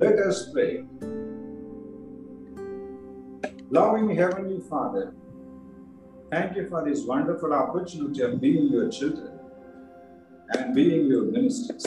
Let 0.00 0.16
us 0.20 0.50
pray. 0.52 0.84
Loving 3.68 4.14
Heavenly 4.14 4.60
Father, 4.70 5.12
thank 6.30 6.54
you 6.56 6.68
for 6.68 6.84
this 6.88 7.04
wonderful 7.04 7.52
opportunity 7.52 8.22
of 8.22 8.40
being 8.40 8.68
your 8.68 8.88
children 8.90 9.40
and 10.50 10.72
being 10.72 11.06
your 11.06 11.24
ministers, 11.24 11.84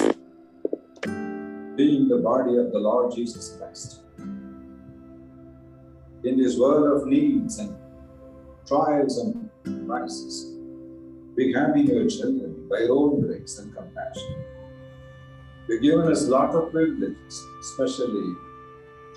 being 1.77 2.09
the 2.09 2.19
body 2.21 2.57
of 2.57 2.73
the 2.73 2.79
Lord 2.79 3.15
Jesus 3.15 3.55
Christ. 3.57 4.01
In 6.25 6.37
this 6.37 6.59
world 6.59 7.01
of 7.01 7.07
needs 7.07 7.59
and 7.59 7.77
trials 8.67 9.19
and 9.19 9.49
crises, 9.87 10.53
we 11.37 11.53
have 11.53 11.73
been 11.73 11.87
your 11.87 12.09
children 12.09 12.67
by 12.69 12.79
your 12.79 12.91
own 12.91 13.21
grace 13.21 13.57
and 13.57 13.73
compassion. 13.73 14.40
You've 15.71 15.81
given 15.81 16.11
us 16.11 16.27
a 16.27 16.31
lot 16.31 16.53
of 16.53 16.69
privileges, 16.69 17.47
especially 17.61 18.35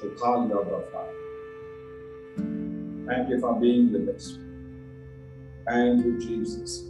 to 0.00 0.16
call 0.16 0.46
you 0.46 0.56
our 0.56 0.84
Father. 0.92 1.12
Thank 3.08 3.28
you 3.28 3.40
for 3.40 3.58
being 3.58 3.92
with 3.92 4.08
us. 4.14 4.38
Thank 5.66 6.04
you, 6.04 6.16
Jesus. 6.20 6.84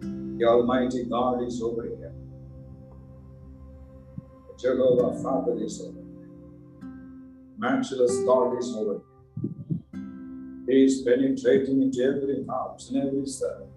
The 0.00 0.46
Almighty 0.46 1.04
God 1.04 1.42
is 1.42 1.60
over 1.60 1.82
here. 1.82 2.14
Jehovah 4.58 5.22
Father 5.22 5.62
is 5.62 5.78
over 5.82 5.92
here. 5.92 6.88
Matchless 7.58 8.20
God 8.20 8.58
is 8.58 8.74
over 8.74 9.02
here. 9.42 10.00
He 10.66 10.84
is 10.86 11.02
penetrating 11.02 11.82
into 11.82 12.02
every 12.02 12.42
house 12.48 12.88
and 12.88 13.06
every 13.06 13.26
cell, 13.26 13.68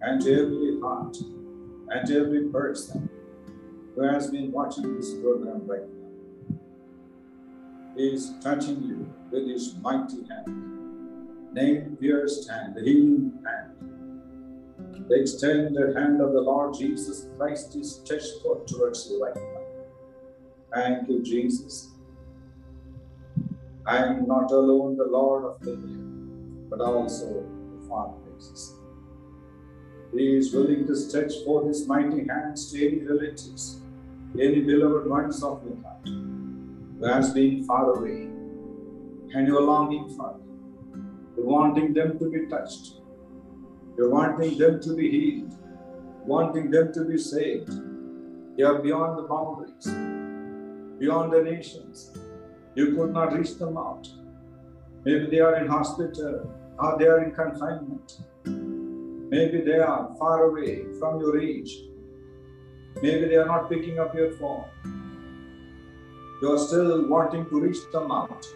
and 0.00 0.22
every 0.22 0.80
heart, 0.80 1.14
and 1.90 2.10
every 2.10 2.44
person 2.48 3.10
who 3.98 4.04
has 4.04 4.30
been 4.30 4.52
watching 4.52 4.96
this 4.96 5.12
program 5.14 5.66
right 5.66 5.80
now. 5.82 6.56
Is 7.96 8.32
touching 8.40 8.80
you 8.84 9.12
with 9.32 9.48
his 9.48 9.74
mighty 9.82 10.22
hand, 10.28 11.52
named 11.52 11.98
pierced 11.98 12.48
hand, 12.48 12.76
the 12.76 12.82
healing 12.82 13.32
hand. 13.44 15.08
The 15.08 15.20
extended 15.20 15.96
hand 15.96 16.20
of 16.20 16.32
the 16.32 16.40
Lord 16.40 16.74
Jesus 16.74 17.26
Christ 17.36 17.74
is 17.74 17.96
stretched 17.96 18.40
forth 18.40 18.66
towards 18.66 19.10
you 19.10 19.24
right 19.24 19.34
now. 19.34 19.62
Thank 20.72 21.08
you, 21.08 21.20
Jesus. 21.22 21.90
I 23.84 23.96
am 23.96 24.28
not 24.28 24.52
alone 24.52 24.96
the 24.96 25.06
Lord 25.06 25.44
of 25.44 25.60
the 25.60 25.72
year, 25.72 26.04
but 26.70 26.80
also 26.80 27.44
the 27.72 27.88
Father 27.88 28.18
Jesus. 28.36 28.74
He 30.12 30.36
is 30.36 30.54
willing 30.54 30.86
to 30.86 30.94
stretch 30.94 31.32
forth 31.44 31.66
his 31.66 31.86
mighty 31.88 32.26
hands 32.28 32.70
to 32.70 32.86
any 32.86 33.04
relatives, 33.04 33.80
any 34.34 34.60
beloved 34.60 35.08
ones 35.08 35.42
of 35.42 35.62
your 35.64 35.76
heart, 35.82 36.06
who 36.06 37.04
has 37.04 37.32
been 37.32 37.64
far 37.64 37.94
away, 37.94 38.22
and 39.34 39.46
you 39.46 39.58
are 39.58 39.62
longing 39.62 40.08
for 40.16 40.32
them. 40.32 41.32
You're 41.36 41.46
wanting 41.46 41.94
them 41.94 42.18
to 42.18 42.30
be 42.30 42.46
touched. 42.46 42.94
You're 43.96 44.10
wanting 44.10 44.58
them 44.58 44.80
to 44.80 44.94
be 44.94 45.10
healed, 45.10 45.54
wanting 46.24 46.70
them 46.70 46.92
to 46.92 47.04
be 47.04 47.18
saved. 47.18 47.70
They 48.56 48.64
are 48.64 48.78
beyond 48.80 49.18
the 49.18 49.22
boundaries, 49.22 49.86
beyond 50.98 51.32
the 51.32 51.42
nations. 51.42 52.12
You 52.74 52.94
could 52.94 53.12
not 53.12 53.32
reach 53.32 53.56
them 53.56 53.76
out. 53.76 54.08
Maybe 55.04 55.26
they 55.26 55.40
are 55.40 55.56
in 55.56 55.66
hospital 55.68 56.52
or 56.78 56.96
they 56.98 57.06
are 57.06 57.24
in 57.24 57.32
confinement. 57.32 58.20
Maybe 58.44 59.60
they 59.60 59.78
are 59.78 60.14
far 60.18 60.44
away 60.44 60.84
from 60.98 61.20
your 61.20 61.34
reach. 61.34 61.70
Maybe 63.02 63.28
they 63.28 63.36
are 63.36 63.46
not 63.46 63.68
picking 63.68 63.98
up 63.98 64.14
your 64.14 64.32
phone. 64.32 64.64
You 66.42 66.52
are 66.52 66.58
still 66.58 67.08
wanting 67.08 67.46
to 67.48 67.60
reach 67.60 67.78
them 67.92 68.10
out. 68.10 68.46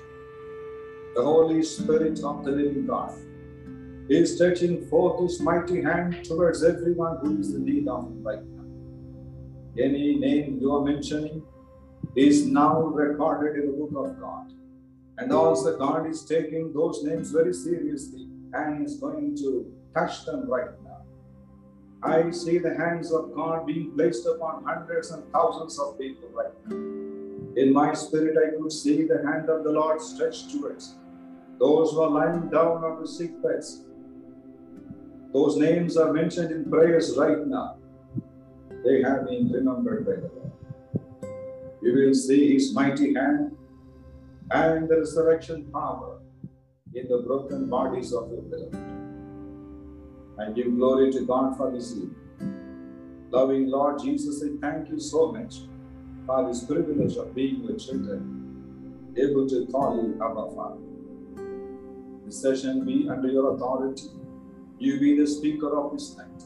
The 1.14 1.22
Holy 1.22 1.62
Spirit 1.62 2.22
of 2.24 2.44
the 2.44 2.52
living 2.52 2.86
God 2.86 3.12
is 4.08 4.34
stretching 4.34 4.86
forth 4.86 5.22
his 5.22 5.40
mighty 5.40 5.82
hand 5.82 6.24
towards 6.24 6.64
everyone 6.64 7.18
who 7.18 7.38
is 7.38 7.54
in 7.54 7.64
need 7.64 7.88
of 7.88 8.04
him 8.04 8.22
right 8.22 8.44
now. 8.44 9.82
Any 9.82 10.16
name 10.16 10.58
you 10.60 10.74
are 10.74 10.84
mentioning 10.84 11.42
is 12.16 12.46
now 12.46 12.82
recorded 12.82 13.62
in 13.62 13.70
the 13.70 13.76
book 13.76 13.92
of 14.04 14.20
God. 14.20 14.52
And 15.18 15.32
also, 15.32 15.78
God 15.78 16.06
is 16.06 16.24
taking 16.24 16.72
those 16.72 17.04
names 17.04 17.30
very 17.30 17.52
seriously 17.52 18.28
and 18.52 18.84
is 18.84 18.96
going 18.96 19.36
to 19.36 19.72
touch 19.94 20.24
them 20.24 20.50
right 20.50 20.70
now. 20.81 20.81
I 22.02 22.30
see 22.30 22.58
the 22.58 22.74
hands 22.74 23.12
of 23.12 23.32
God 23.32 23.66
being 23.66 23.92
placed 23.92 24.26
upon 24.26 24.64
hundreds 24.64 25.12
and 25.12 25.22
thousands 25.32 25.78
of 25.78 25.98
people 25.98 26.28
right 26.30 26.52
now. 26.66 26.76
In 27.54 27.72
my 27.72 27.94
spirit, 27.94 28.36
I 28.36 28.56
could 28.56 28.72
see 28.72 29.06
the 29.06 29.22
hand 29.24 29.48
of 29.48 29.62
the 29.62 29.70
Lord 29.70 30.00
stretched 30.00 30.50
towards 30.50 30.96
those 31.60 31.92
who 31.92 32.02
are 32.02 32.10
lying 32.10 32.48
down 32.48 32.82
on 32.82 33.00
the 33.00 33.06
sick 33.06 33.40
beds. 33.40 33.82
Those 35.32 35.56
names 35.56 35.96
are 35.96 36.12
mentioned 36.12 36.50
in 36.50 36.68
prayers 36.68 37.14
right 37.16 37.46
now. 37.46 37.76
They 38.84 39.02
have 39.02 39.28
been 39.28 39.48
remembered 39.52 40.04
by 40.04 40.16
the 40.16 40.30
Lord. 40.34 40.52
You 41.82 41.94
will 41.94 42.14
see 42.14 42.54
His 42.54 42.74
mighty 42.74 43.14
hand 43.14 43.56
and 44.50 44.88
the 44.88 44.98
resurrection 44.98 45.70
power 45.72 46.18
in 46.94 47.06
the 47.06 47.18
broken 47.18 47.70
bodies 47.70 48.12
of 48.12 48.30
your 48.30 48.42
beloved. 48.42 49.11
I 50.42 50.50
give 50.50 50.76
glory 50.76 51.12
to 51.12 51.24
God 51.24 51.56
for 51.56 51.70
this 51.70 51.92
evening. 51.92 52.16
Loving 53.30 53.70
Lord 53.70 54.00
Jesus, 54.02 54.42
I 54.42 54.48
thank 54.60 54.88
you 54.88 54.98
so 54.98 55.30
much 55.30 55.54
for 56.26 56.48
this 56.48 56.64
privilege 56.64 57.16
of 57.16 57.32
being 57.32 57.64
with 57.64 57.78
children, 57.78 59.14
able 59.16 59.48
to 59.48 59.66
call 59.70 60.02
you 60.02 60.14
Abba 60.20 60.54
Father. 60.56 60.80
This 62.26 62.42
session 62.42 62.84
be 62.84 63.08
under 63.08 63.28
your 63.28 63.54
authority. 63.54 64.08
You 64.80 64.98
be 64.98 65.16
the 65.16 65.28
speaker 65.28 65.78
of 65.78 65.92
this 65.92 66.16
night. 66.16 66.42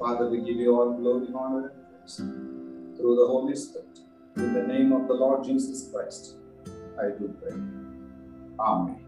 Father, 0.00 0.28
we 0.28 0.38
give 0.38 0.56
you 0.56 0.76
all 0.76 0.92
glory, 0.94 1.28
honor, 1.32 1.68
and 1.68 1.88
praise 1.88 2.16
through 2.16 3.16
the 3.16 3.26
Holy 3.26 3.54
Spirit. 3.54 4.00
In 4.36 4.52
the 4.52 4.62
name 4.62 4.92
of 4.92 5.06
the 5.06 5.14
Lord 5.14 5.44
Jesus 5.44 5.90
Christ, 5.92 6.36
I 6.98 7.10
do 7.16 7.32
pray. 7.40 7.56
Amen. 8.58 9.05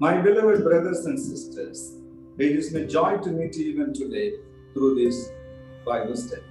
My 0.00 0.20
beloved 0.20 0.64
brothers 0.64 1.06
and 1.06 1.18
sisters, 1.18 1.92
it 2.36 2.50
is 2.50 2.74
my 2.74 2.80
joy 2.80 3.18
to 3.18 3.30
meet 3.30 3.56
you 3.56 3.66
even 3.66 3.94
today 3.94 4.32
through 4.72 4.96
this 4.96 5.30
Bible 5.86 6.16
study. 6.16 6.42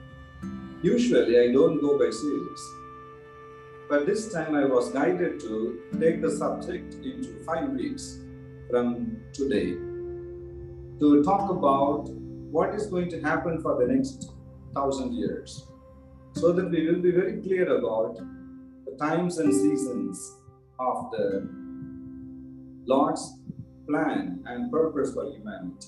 Usually, 0.82 1.38
I 1.38 1.52
don't 1.52 1.82
go 1.82 2.00
by 2.00 2.10
series, 2.10 2.62
but 3.90 4.06
this 4.06 4.32
time 4.32 4.56
I 4.56 4.64
was 4.64 4.92
guided 4.94 5.42
to 5.42 5.82
take 6.00 6.22
the 6.22 6.32
subject 6.32 6.94
into 7.04 7.44
five 7.44 7.68
weeks 7.72 8.20
from 8.70 9.18
today 9.34 9.74
to 11.02 11.22
talk 11.26 11.50
about 11.52 12.10
what 12.50 12.74
is 12.74 12.86
going 12.86 13.10
to 13.10 13.20
happen 13.20 13.62
for 13.62 13.78
the 13.78 13.94
next 13.94 14.32
thousand 14.74 15.14
years 15.16 15.66
so 16.32 16.54
that 16.54 16.72
we 16.72 16.88
will 16.88 17.02
be 17.02 17.12
very 17.12 17.42
clear 17.42 17.76
about 17.76 18.16
the 18.86 18.96
times 18.98 19.38
and 19.40 19.54
seasons 19.54 20.38
of 20.80 21.12
the 21.12 21.63
Lord's 22.86 23.38
plan 23.88 24.44
and 24.46 24.72
purpose 24.72 25.14
for 25.14 25.26
humanity. 25.32 25.88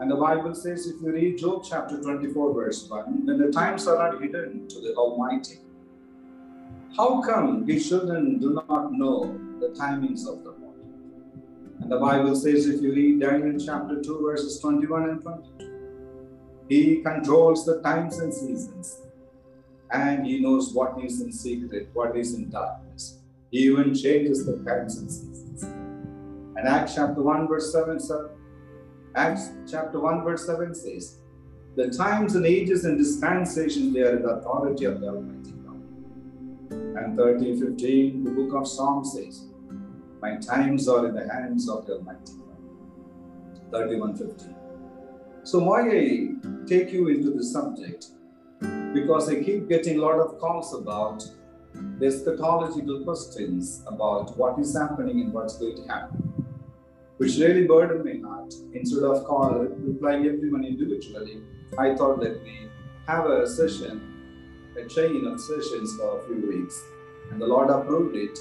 And 0.00 0.08
the 0.10 0.16
Bible 0.16 0.54
says, 0.54 0.86
if 0.86 1.02
you 1.02 1.12
read 1.12 1.38
Job 1.38 1.64
chapter 1.68 2.00
24, 2.00 2.54
verse 2.54 2.88
1, 2.88 3.26
when 3.26 3.38
the 3.38 3.50
times 3.50 3.88
are 3.88 3.98
not 3.98 4.22
hidden 4.22 4.68
to 4.68 4.80
the 4.80 4.94
Almighty, 4.94 5.58
how 6.96 7.20
come 7.20 7.66
his 7.66 7.88
children 7.88 8.38
do 8.38 8.54
not 8.68 8.92
know 8.92 9.38
the 9.60 9.68
timings 9.68 10.26
of 10.26 10.44
the 10.44 10.50
Lord? 10.50 10.76
And 11.80 11.90
the 11.90 11.98
Bible 11.98 12.36
says, 12.36 12.66
if 12.66 12.80
you 12.80 12.92
read 12.92 13.20
Daniel 13.20 13.58
chapter 13.58 14.00
2, 14.00 14.20
verses 14.22 14.60
21 14.60 15.10
and 15.10 15.22
22, 15.22 15.68
he 16.68 17.02
controls 17.02 17.64
the 17.64 17.80
times 17.80 18.18
and 18.18 18.32
seasons, 18.32 19.00
and 19.90 20.26
he 20.26 20.40
knows 20.40 20.72
what 20.72 21.02
is 21.02 21.20
in 21.20 21.32
secret, 21.32 21.88
what 21.92 22.16
is 22.16 22.34
in 22.34 22.50
darkness. 22.50 23.17
He 23.50 23.60
even 23.60 23.94
changes 23.94 24.44
the 24.44 24.62
times 24.64 24.98
and 24.98 25.10
seasons. 25.10 25.62
And 25.62 26.68
Acts 26.68 26.94
chapter 26.94 27.22
1, 27.22 27.48
verse 27.48 27.72
7, 27.72 27.98
7 27.98 28.28
Acts 29.14 29.50
chapter 29.68 30.00
1, 30.00 30.22
verse 30.22 30.46
7 30.46 30.74
says, 30.74 31.18
The 31.76 31.90
times 31.90 32.34
and 32.34 32.44
ages 32.44 32.84
and 32.84 32.98
dispensations 32.98 33.94
they 33.94 34.00
are 34.02 34.16
in 34.16 34.22
the 34.22 34.28
authority 34.28 34.84
of 34.84 35.00
the 35.00 35.08
Almighty 35.08 35.52
God. 35.52 35.82
And 36.70 37.16
13, 37.16 37.60
15, 37.60 38.24
the 38.24 38.30
book 38.30 38.54
of 38.54 38.68
Psalms 38.68 39.14
says, 39.14 39.46
My 40.20 40.36
times 40.36 40.88
are 40.88 41.08
in 41.08 41.14
the 41.14 41.26
hands 41.32 41.68
of 41.70 41.86
the 41.86 41.94
Almighty 41.94 42.32
God. 42.32 43.72
31, 43.72 44.16
15. 44.16 44.54
So 45.44 45.60
why 45.60 45.88
I 45.88 46.28
take 46.66 46.92
you 46.92 47.08
into 47.08 47.30
the 47.30 47.42
subject? 47.42 48.08
Because 48.92 49.28
I 49.28 49.42
keep 49.42 49.68
getting 49.68 49.98
a 49.98 50.02
lot 50.02 50.20
of 50.20 50.38
calls 50.38 50.74
about 50.74 51.24
the 51.98 52.06
eschatological 52.06 53.04
questions 53.04 53.82
about 53.86 54.36
what 54.36 54.58
is 54.58 54.76
happening 54.76 55.20
and 55.20 55.32
what's 55.32 55.58
going 55.58 55.76
to 55.76 55.86
happen 55.88 56.28
which 57.18 57.36
really 57.36 57.66
burdened 57.66 58.04
my 58.04 58.28
heart. 58.28 58.54
Instead 58.72 59.02
of 59.02 59.24
call, 59.24 59.66
replying 59.90 60.26
everyone 60.26 60.64
individually, 60.64 61.42
I 61.76 61.96
thought 61.96 62.20
let 62.20 62.42
me 62.44 62.68
have 63.08 63.26
a 63.26 63.46
session 63.46 64.14
a 64.78 64.88
chain 64.88 65.26
of 65.26 65.40
sessions 65.40 65.96
for 65.96 66.20
a 66.20 66.26
few 66.26 66.48
weeks, 66.48 66.80
and 67.30 67.40
the 67.40 67.46
Lord 67.46 67.68
approved 67.68 68.14
it. 68.16 68.38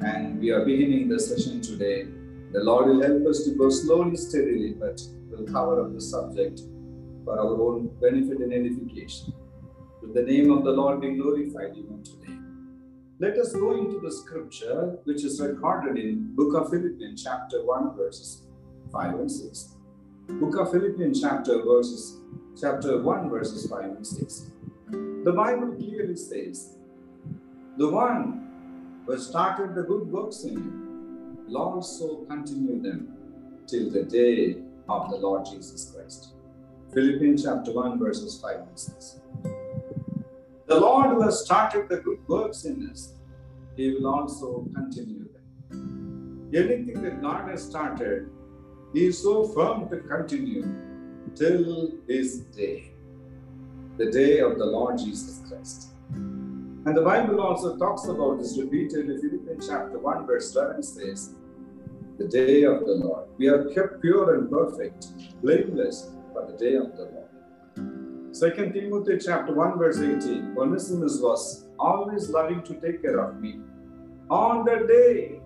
And 0.00 0.40
we 0.40 0.50
are 0.50 0.64
beginning 0.64 1.08
the 1.08 1.20
session 1.20 1.60
today. 1.60 2.06
The 2.52 2.60
Lord 2.60 2.86
will 2.86 3.02
help 3.02 3.26
us 3.26 3.44
to 3.44 3.50
go 3.50 3.68
slowly, 3.68 4.16
steadily, 4.16 4.72
but 4.72 4.98
will 5.28 5.44
cover 5.44 5.82
up 5.82 5.92
the 5.92 6.00
subject 6.00 6.62
for 7.24 7.38
our 7.38 7.60
own 7.60 7.88
benefit 8.00 8.38
and 8.38 8.52
edification. 8.52 9.34
With 10.00 10.14
the 10.14 10.22
name 10.22 10.50
of 10.50 10.64
the 10.64 10.70
Lord 10.70 11.02
be 11.02 11.10
glorified 11.16 11.76
even 11.76 12.02
today. 12.02 12.37
Let 13.20 13.36
us 13.36 13.52
go 13.52 13.76
into 13.76 13.98
the 13.98 14.12
scripture 14.12 14.96
which 15.02 15.24
is 15.24 15.40
recorded 15.40 15.98
in 15.98 16.36
Book 16.36 16.54
of 16.54 16.70
Philippians, 16.70 17.24
chapter 17.24 17.64
1, 17.64 17.96
verses 17.96 18.42
5 18.92 19.14
and 19.14 19.28
6. 19.28 19.74
Book 20.28 20.56
of 20.56 20.70
Philippians, 20.70 21.20
chapter 21.20 21.60
verses, 21.64 22.18
chapter 22.60 23.02
1, 23.02 23.28
verses 23.28 23.68
5 23.68 23.84
and 23.86 24.06
6. 24.06 24.52
The 25.24 25.32
Bible 25.32 25.72
clearly 25.72 26.14
says, 26.14 26.76
The 27.76 27.88
one 27.88 29.02
who 29.04 29.18
started 29.18 29.74
the 29.74 29.82
good 29.82 30.06
works 30.06 30.44
in 30.44 30.54
you 30.54 31.44
will 31.48 31.58
also 31.58 32.18
continue 32.26 32.80
them 32.80 33.16
till 33.66 33.90
the 33.90 34.04
day 34.04 34.58
of 34.88 35.10
the 35.10 35.16
Lord 35.16 35.44
Jesus 35.44 35.92
Christ. 35.92 36.34
Philippians 36.94 37.42
chapter 37.42 37.72
1, 37.72 37.98
verses 37.98 38.40
5 38.40 38.60
and 38.60 38.78
6. 38.78 39.16
The 40.68 40.78
Lord 40.78 41.12
who 41.12 41.22
has 41.22 41.46
started 41.46 41.88
the 41.88 41.96
good 41.96 42.18
works 42.28 42.66
in 42.66 42.90
us, 42.90 43.14
He 43.74 43.94
will 43.94 44.06
also 44.06 44.68
continue 44.74 45.26
them. 45.32 46.50
Anything 46.54 47.00
that 47.02 47.22
God 47.22 47.48
has 47.48 47.64
started, 47.64 48.28
He 48.92 49.06
is 49.06 49.22
so 49.22 49.48
firm 49.48 49.88
to 49.88 49.96
continue 49.96 50.68
till 51.34 51.92
His 52.06 52.40
day, 52.54 52.92
the 53.96 54.10
day 54.10 54.40
of 54.40 54.58
the 54.58 54.66
Lord 54.66 54.98
Jesus 54.98 55.40
Christ. 55.48 55.88
And 56.10 56.94
the 56.94 57.00
Bible 57.00 57.40
also 57.40 57.78
talks 57.78 58.06
about 58.06 58.38
this 58.38 58.58
repeatedly. 58.58 59.16
Philippians 59.16 59.66
chapter 59.66 59.98
1, 59.98 60.26
verse 60.26 60.54
11 60.54 60.82
says, 60.82 61.34
The 62.18 62.28
day 62.28 62.64
of 62.64 62.80
the 62.80 62.92
Lord. 62.92 63.24
We 63.38 63.48
are 63.48 63.64
kept 63.70 64.02
pure 64.02 64.34
and 64.34 64.50
perfect, 64.50 65.06
blameless 65.40 66.10
for 66.34 66.46
the 66.46 66.58
day 66.58 66.74
of 66.74 66.94
the 66.94 67.04
Lord. 67.04 67.27
Second 68.38 68.72
Timothy 68.72 69.18
chapter 69.18 69.52
1, 69.52 69.78
verse 69.78 69.98
18. 69.98 70.54
Onesimus 70.56 71.18
was 71.20 71.66
always 71.76 72.30
loving 72.30 72.62
to 72.62 72.74
take 72.74 73.02
care 73.02 73.18
of 73.18 73.40
me. 73.40 73.58
On 74.30 74.64
the 74.64 74.86
day, 74.86 75.40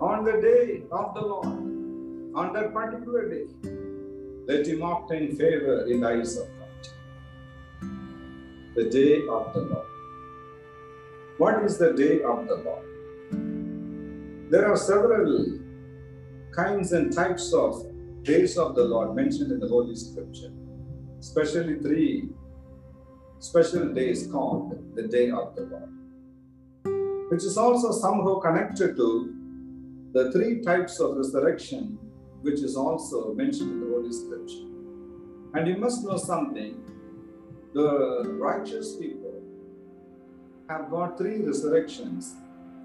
on 0.00 0.22
the 0.24 0.34
day 0.40 0.84
of 0.92 1.14
the 1.14 1.20
Lord, 1.20 1.46
on 2.36 2.52
that 2.52 2.72
particular 2.72 3.28
day, 3.28 3.46
let 4.46 4.68
him 4.68 4.82
obtain 4.82 5.34
favor 5.34 5.86
in 5.86 6.00
the 6.02 6.06
eyes 6.06 6.36
of 6.36 6.46
God. 6.60 6.88
The 8.76 8.88
day 8.88 9.26
of 9.26 9.52
the 9.52 9.62
Lord. 9.62 9.88
What 11.38 11.64
is 11.64 11.76
the 11.76 11.92
day 11.92 12.22
of 12.22 12.46
the 12.46 12.54
Lord? 12.66 12.86
There 14.48 14.70
are 14.70 14.76
several 14.76 15.58
kinds 16.54 16.92
and 16.92 17.12
types 17.12 17.52
of 17.52 17.84
days 18.22 18.56
of 18.56 18.76
the 18.76 18.84
Lord 18.84 19.16
mentioned 19.16 19.50
in 19.50 19.58
the 19.58 19.66
Holy 19.66 19.96
Scripture, 19.96 20.52
especially 21.18 21.78
three 21.80 22.28
special 23.38 23.92
days 23.92 24.26
called 24.26 24.94
the 24.94 25.02
Day 25.02 25.30
of 25.30 25.54
the 25.54 25.62
Lord, 25.62 27.30
which 27.30 27.44
is 27.44 27.56
also 27.56 27.92
somehow 27.92 28.38
connected 28.40 28.96
to 28.96 29.34
the 30.12 30.32
three 30.32 30.62
types 30.62 30.98
of 31.00 31.16
resurrection, 31.16 31.98
which 32.42 32.60
is 32.62 32.76
also 32.76 33.34
mentioned 33.34 33.72
in 33.72 33.80
the 33.80 33.94
Holy 33.94 34.12
Scripture. 34.12 34.66
And 35.54 35.68
you 35.68 35.76
must 35.76 36.04
know 36.04 36.16
something 36.16 36.82
the 37.74 38.36
righteous 38.38 38.96
people 38.96 39.42
have 40.68 40.90
got 40.90 41.18
three 41.18 41.42
resurrections, 41.42 42.34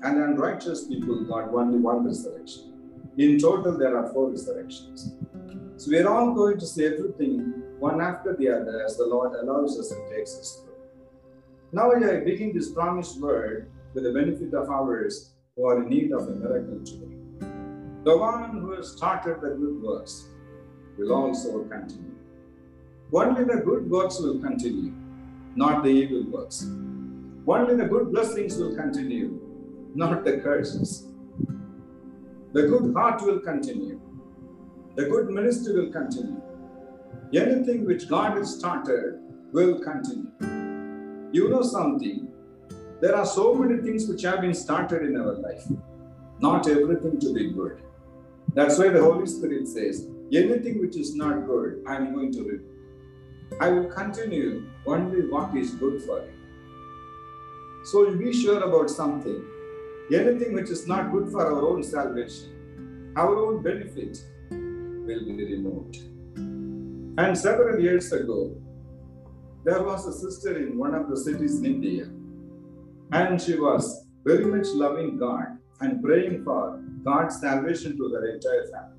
and 0.03 0.17
unrighteous 0.17 0.87
people 0.87 1.23
got 1.23 1.53
only 1.53 1.79
one 1.79 2.05
resurrection. 2.05 2.73
In 3.17 3.39
total, 3.39 3.77
there 3.77 3.97
are 3.97 4.11
four 4.13 4.29
resurrections. 4.29 5.13
So 5.81 5.89
we 5.89 5.97
are 5.97 6.07
all 6.07 6.31
going 6.35 6.59
to 6.59 6.65
see 6.67 6.85
everything 6.85 7.39
one 7.79 8.01
after 8.01 8.35
the 8.35 8.49
other 8.49 8.85
as 8.85 8.97
the 8.97 9.07
Lord 9.07 9.33
allows 9.33 9.79
us 9.79 9.89
and 9.91 10.11
takes 10.11 10.37
us 10.37 10.61
through. 10.61 10.75
Now 11.71 11.91
I 11.91 12.19
begin 12.19 12.53
this 12.53 12.71
promised 12.71 13.19
word 13.19 13.71
with 13.95 14.03
the 14.03 14.13
benefit 14.13 14.53
of 14.53 14.69
ours 14.69 15.31
who 15.55 15.65
are 15.65 15.81
in 15.81 15.89
need 15.89 16.11
of 16.11 16.27
a 16.27 16.35
miracle 16.35 16.85
today. 16.85 17.15
The 18.03 18.15
one 18.15 18.59
who 18.59 18.73
has 18.73 18.91
started 18.91 19.41
the 19.41 19.55
good 19.55 19.81
works 19.81 20.27
will 20.99 21.13
also 21.13 21.63
continue. 21.63 22.13
Only 23.11 23.43
the 23.43 23.63
good 23.65 23.89
works 23.89 24.19
will 24.19 24.39
continue, 24.39 24.93
not 25.55 25.83
the 25.83 25.89
evil 25.89 26.25
works. 26.29 26.61
Only 27.47 27.75
the 27.75 27.87
good 27.89 28.11
blessings 28.11 28.55
will 28.55 28.75
continue, 28.75 29.41
not 29.95 30.25
the 30.25 30.37
curses. 30.41 31.07
The 32.53 32.67
good 32.67 32.93
heart 32.93 33.23
will 33.23 33.39
continue. 33.39 33.99
The 34.95 35.05
good 35.05 35.29
ministry 35.29 35.73
will 35.73 35.91
continue. 35.91 36.41
Anything 37.33 37.85
which 37.85 38.09
God 38.09 38.37
has 38.37 38.57
started 38.57 39.19
will 39.53 39.79
continue. 39.79 40.31
You 41.31 41.49
know 41.49 41.61
something? 41.61 42.27
There 42.99 43.15
are 43.15 43.25
so 43.25 43.53
many 43.53 43.81
things 43.81 44.07
which 44.07 44.23
have 44.23 44.41
been 44.41 44.53
started 44.53 45.03
in 45.03 45.15
our 45.15 45.35
life. 45.35 45.65
Not 46.39 46.67
everything 46.67 47.19
to 47.21 47.33
be 47.33 47.51
good. 47.51 47.81
That's 48.53 48.77
why 48.77 48.89
the 48.89 49.01
Holy 49.01 49.27
Spirit 49.27 49.65
says, 49.67 50.09
anything 50.33 50.81
which 50.81 50.97
is 50.97 51.15
not 51.15 51.47
good, 51.47 51.83
I 51.87 51.95
am 51.95 52.13
going 52.13 52.33
to 52.33 52.43
remove. 52.43 52.71
I 53.61 53.69
will 53.69 53.89
continue 53.89 54.67
only 54.85 55.21
what 55.29 55.55
is 55.55 55.71
good 55.71 56.01
for 56.03 56.19
you. 56.19 56.33
So 57.85 58.13
be 58.15 58.33
sure 58.33 58.61
about 58.61 58.89
something. 58.89 59.41
Anything 60.13 60.53
which 60.53 60.69
is 60.69 60.85
not 60.85 61.11
good 61.13 61.31
for 61.31 61.45
our 61.45 61.61
own 61.65 61.81
salvation, 61.81 63.13
our 63.15 63.35
own 63.35 63.63
benefit, 63.63 64.21
will 65.05 65.25
be 65.25 65.43
removed. 65.43 65.97
And 67.17 67.37
several 67.37 67.79
years 67.79 68.11
ago, 68.11 68.55
there 69.63 69.83
was 69.83 70.07
a 70.07 70.13
sister 70.13 70.57
in 70.57 70.77
one 70.77 70.95
of 70.95 71.09
the 71.09 71.17
cities 71.17 71.59
in 71.59 71.65
India, 71.65 72.05
and 73.11 73.41
she 73.41 73.59
was 73.59 74.07
very 74.25 74.45
much 74.45 74.67
loving 74.69 75.17
God 75.17 75.57
and 75.81 76.01
praying 76.03 76.43
for 76.43 76.81
God's 77.03 77.39
salvation 77.39 77.97
to 77.97 78.09
their 78.09 78.25
entire 78.35 78.65
family. 78.71 78.97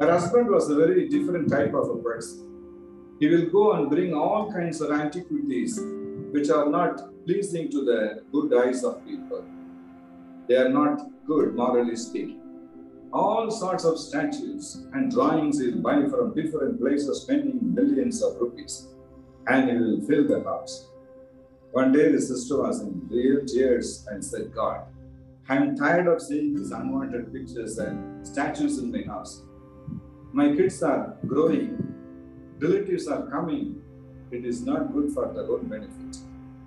Her 0.00 0.10
husband 0.10 0.48
was 0.48 0.68
a 0.68 0.74
very 0.74 1.08
different 1.08 1.48
type 1.48 1.74
of 1.74 1.88
a 1.90 1.96
person. 1.96 2.42
He 3.20 3.28
will 3.28 3.48
go 3.50 3.72
and 3.72 3.88
bring 3.88 4.12
all 4.12 4.52
kinds 4.52 4.80
of 4.80 4.90
antiquities 4.90 5.80
which 6.32 6.50
are 6.50 6.68
not 6.68 7.00
pleasing 7.24 7.70
to 7.70 7.84
the 7.84 8.22
good 8.32 8.52
eyes 8.54 8.84
of 8.84 9.04
people. 9.06 9.42
They 10.48 10.56
are 10.56 10.68
not 10.68 11.00
good, 11.26 11.54
morally 11.54 11.96
speaking. 11.96 12.45
All 13.16 13.50
sorts 13.50 13.84
of 13.86 13.98
statues 13.98 14.84
and 14.92 15.10
drawings 15.10 15.58
he'll 15.58 15.80
buy 15.80 16.06
from 16.06 16.34
different 16.34 16.78
places, 16.78 17.22
spending 17.22 17.74
millions 17.74 18.22
of 18.22 18.36
rupees, 18.38 18.88
and 19.46 19.70
he 19.70 19.76
will 19.78 20.02
fill 20.06 20.28
the 20.28 20.44
house. 20.44 20.90
One 21.72 21.92
day, 21.92 22.12
the 22.12 22.20
sister 22.20 22.58
was 22.58 22.82
in 22.82 23.08
real 23.08 23.46
tears 23.46 24.06
and 24.10 24.22
said, 24.22 24.52
God, 24.54 24.82
I'm 25.48 25.74
tired 25.74 26.08
of 26.08 26.20
seeing 26.20 26.56
these 26.56 26.72
unwanted 26.72 27.32
pictures 27.32 27.78
and 27.78 28.26
statues 28.26 28.78
in 28.80 28.92
my 28.92 29.02
house. 29.10 29.44
My 30.34 30.54
kids 30.54 30.82
are 30.82 31.16
growing, 31.26 31.70
relatives 32.58 33.08
are 33.08 33.26
coming. 33.30 33.80
It 34.30 34.44
is 34.44 34.60
not 34.60 34.92
good 34.92 35.12
for 35.12 35.32
their 35.32 35.50
own 35.50 35.68
benefit. 35.68 36.18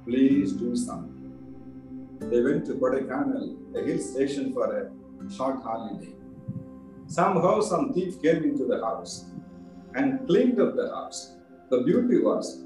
Please 0.04 0.54
do 0.54 0.76
something. 0.76 2.18
They 2.22 2.42
went 2.42 2.66
to 2.66 2.74
Kodaikanal, 2.74 3.76
a 3.76 3.86
hill 3.86 4.00
station, 4.00 4.52
for 4.52 4.66
a 4.76 4.90
short 5.32 5.62
holiday. 5.62 6.16
Somehow, 7.10 7.60
some 7.60 7.92
thief 7.92 8.22
came 8.22 8.44
into 8.44 8.66
the 8.66 8.80
house 8.86 9.26
and 9.96 10.28
cleaned 10.28 10.62
up 10.62 10.76
the 10.76 10.90
house. 10.90 11.36
The 11.72 11.82
beauty 11.82 12.20
was 12.20 12.64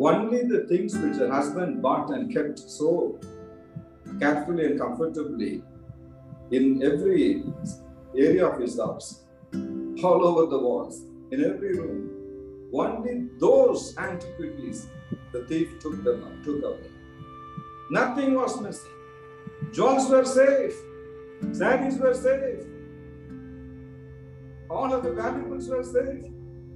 only 0.00 0.44
the 0.44 0.60
things 0.68 0.96
which 0.96 1.16
her 1.16 1.30
husband 1.30 1.82
bought 1.82 2.10
and 2.10 2.32
kept 2.32 2.60
so 2.60 3.18
carefully 4.20 4.66
and 4.66 4.78
comfortably 4.78 5.64
in 6.52 6.82
every 6.84 7.42
area 8.16 8.46
of 8.46 8.60
his 8.60 8.78
house, 8.78 9.24
all 10.04 10.24
over 10.24 10.46
the 10.46 10.58
walls, 10.58 11.02
in 11.32 11.44
every 11.44 11.74
room. 11.78 12.10
Only 12.72 13.28
those 13.38 13.96
antiquities 13.98 14.86
the 15.32 15.44
thief 15.46 15.80
took 15.80 16.02
them 16.04 16.40
took 16.44 16.62
away. 16.62 16.90
Nothing 17.90 18.34
was 18.34 18.60
missing. 18.60 18.90
Jewels 19.72 20.08
were 20.08 20.24
safe. 20.24 20.76
Saris 21.52 21.96
were 21.98 22.14
safe. 22.14 22.69
All 24.70 24.92
of 24.94 25.02
the 25.02 25.12
valuables 25.12 25.68
were 25.68 25.82
safe. 25.82 26.24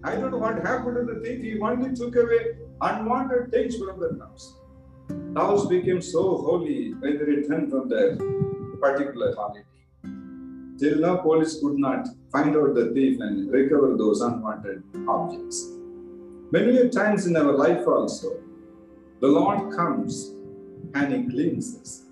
I 0.02 0.16
don't 0.16 0.32
know 0.32 0.38
what 0.38 0.56
happened 0.66 0.96
to 0.96 1.14
the 1.14 1.20
thief. 1.20 1.40
He 1.42 1.58
only 1.60 1.94
took 1.94 2.16
away 2.16 2.56
unwanted 2.80 3.50
things 3.52 3.76
from 3.76 4.00
the 4.00 4.18
house. 4.22 4.54
The 5.08 5.40
house 5.40 5.66
became 5.66 6.02
so 6.02 6.22
holy 6.38 6.92
when 6.94 7.18
they 7.18 7.24
returned 7.24 7.70
from 7.70 7.88
their 7.88 8.16
particular 8.80 9.34
holiday. 9.36 9.64
Till 10.78 10.98
now, 10.98 11.16
police 11.18 11.60
could 11.60 11.78
not 11.78 12.08
find 12.32 12.56
out 12.56 12.74
the 12.74 12.90
thief 12.92 13.20
and 13.20 13.50
recover 13.50 13.96
those 13.96 14.20
unwanted 14.20 14.82
objects. 15.08 15.70
Many 16.50 16.88
times 16.88 17.26
in 17.26 17.36
our 17.36 17.52
life 17.52 17.86
also, 17.86 18.36
The 19.20 19.28
Lord 19.28 19.74
comes 19.74 20.34
and 20.94 21.14
He 21.14 21.30
cleanses. 21.30 22.06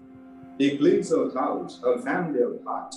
He 0.58 0.78
cleans 0.78 1.12
our 1.12 1.30
house, 1.34 1.82
our 1.84 1.98
family, 1.98 2.40
our 2.42 2.56
heart. 2.64 2.94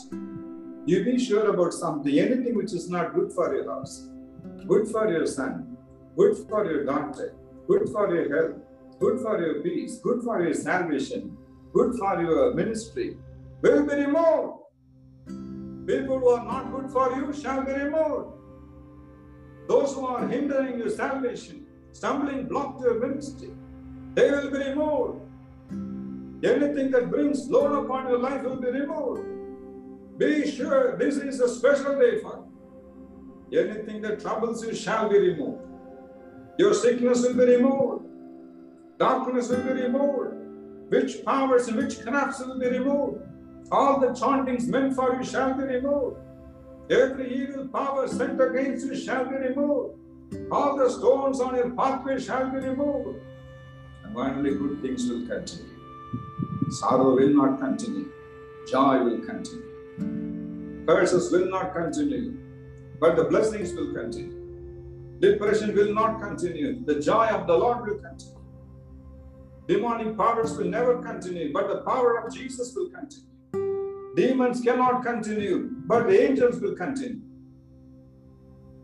You 0.87 1.03
be 1.03 1.17
sure 1.17 1.49
about 1.49 1.73
something, 1.73 2.19
anything 2.19 2.55
which 2.55 2.71
is 2.71 2.89
not 2.89 3.15
good 3.15 3.31
for 3.31 3.55
your 3.55 3.67
house, 3.67 4.07
good 4.67 4.87
for 4.87 5.11
your 5.11 5.25
son, 5.25 5.75
good 6.15 6.37
for 6.47 6.63
your 6.63 6.85
daughter, 6.85 7.33
good 7.67 7.89
for 7.89 8.13
your 8.13 8.29
health, 8.35 8.61
good 8.99 9.19
for 9.19 9.41
your 9.41 9.63
peace, 9.63 9.97
good 9.97 10.21
for 10.21 10.43
your 10.43 10.53
salvation, 10.53 11.35
good 11.73 11.95
for 11.95 12.21
your 12.21 12.53
ministry, 12.53 13.17
will 13.61 13.83
be 13.87 13.95
removed. 13.95 14.59
People 15.87 16.19
who 16.19 16.29
are 16.29 16.45
not 16.45 16.71
good 16.71 16.91
for 16.91 17.15
you 17.15 17.33
shall 17.33 17.63
be 17.63 17.71
removed. 17.71 18.33
Those 19.67 19.95
who 19.95 20.05
are 20.05 20.27
hindering 20.27 20.77
your 20.77 20.89
salvation, 20.89 21.65
stumbling 21.93 22.47
block 22.47 22.77
to 22.77 22.83
your 22.83 22.99
ministry, 22.99 23.49
they 24.13 24.29
will 24.29 24.51
be 24.51 24.59
removed. 24.59 25.21
Anything 26.43 26.91
that 26.91 27.09
brings 27.09 27.49
load 27.49 27.85
upon 27.85 28.07
your 28.07 28.19
life 28.19 28.43
will 28.43 28.61
be 28.61 28.69
removed. 28.69 29.34
Be 30.17 30.49
sure 30.49 30.97
this 30.97 31.17
is 31.17 31.41
a 31.41 31.49
special 31.49 31.99
day 31.99 32.19
for 32.21 32.45
you. 33.49 33.59
Anything 33.59 34.01
that 34.01 34.19
troubles 34.21 34.65
you 34.65 34.73
shall 34.73 35.09
be 35.09 35.19
removed. 35.19 35.61
Your 36.57 36.73
sickness 36.73 37.21
will 37.21 37.33
be 37.33 37.55
removed. 37.55 38.05
Darkness 38.97 39.49
will 39.49 39.63
be 39.63 39.73
removed. 39.73 40.35
Witch 40.89 41.25
powers 41.25 41.67
and 41.67 41.77
witchcrafts 41.77 42.39
will 42.45 42.59
be 42.59 42.69
removed. 42.69 43.21
All 43.71 43.99
the 43.99 44.13
chantings 44.13 44.67
meant 44.67 44.95
for 44.95 45.15
you 45.15 45.23
shall 45.25 45.53
be 45.53 45.63
removed. 45.63 46.17
Every 46.89 47.33
evil 47.33 47.67
power 47.67 48.07
sent 48.07 48.39
against 48.39 48.85
you 48.85 48.95
shall 48.95 49.25
be 49.25 49.35
removed. 49.35 49.99
All 50.51 50.77
the 50.77 50.89
stones 50.89 51.41
on 51.41 51.55
your 51.55 51.71
pathway 51.71 52.19
shall 52.19 52.49
be 52.51 52.57
removed. 52.57 53.19
And 54.03 54.13
finally, 54.13 54.55
good 54.55 54.81
things 54.81 55.09
will 55.09 55.27
continue. 55.27 55.71
Sorrow 56.69 57.15
will 57.15 57.29
not 57.29 57.59
continue. 57.59 58.11
Joy 58.67 59.03
will 59.03 59.19
continue. 59.19 59.64
Curses 60.87 61.31
will 61.31 61.49
not 61.49 61.73
continue. 61.73 62.37
But 62.99 63.15
the 63.15 63.25
blessings 63.25 63.73
will 63.73 63.93
continue. 63.93 64.45
Depression 65.19 65.73
will 65.75 65.93
not 65.93 66.21
continue. 66.21 66.83
The 66.85 66.99
joy 66.99 67.27
of 67.27 67.47
the 67.47 67.57
Lord 67.57 67.87
will 67.87 67.99
continue. 67.99 68.35
Demonic 69.67 70.15
powers 70.15 70.55
will 70.57 70.67
never 70.67 71.01
continue, 71.01 71.51
but 71.51 71.67
the 71.67 71.81
power 71.81 72.23
of 72.23 72.33
Jesus 72.33 72.75
will 72.75 72.89
continue. 72.89 74.13
Demons 74.15 74.61
cannot 74.61 75.03
continue, 75.03 75.71
but 75.87 76.07
the 76.07 76.21
angels 76.21 76.59
will 76.61 76.75
continue. 76.75 77.21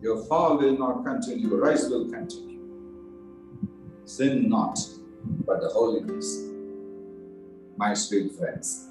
Your 0.01 0.25
fall 0.25 0.57
will 0.57 0.77
not 0.77 1.05
continue, 1.05 1.49
your 1.49 1.59
rise 1.59 1.87
will 1.87 2.09
continue. 2.09 2.59
Sin 4.05 4.49
not, 4.49 4.79
but 5.45 5.61
the 5.61 5.69
holiness. 5.69 6.49
My 7.77 7.93
sweet 7.93 8.33
friends, 8.33 8.89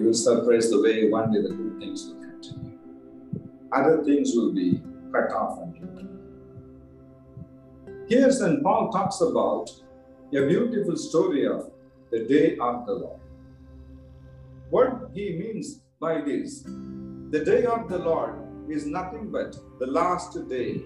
you 0.00 0.06
will 0.06 0.14
surprise 0.14 0.70
the 0.70 0.80
way 0.80 1.08
one 1.10 1.30
day 1.30 1.42
the 1.42 1.50
good 1.50 1.78
things 1.78 2.06
will 2.06 2.20
continue. 2.22 2.78
Other 3.70 4.02
things 4.02 4.32
will 4.34 4.52
be 4.52 4.80
cut 5.12 5.30
off 5.32 5.60
and 5.60 5.74
given. 5.74 6.08
Here, 8.08 8.32
St. 8.32 8.62
Paul 8.62 8.90
talks 8.90 9.20
about 9.20 9.70
a 10.32 10.46
beautiful 10.46 10.96
story 10.96 11.46
of 11.46 11.70
the 12.10 12.20
day 12.24 12.56
of 12.56 12.86
the 12.86 12.94
Lord. 12.94 13.20
What 14.70 15.10
he 15.12 15.36
means 15.38 15.80
by 16.00 16.22
this, 16.22 16.62
the 16.62 17.42
day 17.44 17.66
of 17.66 17.88
the 17.88 17.98
Lord 17.98 18.36
is 18.70 18.86
nothing 18.86 19.30
but 19.30 19.56
the 19.78 19.86
last 19.86 20.32
day 20.48 20.82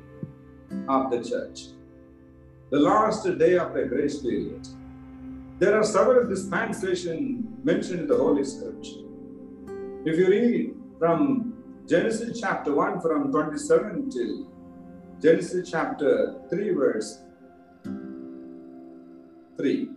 of 0.89 1.11
the 1.13 1.23
church, 1.23 1.69
the 2.71 2.81
last 2.81 3.23
day 3.39 3.59
of 3.59 3.75
the 3.75 3.85
grace 3.85 4.19
period. 4.21 4.67
There 5.61 5.79
are 5.79 5.85
several 5.85 6.29
dispensations 6.29 7.47
mentioned 7.63 8.01
in 8.01 8.07
the 8.09 8.17
Holy 8.17 8.43
Scripture. 8.43 9.04
If 10.05 10.19
you 10.19 10.29
read 10.29 10.75
from 10.99 11.55
Genesis 11.89 12.41
chapter 12.41 12.75
1 12.75 13.01
from 13.01 13.31
27 13.31 14.11
till 14.11 14.47
Genesis 15.23 15.71
chapter 15.71 16.37
3 16.51 16.71
verse 16.71 17.23
3, 19.57 19.89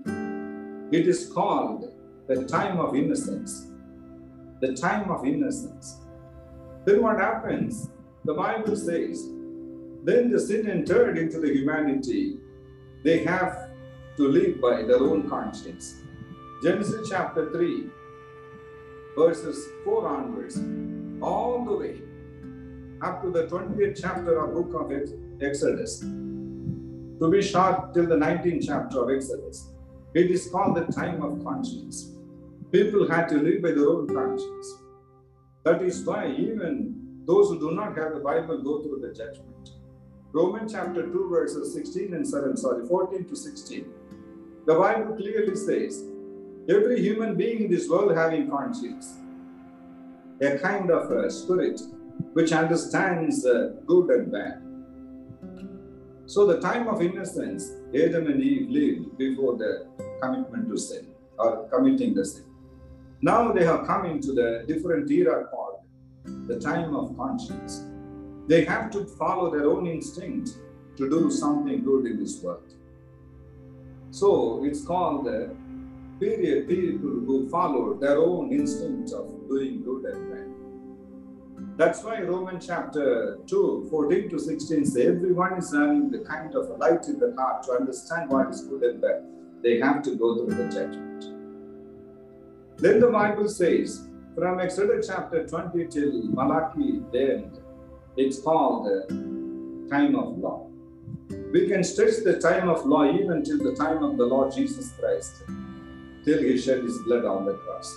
it 0.92 1.08
is 1.08 1.32
called 1.34 1.92
the 2.28 2.46
time 2.46 2.80
of 2.80 2.96
innocence 2.96 3.68
the 4.60 4.74
time 4.74 5.12
of 5.12 5.26
innocence. 5.26 5.98
Then 6.86 7.04
what 7.04 7.20
happens? 7.20 7.90
The 8.26 8.34
Bible 8.34 8.76
says, 8.76 9.24
then 10.04 10.32
the 10.32 10.40
sin 10.40 10.70
entered 10.70 11.18
into 11.18 11.40
the 11.40 11.54
humanity. 11.54 12.38
They 13.04 13.24
have 13.24 13.70
to 14.18 14.28
live 14.28 14.60
by 14.60 14.84
their 14.84 15.00
own 15.00 15.30
conscience. 15.30 16.02
Genesis 16.64 17.08
chapter 17.10 17.52
3, 17.52 17.90
verses 19.18 19.68
4 19.84 20.08
onwards, 20.08 20.58
all 21.22 21.66
the 21.66 21.76
way 21.76 22.02
up 23.02 23.24
to 23.24 23.32
the 23.32 23.48
20th 23.48 24.00
chapter 24.00 24.38
of 24.38 24.54
book 24.54 24.72
of 24.80 24.92
Exodus. 25.42 26.02
To 26.02 27.30
be 27.32 27.42
short, 27.42 27.96
till 27.96 28.06
the 28.06 28.16
19th 28.16 28.68
chapter 28.68 29.04
of 29.04 29.10
Exodus. 29.10 29.72
It 30.14 30.30
is 30.30 30.48
called 30.52 30.78
the 30.78 30.86
time 30.94 31.24
of 31.24 31.44
conscience. 31.44 32.12
People 32.72 33.10
had 33.10 33.28
to 33.30 33.38
live 33.38 33.64
by 33.64 33.72
their 33.72 33.90
own 33.90 34.08
conscience. 34.08 34.68
That 35.64 35.82
is 35.82 36.06
why 36.06 36.32
even 36.32 37.24
those 37.26 37.50
who 37.50 37.60
do 37.60 37.72
not 37.72 37.98
have 37.98 38.14
the 38.14 38.20
Bible 38.20 38.62
go 38.62 38.84
through 38.84 39.00
the 39.02 39.14
judgment. 39.14 39.72
Romans 40.32 40.74
chapter 40.74 41.02
2, 41.02 41.30
verses 41.30 41.74
16 41.74 42.14
and 42.14 42.28
7, 42.28 42.56
sorry, 42.56 42.86
14 42.86 43.26
to 43.26 43.36
16. 43.36 43.86
The 44.68 44.76
Bible 44.76 45.16
clearly 45.16 45.56
says, 45.56 46.04
every 46.70 47.02
human 47.02 47.36
being 47.36 47.64
in 47.64 47.72
this 47.72 47.90
world 47.90 48.16
having 48.16 48.50
conscience, 48.50 49.18
a 50.42 50.58
kind 50.58 50.92
of 50.92 51.12
a 51.12 51.32
spirit 51.32 51.80
which 52.34 52.52
understands 52.52 53.44
good 53.86 54.10
and 54.10 54.32
bad. 54.32 54.62
So 56.26 56.46
the 56.46 56.60
time 56.60 56.88
of 56.90 57.02
innocence, 57.02 57.72
Adam 57.96 58.28
and 58.28 58.42
Eve 58.42 58.70
lived 58.70 59.18
before 59.18 59.58
the 59.58 59.88
commitment 60.22 60.70
to 60.70 60.78
sin 60.78 61.08
or 61.40 61.70
committing 61.70 62.14
the 62.14 62.26
sin. 62.26 62.44
Now 63.22 63.52
they 63.52 63.64
have 63.64 63.88
come 63.88 64.06
into 64.06 64.34
the 64.34 64.66
different 64.68 65.10
era 65.10 65.48
called 65.48 65.80
the 66.48 66.60
time 66.60 66.94
of 66.96 67.16
conscience. 67.16 67.86
They 68.48 68.66
have 68.66 68.92
to 68.92 69.06
follow 69.06 69.50
their 69.52 69.70
own 69.70 69.88
instinct 69.88 70.58
to 70.98 71.10
do 71.10 71.32
something 71.32 71.84
good 71.84 72.06
in 72.06 72.20
this 72.20 72.42
world. 72.44 72.74
So 74.12 74.64
it's 74.66 74.84
called 74.84 75.26
the 75.26 75.56
period 76.20 76.68
people 76.68 77.10
who 77.10 77.50
follow 77.50 77.94
their 77.96 78.18
own 78.18 78.52
instinct 78.52 79.14
of 79.14 79.28
doing 79.48 79.84
good 79.84 80.06
and 80.06 80.32
bad. 80.32 81.78
That's 81.78 82.04
why 82.04 82.22
Romans 82.22 82.66
chapter 82.66 83.38
2, 83.46 83.88
14 83.90 84.30
to 84.30 84.40
16 84.40 84.86
says 84.86 84.98
everyone 84.98 85.58
is 85.60 85.74
having 85.74 86.10
the 86.10 86.20
kind 86.20 86.56
of 86.56 86.70
light 86.80 87.08
in 87.08 87.20
the 87.20 87.36
heart 87.38 87.64
to 87.64 87.74
understand 87.74 88.30
what 88.30 88.50
is 88.50 88.62
good 88.62 88.84
and 88.84 89.02
bad. 89.02 89.24
They 89.62 89.80
have 89.80 90.02
to 90.04 90.16
go 90.16 90.38
through 90.38 90.56
the 90.56 90.70
judgment. 90.70 91.26
Then 92.78 93.00
the 93.00 93.08
Bible 93.08 93.48
says, 93.50 94.08
from 94.36 94.60
Exodus 94.60 95.08
chapter 95.08 95.48
20 95.48 95.88
till 95.88 96.24
Malachi, 96.30 97.02
then 97.12 97.52
it's 98.16 98.40
called 98.40 98.86
the 98.86 99.88
time 99.90 100.16
of 100.16 100.38
law. 100.38 100.70
We 101.52 101.68
can 101.68 101.84
stretch 101.84 102.24
the 102.24 102.40
time 102.40 102.70
of 102.70 102.86
law 102.86 103.12
even 103.12 103.44
till 103.44 103.58
the 103.58 103.76
time 103.76 104.04
of 104.04 104.18
the 104.18 104.26
Lord 104.26 104.54
Jesus 104.54 104.92
Christ, 105.00 105.44
till 106.28 106.44
he 106.44 106.58
shed 106.58 106.84
his 106.84 106.98
blood 107.04 107.24
on 107.24 107.46
the 107.46 107.54
cross. 107.54 107.90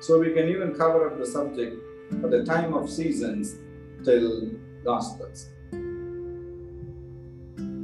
So 0.00 0.18
we 0.18 0.32
can 0.34 0.46
even 0.48 0.74
cover 0.74 1.08
up 1.08 1.18
the 1.18 1.26
subject 1.26 1.74
of 2.22 2.30
the 2.30 2.44
time 2.44 2.74
of 2.74 2.90
seasons 2.90 3.56
till 4.04 4.50
Gospels. 4.84 5.48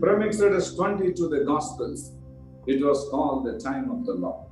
From 0.01 0.23
Exodus 0.23 0.75
20 0.75 1.15
to 1.15 1.29
the 1.29 1.45
Gospels, 1.47 2.13
it 2.67 2.85
was 2.85 3.09
called 3.11 3.47
the 3.47 3.59
time 3.59 3.91
of 3.91 4.05
the 4.05 4.13
law. 4.13 4.47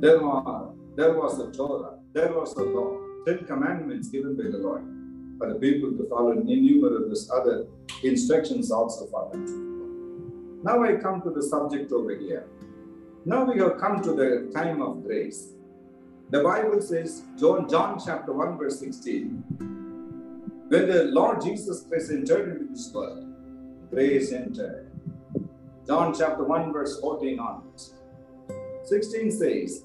There 0.00 0.18
were 0.18 0.70
there 0.96 1.14
was 1.14 1.38
the 1.38 1.52
Torah, 1.52 1.98
there 2.12 2.32
was 2.32 2.54
the 2.54 2.64
law, 2.64 2.90
Ten 3.26 3.44
Commandments 3.46 4.08
given 4.08 4.36
by 4.36 4.50
the 4.50 4.58
Lord 4.58 4.82
for 5.38 5.52
the 5.52 5.58
people 5.58 5.90
to 5.92 6.08
follow, 6.08 6.32
and 6.32 6.48
innumerable 6.48 7.14
other 7.32 7.66
instructions 8.02 8.70
also 8.72 9.06
for 9.06 9.30
them. 9.30 10.60
Now 10.64 10.82
I 10.82 10.96
come 10.96 11.22
to 11.22 11.30
the 11.30 11.42
subject 11.42 11.92
over 11.92 12.16
here. 12.16 12.46
Now 13.26 13.44
we 13.44 13.58
have 13.60 13.78
come 13.78 14.02
to 14.02 14.12
the 14.12 14.50
time 14.54 14.82
of 14.82 15.02
grace. 15.02 15.52
The 16.30 16.42
Bible 16.42 16.80
says, 16.82 17.22
John, 17.38 17.68
John 17.68 17.98
chapter 18.04 18.32
1, 18.32 18.58
verse 18.58 18.78
16, 18.80 19.44
when 20.68 20.88
the 20.88 21.04
Lord 21.04 21.40
Jesus 21.40 21.84
Christ 21.88 22.10
entered 22.10 22.48
into 22.48 22.72
this 22.72 22.92
world, 22.92 23.26
grace 23.90 24.32
entered. 24.32 24.90
John 25.86 26.14
chapter 26.16 26.44
1, 26.44 26.72
verse 26.72 27.00
14 27.00 27.38
onwards. 27.38 27.94
16 28.84 29.30
says, 29.30 29.84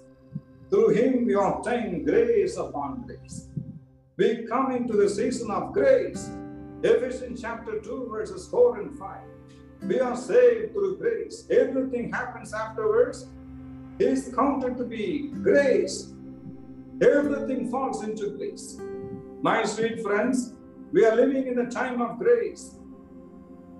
through 0.69 0.89
him 0.89 1.25
we 1.25 1.33
obtain 1.33 2.03
grace 2.03 2.57
upon 2.57 3.03
grace. 3.07 3.47
We 4.17 4.45
come 4.47 4.71
into 4.71 4.93
the 4.93 5.09
season 5.09 5.49
of 5.49 5.73
grace. 5.73 6.29
Ephesians 6.83 7.41
chapter 7.41 7.79
2, 7.79 8.07
verses 8.11 8.47
4 8.49 8.81
and 8.81 8.99
5. 8.99 9.17
We 9.81 9.99
are 9.99 10.15
saved 10.15 10.73
through 10.73 10.97
grace. 10.97 11.45
Everything 11.49 12.11
happens 12.11 12.53
afterwards 12.53 13.27
is 13.99 14.33
counted 14.33 14.77
to 14.77 14.85
be 14.85 15.29
grace. 15.41 16.13
Everything 17.01 17.69
falls 17.69 18.03
into 18.03 18.29
grace. 18.37 18.77
My 19.41 19.63
sweet 19.63 20.01
friends, 20.01 20.53
we 20.91 21.05
are 21.05 21.15
living 21.15 21.47
in 21.47 21.59
a 21.59 21.69
time 21.69 22.01
of 22.01 22.17
grace. 22.17 22.75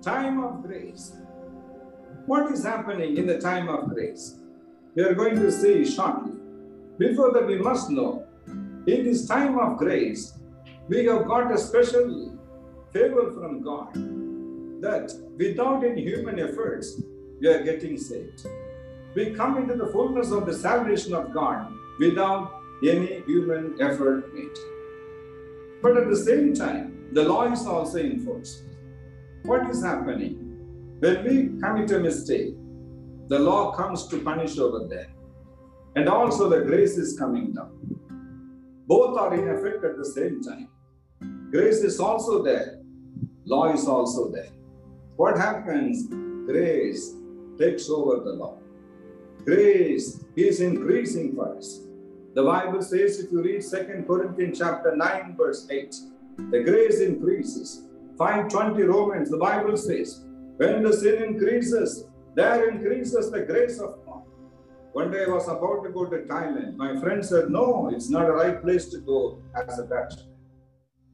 Time 0.02 0.44
of 0.44 0.64
grace. 0.64 1.14
What 2.26 2.52
is 2.52 2.64
happening 2.64 3.18
in 3.18 3.28
the 3.28 3.40
time 3.40 3.68
of 3.70 3.90
grace? 3.90 4.40
We 4.96 5.04
are 5.04 5.14
going 5.14 5.36
to 5.36 5.52
see 5.52 5.86
shortly. 5.86 6.34
Before 6.98 7.32
that, 7.34 7.48
we 7.48 7.58
must 7.58 7.90
know 7.90 8.26
in 8.88 9.04
this 9.04 9.28
time 9.28 9.58
of 9.58 9.78
grace, 9.78 10.38
we 10.88 11.06
have 11.06 11.28
got 11.28 11.52
a 11.52 11.58
special 11.58 12.38
favor 12.92 13.32
from 13.32 13.62
God 13.62 14.19
that 14.82 15.12
without 15.38 15.84
any 15.84 16.02
human 16.02 16.40
efforts, 16.40 17.02
we 17.40 17.48
are 17.48 17.64
getting 17.64 17.98
saved. 17.98 18.48
We 19.16 19.32
come 19.32 19.58
into 19.58 19.76
the 19.76 19.88
fullness 19.88 20.32
of 20.32 20.46
the 20.46 20.54
salvation 20.54 21.14
of 21.14 21.34
God 21.34 21.72
without 22.00 22.62
any 22.84 23.22
human 23.26 23.76
effort 23.82 24.34
made. 24.34 24.58
But 25.82 25.98
at 25.98 26.10
the 26.10 26.16
same 26.16 26.54
time, 26.54 27.10
the 27.14 27.24
law 27.24 27.52
is 27.52 27.66
also 27.66 27.98
enforced. 27.98 28.64
What 29.44 29.70
is 29.70 29.84
happening? 29.84 30.46
When 31.00 31.24
we 31.24 31.60
commit 31.62 31.92
a 31.92 32.00
mistake, 32.00 32.54
the 33.28 33.40
law 33.40 33.72
comes 33.72 34.08
to 34.08 34.20
punish 34.20 34.58
over 34.58 34.88
there. 34.88 35.08
And 35.96 36.08
also 36.08 36.50
the 36.50 36.62
grace 36.62 36.98
is 36.98 37.18
coming 37.18 37.54
down. 37.54 37.72
Both 38.86 39.18
are 39.18 39.34
in 39.34 39.48
effect 39.50 39.84
at 39.84 39.98
the 39.98 40.06
same 40.06 40.42
time. 40.42 40.70
Grace 41.52 41.78
is 41.78 42.00
also 42.00 42.44
there, 42.44 42.80
law 43.46 43.74
is 43.74 43.88
also 43.88 44.30
there. 44.30 44.50
What 45.20 45.38
happens? 45.38 46.08
Grace 46.46 47.14
takes 47.60 47.90
over 47.90 48.24
the 48.24 48.32
law. 48.42 48.58
Grace 49.44 50.24
is 50.38 50.62
increasing 50.62 51.36
for 51.36 51.58
us. 51.58 51.82
The 52.36 52.44
Bible 52.44 52.82
says, 52.82 53.20
if 53.20 53.30
you 53.30 53.44
read 53.44 53.62
2 53.62 54.06
Corinthians 54.08 54.60
chapter 54.60 54.96
9, 54.96 55.36
verse 55.38 55.68
8, 55.70 55.94
the 56.52 56.64
grace 56.64 57.02
increases. 57.02 57.84
520 58.18 58.84
Romans, 58.84 59.30
the 59.30 59.36
Bible 59.36 59.76
says, 59.76 60.24
when 60.56 60.84
the 60.84 60.94
sin 60.94 61.22
increases, 61.22 62.06
there 62.34 62.70
increases 62.70 63.30
the 63.30 63.42
grace 63.42 63.78
of 63.82 64.00
God. 64.06 64.24
One 64.94 65.12
day 65.12 65.26
I 65.26 65.32
was 65.32 65.50
about 65.50 65.84
to 65.84 65.90
go 65.90 66.06
to 66.06 66.20
Thailand. 66.20 66.78
My 66.78 66.98
friend 67.02 67.26
said, 67.26 67.50
No, 67.50 67.90
it's 67.94 68.10
not 68.10 68.30
a 68.30 68.32
right 68.32 68.62
place 68.62 68.88
to 68.92 69.00
go 69.00 69.42
as 69.54 69.80
a 69.80 69.84
bachelor. 69.84 70.32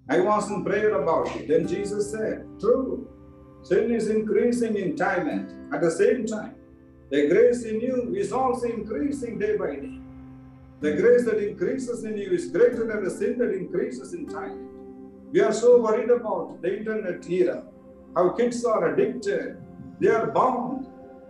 I 0.07 0.19
was 0.19 0.51
in 0.51 0.63
prayer 0.63 1.01
about 1.01 1.35
it. 1.35 1.47
Then 1.47 1.67
Jesus 1.67 2.12
said, 2.12 2.45
True, 2.59 3.09
sin 3.65 3.91
is 3.91 4.10
increasing 4.10 4.77
in 4.77 4.95
Thailand. 4.95 5.74
At 5.74 5.81
the 5.81 5.89
same 5.89 6.25
time, 6.27 6.55
the 7.10 7.27
grace 7.27 7.63
in 7.63 7.81
you 7.81 8.15
is 8.15 8.31
also 8.31 8.67
increasing 8.67 9.39
day 9.39 9.57
by 9.57 9.75
day. 9.75 10.00
The 10.81 10.93
grace 11.01 11.25
that 11.25 11.39
increases 11.39 12.03
in 12.03 12.15
you 12.15 12.29
is 12.29 12.51
greater 12.51 12.86
than 12.86 13.03
the 13.03 13.10
sin 13.10 13.39
that 13.39 13.51
increases 13.51 14.13
in 14.13 14.27
Thailand. 14.27 14.69
We 15.31 15.41
are 15.41 15.51
so 15.51 15.81
worried 15.81 16.12
about 16.12 16.62
the 16.62 16.77
internet 16.77 17.27
era, 17.27 17.63
how 18.15 18.29
kids 18.29 18.63
are 18.65 18.93
addicted. 18.93 19.57
They 20.00 20.10
are 20.10 20.27
bound 20.27 20.86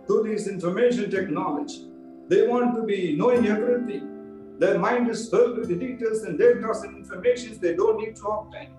to 0.06 0.22
this 0.22 0.46
information 0.46 1.10
technology. 1.10 1.88
They 2.28 2.46
want 2.46 2.74
to 2.76 2.82
be 2.82 3.16
knowing 3.16 3.46
everything. 3.46 4.56
Their 4.58 4.78
mind 4.78 5.08
is 5.08 5.30
filled 5.30 5.56
with 5.58 5.68
the 5.68 5.76
details 5.76 6.22
and 6.24 6.38
data 6.38 6.70
and 6.84 6.96
information 6.98 7.58
they 7.60 7.74
don't 7.74 7.98
need 7.98 8.16
to 8.16 8.26
obtain. 8.26 8.70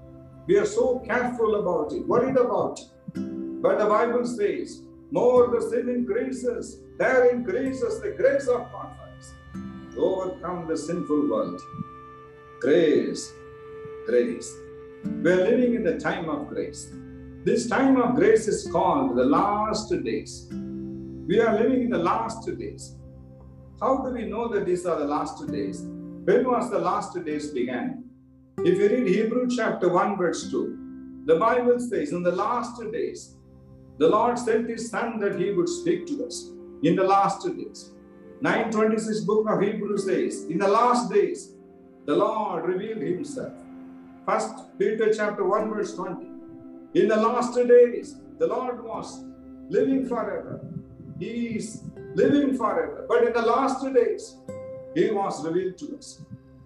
We 0.45 0.57
are 0.59 0.65
so 0.65 0.99
careful 0.99 1.55
about 1.55 1.91
it, 1.93 2.07
worried 2.07 2.37
about 2.37 2.79
it. 2.79 3.46
But 3.61 3.79
the 3.79 3.85
Bible 3.85 4.25
says, 4.25 4.81
more 5.11 5.47
the 5.47 5.61
sin 5.69 5.89
increases, 5.89 6.79
there 6.97 7.29
increases 7.29 8.01
the 8.01 8.11
grace 8.11 8.47
of 8.47 8.69
for 8.71 8.87
to 9.97 10.05
overcome 10.05 10.67
the 10.67 10.77
sinful 10.77 11.27
world. 11.27 11.59
Grace, 12.61 13.33
grace. 14.05 14.53
We 15.23 15.31
are 15.31 15.43
living 15.49 15.73
in 15.73 15.83
the 15.83 15.99
time 15.99 16.29
of 16.29 16.47
grace. 16.47 16.93
This 17.43 17.67
time 17.67 17.97
of 17.97 18.15
grace 18.15 18.47
is 18.47 18.69
called 18.71 19.17
the 19.17 19.25
last 19.25 19.89
days. 20.03 20.47
We 20.51 21.39
are 21.39 21.57
living 21.57 21.81
in 21.85 21.89
the 21.89 21.97
last 21.97 22.45
days. 22.59 22.95
How 23.81 23.97
do 24.03 24.11
we 24.11 24.25
know 24.25 24.47
that 24.49 24.65
these 24.65 24.85
are 24.85 24.99
the 24.99 25.05
last 25.05 25.45
days? 25.47 25.81
When 25.81 26.45
was 26.45 26.69
the 26.69 26.79
last 26.79 27.17
days 27.25 27.49
began? 27.49 28.03
If 28.59 28.77
you 28.77 28.89
read 28.89 29.07
Hebrew 29.07 29.47
chapter 29.49 29.89
1, 29.89 30.17
verse 30.17 30.51
2, 30.51 31.23
the 31.25 31.37
Bible 31.37 31.79
says, 31.79 32.11
In 32.11 32.21
the 32.21 32.31
last 32.31 32.81
days, 32.91 33.36
the 33.97 34.09
Lord 34.09 34.37
sent 34.37 34.69
his 34.69 34.89
Son 34.89 35.19
that 35.19 35.39
he 35.39 35.51
would 35.51 35.69
speak 35.69 36.05
to 36.07 36.25
us. 36.25 36.51
In 36.83 36.95
the 36.95 37.03
last 37.03 37.45
days. 37.45 37.91
926 38.41 39.21
book 39.21 39.49
of 39.49 39.61
Hebrews 39.61 40.05
says, 40.05 40.43
In 40.43 40.59
the 40.59 40.67
last 40.67 41.11
days, 41.11 41.53
the 42.05 42.15
Lord 42.15 42.65
revealed 42.65 43.01
himself. 43.01 43.53
First 44.27 44.77
Peter 44.77 45.11
chapter 45.11 45.43
1, 45.43 45.69
verse 45.69 45.95
20. 45.95 46.27
In 46.93 47.07
the 47.07 47.15
last 47.15 47.55
days, 47.55 48.17
the 48.37 48.45
Lord 48.45 48.83
was 48.83 49.25
living 49.69 50.07
forever. 50.07 50.61
He 51.19 51.57
is 51.57 51.81
living 52.13 52.55
forever. 52.55 53.05
But 53.09 53.23
in 53.23 53.33
the 53.33 53.41
last 53.41 53.83
days, 53.93 54.37
he 54.93 55.09
was 55.09 55.43
revealed 55.43 55.77
to 55.79 55.97
us. 55.97 56.21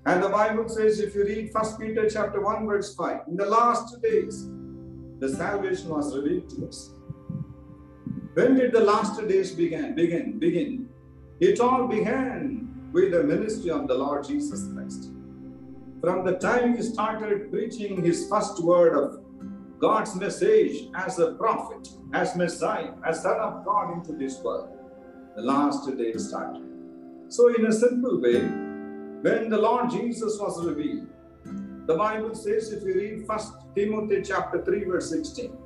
And 0.05 0.21
the 0.21 0.29
Bible 0.29 0.67
says, 0.67 0.99
if 0.99 1.15
you 1.15 1.23
read 1.23 1.51
First 1.53 1.79
Peter 1.79 2.09
chapter 2.09 2.41
1, 2.41 2.65
verse 2.65 2.93
5, 2.95 3.21
in 3.27 3.37
the 3.37 3.45
last 3.45 4.01
days, 4.01 4.49
the 5.19 5.29
salvation 5.29 5.89
was 5.89 6.15
revealed 6.15 6.49
to 6.49 6.67
us. 6.67 6.89
When 8.33 8.55
did 8.55 8.71
the 8.71 8.79
last 8.79 9.19
days 9.27 9.51
begin? 9.51 9.93
Begin, 9.93 10.39
begin. 10.39 10.87
It 11.41 11.59
all 11.59 11.85
began 11.87 12.89
with 12.93 13.11
the 13.11 13.23
ministry 13.23 13.71
of 13.71 13.89
the 13.89 13.93
Lord 13.93 14.25
Jesus 14.25 14.69
Christ. 14.73 15.11
From 15.99 16.23
the 16.23 16.37
time 16.37 16.77
he 16.77 16.81
started 16.81 17.51
preaching 17.51 18.01
his 18.01 18.29
first 18.29 18.63
word 18.63 18.95
of 18.95 19.21
God's 19.79 20.15
message 20.15 20.87
as 20.95 21.19
a 21.19 21.33
prophet, 21.33 21.89
as 22.13 22.37
Messiah, 22.37 22.93
as 23.05 23.21
Son 23.21 23.37
of 23.37 23.65
God 23.65 23.97
into 23.97 24.13
this 24.13 24.39
world, 24.39 24.77
the 25.35 25.41
last 25.41 25.85
day 25.97 26.13
started. 26.13 26.63
So, 27.27 27.53
in 27.53 27.65
a 27.65 27.73
simple 27.73 28.21
way, 28.21 28.39
when 28.39 29.49
the 29.49 29.57
Lord 29.57 29.89
Jesus 29.89 30.37
was 30.39 30.65
revealed, 30.65 31.07
the 31.85 31.95
Bible 31.95 32.33
says, 32.33 32.71
if 32.71 32.83
you 32.83 32.93
read 32.93 33.27
First 33.27 33.53
Timothy 33.75 34.21
chapter 34.23 34.63
3, 34.63 34.85
verse 34.85 35.09
16, 35.09 35.57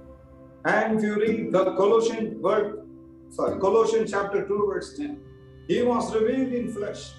and 0.66 0.98
if 0.98 1.04
you 1.04 1.16
read 1.16 1.52
the 1.52 1.76
Colossian 1.76 2.42
word, 2.42 2.88
sorry, 3.30 3.60
Colossians 3.60 4.12
chapter 4.12 4.48
2, 4.48 4.66
verse 4.68 4.98
10, 4.98 5.20
he 5.68 5.84
was 5.84 6.14
revealed 6.14 6.54
in 6.54 6.72
flesh. 6.74 7.12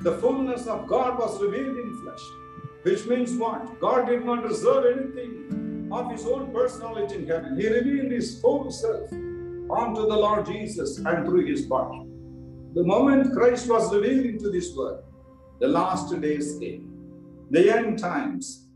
The 0.00 0.18
fullness 0.18 0.66
of 0.66 0.86
God 0.86 1.18
was 1.18 1.40
revealed 1.42 1.78
in 1.78 1.96
flesh. 2.02 2.20
Which 2.82 3.06
means 3.06 3.34
what? 3.36 3.80
God 3.80 4.06
did 4.06 4.24
not 4.24 4.44
reserve 4.44 4.98
anything 4.98 5.88
of 5.92 6.10
his 6.10 6.26
own 6.26 6.52
personality 6.52 7.16
in 7.16 7.26
heaven. 7.26 7.58
He 7.58 7.68
revealed 7.68 8.12
his 8.12 8.40
whole 8.40 8.70
self 8.70 9.10
unto 9.12 10.02
the 10.02 10.16
Lord 10.16 10.46
Jesus 10.46 10.98
and 10.98 11.26
through 11.26 11.46
his 11.46 11.62
body. 11.62 12.06
The 12.74 12.84
moment 12.84 13.32
Christ 13.32 13.68
was 13.68 13.94
revealed 13.94 14.26
into 14.26 14.50
this 14.50 14.74
world, 14.76 15.02
the 15.58 15.68
last 15.68 16.18
days 16.20 16.58
came. 16.58 16.92
The 17.50 17.74
end 17.74 17.98
times. 17.98 18.66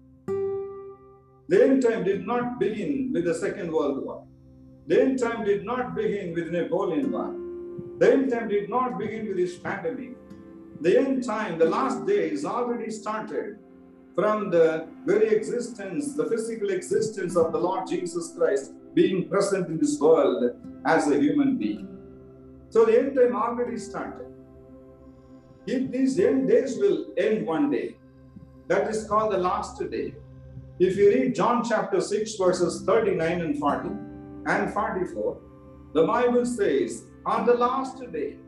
The 1.48 1.62
end 1.62 1.82
time 1.82 2.04
did 2.04 2.26
not 2.26 2.58
begin 2.58 3.10
with 3.12 3.24
the 3.24 3.34
Second 3.34 3.70
World 3.70 4.04
War. 4.04 4.26
The 4.86 5.00
end 5.02 5.18
time 5.18 5.44
did 5.44 5.64
not 5.64 5.94
begin 5.94 6.34
with 6.34 6.50
Napoleon 6.50 7.12
War. 7.12 7.34
The 7.98 8.12
end 8.12 8.30
time 8.30 8.48
did 8.48 8.70
not 8.70 8.98
begin 8.98 9.28
with 9.28 9.36
this 9.36 9.58
pandemic. 9.58 10.16
The 10.80 10.98
end 10.98 11.24
time, 11.24 11.58
the 11.58 11.66
last 11.66 12.06
day, 12.06 12.30
is 12.30 12.44
already 12.44 12.90
started 12.90 13.58
from 14.14 14.50
the 14.50 14.86
very 15.04 15.28
existence, 15.28 16.14
the 16.14 16.26
physical 16.26 16.70
existence 16.70 17.36
of 17.36 17.52
the 17.52 17.58
Lord 17.58 17.86
Jesus 17.88 18.32
Christ 18.36 18.72
being 18.94 19.28
present 19.28 19.68
in 19.68 19.78
this 19.78 19.98
world 20.00 20.56
as 20.86 21.10
a 21.10 21.18
human 21.18 21.58
being. 21.58 21.88
So 22.70 22.84
the 22.84 22.98
end 22.98 23.16
time 23.16 23.36
already 23.36 23.78
started. 23.78 24.26
If 25.66 25.90
these 25.90 26.18
end 26.18 26.48
days 26.48 26.76
will 26.76 27.06
end 27.16 27.46
one 27.46 27.70
day, 27.70 27.96
that 28.68 28.88
is 28.90 29.04
called 29.04 29.32
the 29.32 29.38
last 29.38 29.78
day. 29.90 30.14
If 30.80 30.96
you 30.96 31.08
read 31.08 31.36
John 31.36 31.62
chapter 31.62 32.00
6, 32.00 32.34
verses 32.34 32.82
39 32.84 33.40
and 33.42 33.58
40 33.60 33.90
and 34.46 34.74
44, 34.74 35.40
the 35.92 36.04
Bible 36.04 36.44
says, 36.44 37.04
On 37.24 37.46
the 37.46 37.54
last 37.54 38.00
day, 38.12 38.38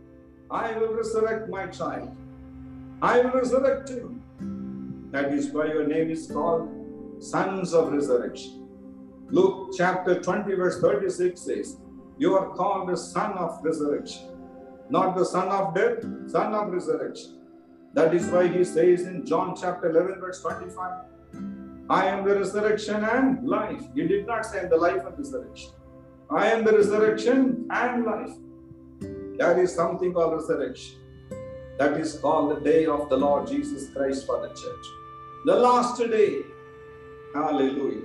I 0.51 0.77
will 0.77 0.93
resurrect 0.93 1.49
my 1.49 1.69
child. 1.69 2.17
I 3.01 3.21
will 3.21 3.31
resurrect 3.31 3.91
him. 3.91 4.23
That 5.13 5.33
is 5.33 5.53
why 5.53 5.67
your 5.67 5.87
name 5.87 6.11
is 6.11 6.27
called 6.27 6.69
Sons 7.21 7.73
of 7.73 7.93
Resurrection. 7.93 8.67
Luke 9.31 9.71
chapter 9.77 10.21
20, 10.21 10.53
verse 10.55 10.81
36 10.81 11.41
says, 11.41 11.77
You 12.19 12.35
are 12.35 12.51
called 12.57 12.89
the 12.89 12.97
Son 12.97 13.35
of 13.35 13.61
Resurrection, 13.63 14.31
not 14.91 15.17
the 15.17 15.25
Son 15.25 15.47
of 15.49 15.77
Death, 15.77 16.03
Son 16.27 16.53
of 16.55 16.73
Resurrection. 16.73 17.39
That 17.95 18.13
is 18.13 18.27
why 18.27 18.49
he 18.49 18.65
says 18.65 19.03
in 19.03 19.25
John 19.25 19.55
chapter 19.55 19.91
11, 19.91 20.19
verse 20.19 20.43
25, 20.43 21.05
I 21.89 22.07
am 22.07 22.25
the 22.25 22.35
resurrection 22.35 23.05
and 23.05 23.47
life. 23.47 23.83
He 23.95 24.07
did 24.09 24.27
not 24.27 24.45
say 24.45 24.67
the 24.69 24.77
life 24.77 25.05
and 25.07 25.17
resurrection. 25.17 25.71
I 26.29 26.49
am 26.49 26.65
the 26.65 26.73
resurrection 26.73 27.69
and 27.71 28.05
life. 28.05 28.35
There 29.39 29.63
is 29.63 29.73
something 29.73 30.13
called 30.13 30.35
resurrection. 30.35 30.97
That 31.79 32.01
is 32.01 32.19
called 32.19 32.57
the 32.57 32.61
day 32.61 32.87
of 32.87 33.09
the 33.09 33.17
Lord 33.17 33.47
Jesus 33.47 33.91
Christ 33.91 34.27
for 34.27 34.41
the 34.41 34.49
church. 34.49 34.87
The 35.45 35.55
last 35.55 35.99
day. 35.99 36.41
Hallelujah. 37.35 38.01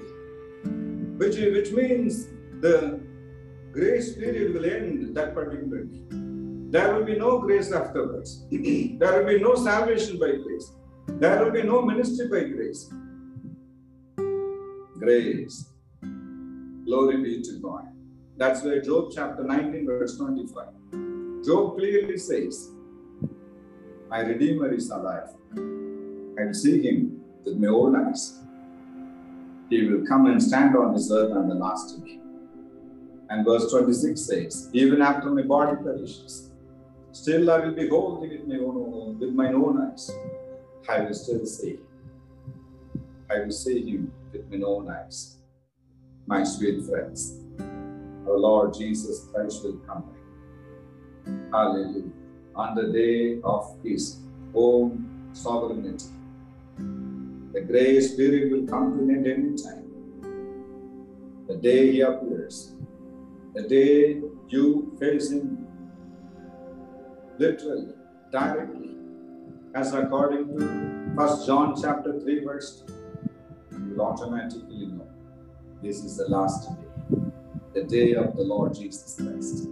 Which, 1.17 1.37
which 1.37 1.71
means 1.71 2.27
the 2.59 2.99
grace 3.71 4.13
period 4.13 4.53
will 4.53 4.65
end 4.65 5.15
that 5.15 5.33
particular 5.33 5.85
day. 5.85 6.01
There 6.69 6.93
will 6.93 7.03
be 7.03 7.17
no 7.17 7.39
grace 7.39 7.71
afterwards. 7.71 8.45
there 8.51 9.23
will 9.23 9.25
be 9.25 9.39
no 9.39 9.55
salvation 9.55 10.19
by 10.19 10.33
grace. 10.33 10.71
There 11.07 11.43
will 11.43 11.51
be 11.51 11.63
no 11.63 11.81
ministry 11.81 12.27
by 12.27 12.47
grace. 12.47 12.91
Grace. 15.01 15.65
Glory 16.85 17.23
be 17.23 17.41
to 17.41 17.53
God. 17.59 17.87
That's 18.37 18.61
why 18.61 18.77
Job 18.85 19.09
chapter 19.11 19.43
19, 19.43 19.87
verse 19.87 20.15
25. 20.15 21.43
Job 21.43 21.75
clearly 21.75 22.19
says, 22.19 22.69
My 24.09 24.19
Redeemer 24.19 24.71
is 24.71 24.91
alive. 24.91 25.29
I 25.53 26.45
will 26.45 26.53
see 26.53 26.83
him 26.83 27.19
with 27.43 27.57
my 27.57 27.69
own 27.69 27.95
eyes. 27.95 28.41
He 29.71 29.87
will 29.87 30.05
come 30.05 30.27
and 30.27 30.39
stand 30.39 30.77
on 30.77 30.93
this 30.93 31.11
earth 31.11 31.31
on 31.31 31.49
the 31.49 31.55
last 31.55 31.99
day. 32.05 32.19
And 33.31 33.43
verse 33.43 33.71
26 33.71 34.21
says, 34.21 34.69
Even 34.71 35.01
after 35.01 35.31
my 35.31 35.41
body 35.41 35.77
perishes, 35.83 36.51
still 37.11 37.49
I 37.49 37.57
will 37.57 37.73
behold 37.73 38.23
him 38.23 38.29
with 38.29 38.47
my 38.47 38.63
own, 38.63 39.17
with 39.17 39.33
my 39.33 39.47
own 39.51 39.81
eyes. 39.81 40.11
I 40.87 40.99
will 40.99 41.13
still 41.15 41.43
see. 41.47 41.79
I 43.31 43.39
will 43.39 43.51
see 43.51 43.81
him 43.89 44.13
my 44.33 44.65
own 44.65 44.89
eyes. 44.89 45.37
My 46.27 46.43
sweet 46.43 46.85
friends 46.85 47.41
our 48.31 48.37
Lord 48.37 48.73
Jesus 48.73 49.27
Christ 49.31 49.63
will 49.63 49.77
come 49.87 50.03
back. 50.03 51.51
Hallelujah. 51.51 52.11
On 52.55 52.75
the 52.75 52.87
day 52.91 53.41
of 53.43 53.75
His 53.83 54.19
own 54.53 55.29
sovereignty. 55.33 56.05
The 57.53 57.61
grace 57.61 58.13
spirit 58.13 58.51
will 58.51 58.67
come 58.67 58.93
to 58.93 59.03
an 59.03 59.09
end 59.09 59.27
any 59.27 59.57
time. 59.57 59.87
The 61.47 61.55
day 61.55 61.91
He 61.91 62.01
appears. 62.01 62.73
The 63.53 63.63
day 63.63 64.21
you 64.47 64.95
face 64.99 65.31
Him 65.31 65.67
literally, 67.37 67.93
directly, 68.31 68.95
as 69.73 69.93
according 69.93 70.47
to 70.47 70.65
1 71.15 71.45
John 71.45 71.75
chapter 71.81 72.19
3, 72.19 72.45
verse 72.45 72.83
2, 72.87 72.90
you 73.91 73.97
will 73.97 74.05
automatically 74.05 74.85
know 74.87 75.07
this 75.81 76.03
is 76.03 76.17
the 76.17 76.27
last 76.29 76.69
day 76.69 76.75
the 77.73 77.83
day 77.83 78.13
of 78.15 78.35
the 78.35 78.43
Lord 78.43 78.73
Jesus 78.73 79.15
Christ. 79.15 79.67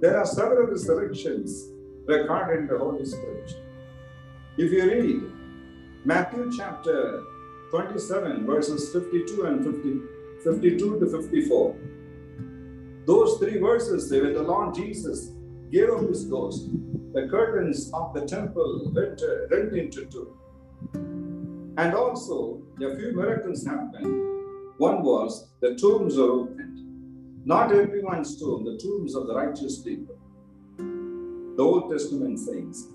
There 0.00 0.18
are 0.18 0.26
several 0.26 0.66
resurrections 0.66 1.68
recorded 2.06 2.60
in 2.60 2.66
the 2.66 2.76
Holy 2.76 3.04
Scripture. 3.04 3.62
If 4.58 4.72
you 4.72 4.84
read 4.84 5.22
Matthew 6.04 6.50
chapter 6.56 7.22
27, 7.70 8.44
verses 8.44 8.92
52 8.92 9.42
and 9.44 9.64
50, 9.64 10.00
52 10.42 11.00
to 11.00 11.22
54, 11.22 11.76
those 13.06 13.38
three 13.38 13.58
verses 13.58 14.10
say, 14.10 14.20
when 14.20 14.34
the 14.34 14.42
Lord 14.42 14.74
Jesus 14.74 15.30
gave 15.70 15.90
up 15.90 16.08
his 16.08 16.24
ghost, 16.24 16.68
the 17.12 17.28
curtains 17.28 17.92
of 17.94 18.12
the 18.12 18.26
temple 18.26 18.90
rent, 18.92 19.22
rent 19.50 19.72
into 19.72 20.04
two. 20.06 20.36
And 21.76 21.94
also, 21.94 22.63
a 22.76 22.96
few 22.96 23.12
miracles 23.14 23.64
happened. 23.64 24.22
One 24.78 25.02
was 25.02 25.50
the 25.60 25.74
tombs 25.76 26.16
were 26.16 26.30
opened 26.30 26.74
not 27.44 27.72
everyone's 27.72 28.38
tomb, 28.38 28.64
the 28.64 28.78
tombs 28.78 29.14
of 29.14 29.26
the 29.26 29.34
righteous 29.34 29.78
people. 29.78 30.16
The 30.78 31.62
Old 31.62 31.90
Testament 31.90 32.38
says, 32.38 32.88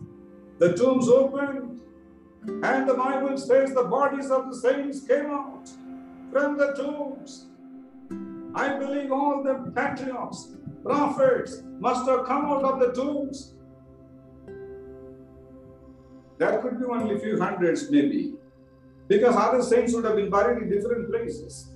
the 0.58 0.74
tombs 0.76 1.08
opened, 1.08 1.82
and 2.64 2.90
the 2.90 2.96
Bible 2.96 3.38
says 3.38 3.74
the 3.74 3.84
bodies 3.84 4.32
of 4.32 4.50
the 4.50 4.56
saints 4.56 5.02
came 5.02 5.28
out 5.28 5.70
from 6.32 6.58
the 6.58 6.74
tombs. 6.74 7.46
I 8.56 8.76
believe 8.80 9.12
all 9.12 9.44
the 9.44 9.72
patriarchs, 9.76 10.48
prophets 10.84 11.62
must 11.80 12.10
have 12.10 12.26
come 12.26 12.46
out 12.46 12.64
of 12.64 12.80
the 12.80 12.92
tombs. 12.92 13.54
There 16.40 16.60
could 16.60 16.80
be 16.80 16.86
only 16.86 17.16
a 17.16 17.20
few 17.20 17.40
hundreds, 17.40 17.92
maybe, 17.92 18.34
because 19.10 19.36
other 19.36 19.62
saints 19.62 19.94
would 19.94 20.06
have 20.06 20.16
been 20.16 20.30
buried 20.30 20.62
in 20.62 20.70
different 20.70 21.10
places. 21.10 21.72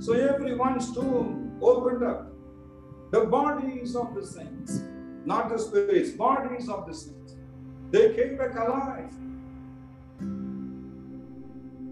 So 0.00 0.14
everyone's 0.14 0.92
tomb 0.92 1.58
opened 1.60 2.02
up. 2.02 2.32
The 3.12 3.26
bodies 3.26 3.94
of 3.94 4.14
the 4.14 4.26
saints, 4.26 4.82
not 5.26 5.50
the 5.50 5.58
spirits, 5.58 6.10
bodies 6.12 6.68
of 6.68 6.86
the 6.86 6.94
saints. 6.94 7.36
They 7.90 8.14
came 8.14 8.38
back 8.38 8.54
alive. 8.54 9.12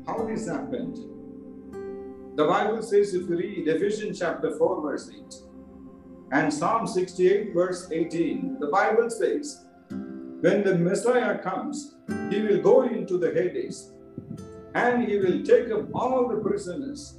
How 0.07 0.25
this 0.25 0.49
happened? 0.49 0.97
The 2.37 2.45
Bible 2.45 2.81
says, 2.83 3.13
if 3.13 3.29
you 3.29 3.37
read 3.37 3.69
Ephesians 3.69 4.19
chapter 4.19 4.57
4, 4.57 4.81
verse 4.81 5.11
8, 5.15 5.35
and 6.33 6.55
Psalm 6.55 6.87
68, 6.87 7.53
verse 7.53 7.91
18, 7.91 8.59
the 8.61 8.69
Bible 8.69 9.11
says, 9.11 9.67
when 10.40 10.62
the 10.62 10.77
Messiah 10.77 11.38
comes, 11.38 11.96
he 12.31 12.40
will 12.40 12.61
go 12.61 12.83
into 12.83 13.18
the 13.18 13.33
Hades 13.33 13.92
and 14.74 15.07
he 15.07 15.18
will 15.18 15.42
take 15.42 15.70
up 15.70 15.88
all 15.94 16.29
the 16.29 16.37
prisoners 16.37 17.18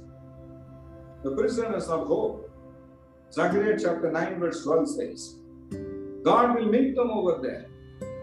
the 1.22 1.32
prisoners 1.32 1.88
of 1.88 2.06
hope. 2.06 2.50
Zechariah 3.32 3.78
chapter 3.78 4.10
9, 4.10 4.40
verse 4.40 4.64
12 4.64 4.88
says, 4.88 5.36
God 6.24 6.56
will 6.56 6.66
meet 6.66 6.96
them 6.96 7.10
over 7.10 7.40
there. 7.42 7.66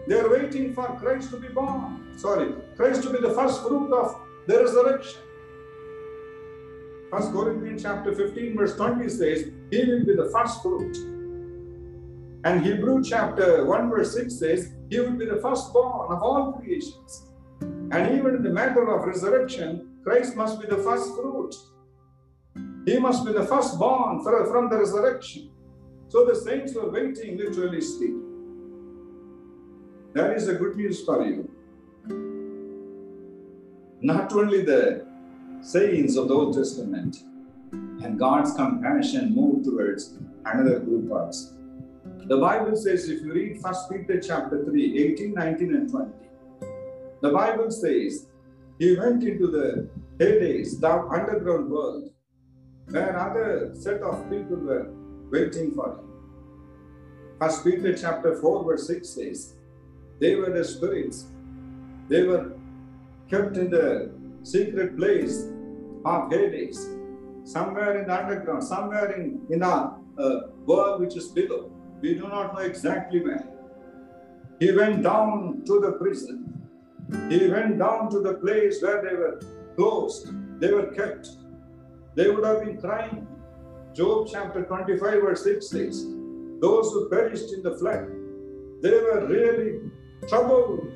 They 0.06 0.18
are 0.18 0.30
waiting 0.30 0.74
for 0.74 0.86
Christ 0.98 1.30
to 1.30 1.38
be 1.38 1.48
born. 1.48 2.14
Sorry, 2.16 2.52
Christ 2.76 3.02
to 3.04 3.10
be 3.10 3.18
the 3.18 3.34
first 3.34 3.62
fruit 3.62 3.92
of 3.92 4.20
the 4.46 4.64
resurrection. 4.64 5.20
First 7.10 7.32
Corinthians 7.32 7.82
chapter 7.82 8.14
15, 8.14 8.56
verse 8.56 8.76
20 8.76 9.08
says, 9.08 9.50
He 9.70 9.84
will 9.84 10.04
be 10.04 10.14
the 10.14 10.30
first 10.32 10.60
fruit. 10.62 10.96
And 12.44 12.64
Hebrew 12.64 13.02
chapter 13.02 13.64
1, 13.64 13.90
verse 13.90 14.14
6 14.14 14.34
says, 14.34 14.72
He 14.90 15.00
will 15.00 15.12
be 15.12 15.26
the 15.26 15.36
firstborn 15.36 16.12
of 16.12 16.22
all 16.22 16.52
creations. 16.52 17.30
And 17.60 18.18
even 18.18 18.36
in 18.36 18.42
the 18.42 18.50
matter 18.50 18.88
of 18.94 19.04
resurrection, 19.06 19.98
Christ 20.02 20.36
must 20.36 20.60
be 20.60 20.66
the 20.66 20.78
first 20.78 21.14
fruit. 21.14 21.54
He 22.86 22.98
must 22.98 23.24
be 23.26 23.32
the 23.32 23.44
firstborn 23.44 24.22
from 24.22 24.70
the 24.70 24.78
resurrection. 24.78 25.50
So 26.08 26.24
the 26.24 26.34
saints 26.34 26.74
were 26.74 26.90
waiting, 26.90 27.36
literally 27.36 27.82
speaking. 27.82 28.24
That 30.14 30.32
is 30.32 30.48
a 30.48 30.54
good 30.54 30.76
news 30.76 31.04
for 31.04 31.22
you. 31.24 31.50
Not 34.00 34.32
only 34.32 34.62
the 34.62 35.06
sayings 35.60 36.16
of 36.16 36.28
the 36.28 36.34
Old 36.34 36.54
Testament 36.54 37.16
and 37.72 38.18
God's 38.18 38.54
compassion 38.54 39.34
moved 39.34 39.66
towards 39.66 40.16
another 40.46 40.78
group 40.78 41.10
of 41.10 41.28
us. 41.28 41.52
The 42.28 42.36
Bible 42.36 42.76
says, 42.76 43.08
if 43.08 43.22
you 43.22 43.32
read 43.32 43.62
1 43.62 43.74
Peter 43.90 44.20
chapter 44.20 44.62
3, 44.62 45.12
18, 45.12 45.32
19, 45.32 45.74
and 45.74 45.90
20, 45.90 46.12
the 47.22 47.30
Bible 47.30 47.70
says 47.70 48.26
he 48.78 48.98
went 48.98 49.24
into 49.24 49.46
the 49.46 49.88
Hades, 50.18 50.78
the 50.78 50.90
underground 50.90 51.70
world, 51.70 52.10
where 52.90 53.08
another 53.16 53.72
set 53.72 54.02
of 54.02 54.28
people 54.28 54.56
were 54.56 54.90
waiting 55.30 55.72
for 55.72 55.92
him. 55.92 56.00
First 57.40 57.64
Peter 57.64 57.96
chapter 57.96 58.36
4, 58.36 58.64
verse 58.64 58.86
6 58.88 59.08
says, 59.08 59.54
They 60.20 60.34
were 60.34 60.50
the 60.50 60.66
spirits. 60.66 61.28
They 62.10 62.24
were 62.24 62.52
kept 63.30 63.56
in 63.56 63.70
the 63.70 64.10
secret 64.42 64.98
place 64.98 65.48
of 66.04 66.30
Hades, 66.30 66.90
somewhere 67.44 67.98
in 68.02 68.06
the 68.06 68.14
underground, 68.14 68.64
somewhere 68.64 69.12
in, 69.12 69.40
in 69.48 69.62
a 69.62 69.96
uh, 70.18 70.40
world 70.66 71.00
which 71.00 71.16
is 71.16 71.28
below. 71.28 71.72
We 72.00 72.14
do 72.14 72.28
not 72.28 72.54
know 72.54 72.60
exactly 72.60 73.20
where. 73.20 73.46
He 74.60 74.72
went 74.72 75.02
down 75.02 75.62
to 75.66 75.80
the 75.80 75.92
prison. 75.92 76.68
He 77.28 77.48
went 77.48 77.78
down 77.78 78.10
to 78.10 78.20
the 78.20 78.34
place 78.34 78.82
where 78.82 79.02
they 79.02 79.14
were 79.14 79.40
closed, 79.76 80.32
they 80.60 80.72
were 80.72 80.88
kept 80.88 81.28
they 82.18 82.28
would 82.28 82.44
have 82.44 82.64
been 82.64 82.80
crying. 82.80 83.28
Job 83.94 84.26
chapter 84.28 84.64
25, 84.64 84.98
verse 85.22 85.44
6 85.44 85.68
says, 85.68 86.04
Those 86.60 86.90
who 86.92 87.08
perished 87.08 87.52
in 87.52 87.62
the 87.62 87.78
flood, 87.78 88.08
they 88.82 88.90
were 88.90 89.24
really 89.28 89.88
troubled. 90.28 90.90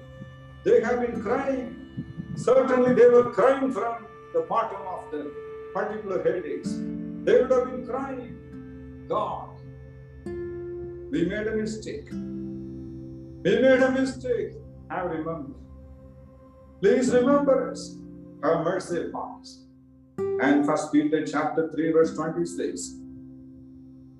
They 0.64 0.80
have 0.82 1.00
been 1.00 1.22
crying. 1.22 2.34
Certainly, 2.34 2.94
they 2.94 3.06
were 3.06 3.30
crying 3.30 3.70
from 3.70 4.04
the 4.34 4.40
bottom 4.48 4.82
of 4.84 5.12
the 5.12 5.32
particular 5.72 6.24
Hades. 6.24 6.76
They 7.22 7.40
would 7.40 7.52
have 7.52 7.70
been 7.70 7.86
crying, 7.86 9.06
God, 9.08 9.50
we 11.12 11.27
made 11.27 11.46
a 11.46 11.55
mistake. 11.55 12.09
We 12.11 13.61
made 13.64 13.83
a 13.83 13.90
mistake. 13.90 14.53
I 14.88 15.01
remember. 15.01 15.53
Please 16.81 17.12
remember 17.12 17.70
us. 17.70 17.98
Have 18.42 18.64
mercy 18.64 19.03
upon 19.03 19.40
us. 19.42 19.66
And 20.40 20.64
First 20.64 20.90
Peter 20.90 21.27
chapter 21.27 21.70
3, 21.70 21.92
verse 21.92 22.14
26. 22.14 22.94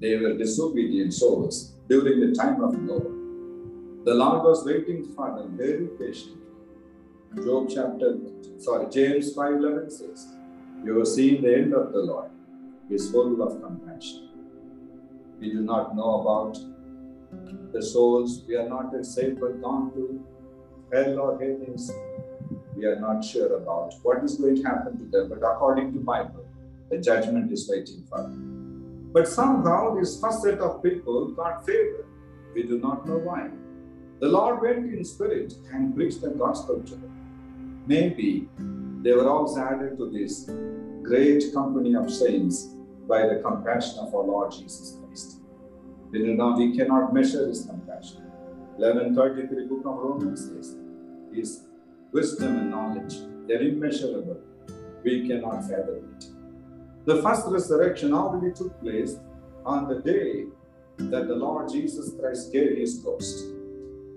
They 0.00 0.18
were 0.18 0.37
disobedient 0.37 1.14
souls 1.14 1.72
during 1.88 2.20
the 2.20 2.35
time 2.35 2.62
of 2.62 2.78
Noah. 2.78 4.05
The 4.05 4.14
Lord 4.14 4.42
was 4.44 4.62
waiting 4.66 5.02
for 5.14 5.35
them 5.35 5.57
very 5.57 5.87
patiently. 5.98 6.42
Job 7.42 7.70
chapter, 7.74 8.18
sorry, 8.59 8.90
James 8.90 9.35
5:11 9.35 9.90
says, 9.90 10.26
You 10.85 10.98
have 10.98 11.09
seen 11.09 11.40
the 11.40 11.55
end 11.55 11.72
of 11.72 11.92
the 11.92 12.00
Lord. 12.00 12.31
He 12.88 12.96
is 12.96 13.11
full 13.11 13.40
of 13.40 13.62
compassion. 13.62 14.28
We 15.40 15.52
do 15.52 15.62
not 15.62 15.96
know 15.96 16.20
about 16.20 16.59
the 17.72 17.82
souls. 17.82 18.42
We 18.46 18.56
are 18.56 18.68
not 18.68 18.90
yet 18.92 19.06
saved 19.06 19.40
but 19.40 19.60
gone 19.60 19.92
to 19.94 20.24
hell 20.92 21.18
or 21.18 21.38
Hades. 21.38 21.90
We 22.76 22.84
are 22.86 22.98
not 22.98 23.24
sure 23.24 23.56
about 23.56 23.94
what 24.02 24.24
is 24.24 24.36
going 24.36 24.56
to 24.56 24.62
happen 24.62 24.98
to 24.98 25.04
them. 25.04 25.28
But 25.28 25.38
according 25.38 25.92
to 25.94 26.00
Bible, 26.00 26.44
the 26.90 26.98
judgment 26.98 27.52
is 27.52 27.68
waiting 27.70 28.04
for 28.08 28.22
them. 28.22 29.10
But 29.12 29.28
somehow 29.28 29.94
this 29.94 30.20
first 30.20 30.42
set 30.42 30.58
of 30.58 30.82
people 30.82 31.28
got 31.32 31.66
favor. 31.66 32.06
We 32.54 32.62
do 32.64 32.78
not 32.78 33.06
know 33.06 33.18
why. 33.18 33.50
The 34.20 34.28
Lord 34.28 34.62
went 34.62 34.92
in 34.92 35.04
spirit 35.04 35.54
and 35.72 35.94
preached 35.94 36.22
the 36.22 36.30
gospel 36.30 36.80
to 36.80 36.94
them. 36.94 37.82
Maybe 37.86 38.48
they 39.02 39.12
were 39.12 39.28
also 39.28 39.60
added 39.60 39.98
to 39.98 40.10
this 40.10 40.48
great 41.02 41.52
company 41.52 41.94
of 41.96 42.10
saints 42.10 42.68
by 43.08 43.26
the 43.26 43.40
compassion 43.44 43.98
of 43.98 44.14
our 44.14 44.22
Lord 44.22 44.52
Jesus 44.52 44.96
Christ. 44.96 45.01
We 46.12 46.18
do 46.18 46.35
not, 46.35 46.59
we 46.59 46.77
cannot 46.77 47.14
measure 47.14 47.48
his 47.48 47.64
compassion. 47.64 48.22
1133 48.77 49.66
book 49.66 49.87
of 49.87 49.96
Romans 49.96 50.46
says, 50.46 50.77
His 51.33 51.62
wisdom 52.12 52.59
and 52.59 52.70
knowledge, 52.70 53.14
they're 53.48 53.62
immeasurable. 53.62 54.38
We 55.03 55.27
cannot 55.27 55.62
fathom 55.62 56.16
it. 56.16 56.27
The 57.07 57.22
first 57.22 57.46
resurrection 57.48 58.12
already 58.12 58.53
took 58.53 58.79
place 58.83 59.16
on 59.64 59.88
the 59.88 60.01
day 60.01 60.44
that 60.98 61.29
the 61.29 61.35
Lord 61.35 61.70
Jesus 61.70 62.12
Christ 62.20 62.53
gave 62.53 62.77
his 62.77 62.98
ghost. 62.98 63.46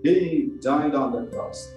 He 0.04 0.52
died 0.60 0.94
on 0.94 1.14
the 1.14 1.32
cross. 1.32 1.74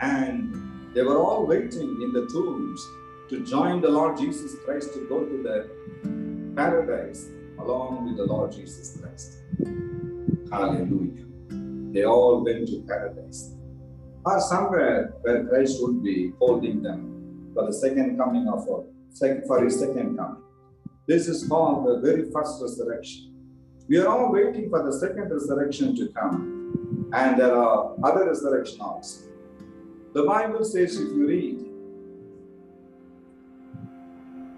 And 0.00 0.94
they 0.94 1.02
were 1.02 1.18
all 1.18 1.46
waiting 1.46 2.00
in 2.02 2.12
the 2.12 2.26
tombs 2.32 2.80
to 3.28 3.44
join 3.44 3.82
the 3.82 3.90
Lord 3.90 4.16
Jesus 4.16 4.56
Christ 4.64 4.94
to 4.94 5.06
go 5.06 5.24
to 5.24 5.42
the 5.42 6.54
paradise 6.56 7.28
along 7.58 8.06
with 8.06 8.16
the 8.16 8.24
Lord 8.24 8.52
Jesus 8.52 8.98
Christ. 9.00 9.38
Hallelujah. 10.50 11.26
They 11.92 12.04
all 12.04 12.44
went 12.44 12.68
to 12.68 12.82
paradise. 12.86 13.54
Or 14.24 14.40
somewhere 14.40 15.14
where 15.22 15.46
Christ 15.46 15.78
would 15.80 16.02
be 16.02 16.32
holding 16.38 16.82
them 16.82 17.52
for 17.54 17.66
the 17.66 17.72
second 17.72 18.18
coming 18.18 18.48
of 18.48 18.64
for 18.64 19.64
his 19.64 19.78
second 19.78 20.16
coming. 20.16 20.42
This 21.06 21.28
is 21.28 21.48
called 21.48 21.86
the 21.86 22.00
very 22.00 22.30
first 22.30 22.60
resurrection. 22.60 23.34
We 23.88 23.98
are 23.98 24.08
all 24.08 24.30
waiting 24.30 24.68
for 24.68 24.82
the 24.84 24.92
second 24.92 25.30
resurrection 25.30 25.96
to 25.96 26.08
come, 26.08 27.08
and 27.14 27.40
there 27.40 27.54
are 27.56 27.94
other 28.04 28.26
resurrections 28.26 28.80
also. 28.80 29.24
The 30.12 30.24
Bible 30.24 30.64
says, 30.64 31.00
if 31.00 31.08
you 31.08 31.26
read 31.26 31.67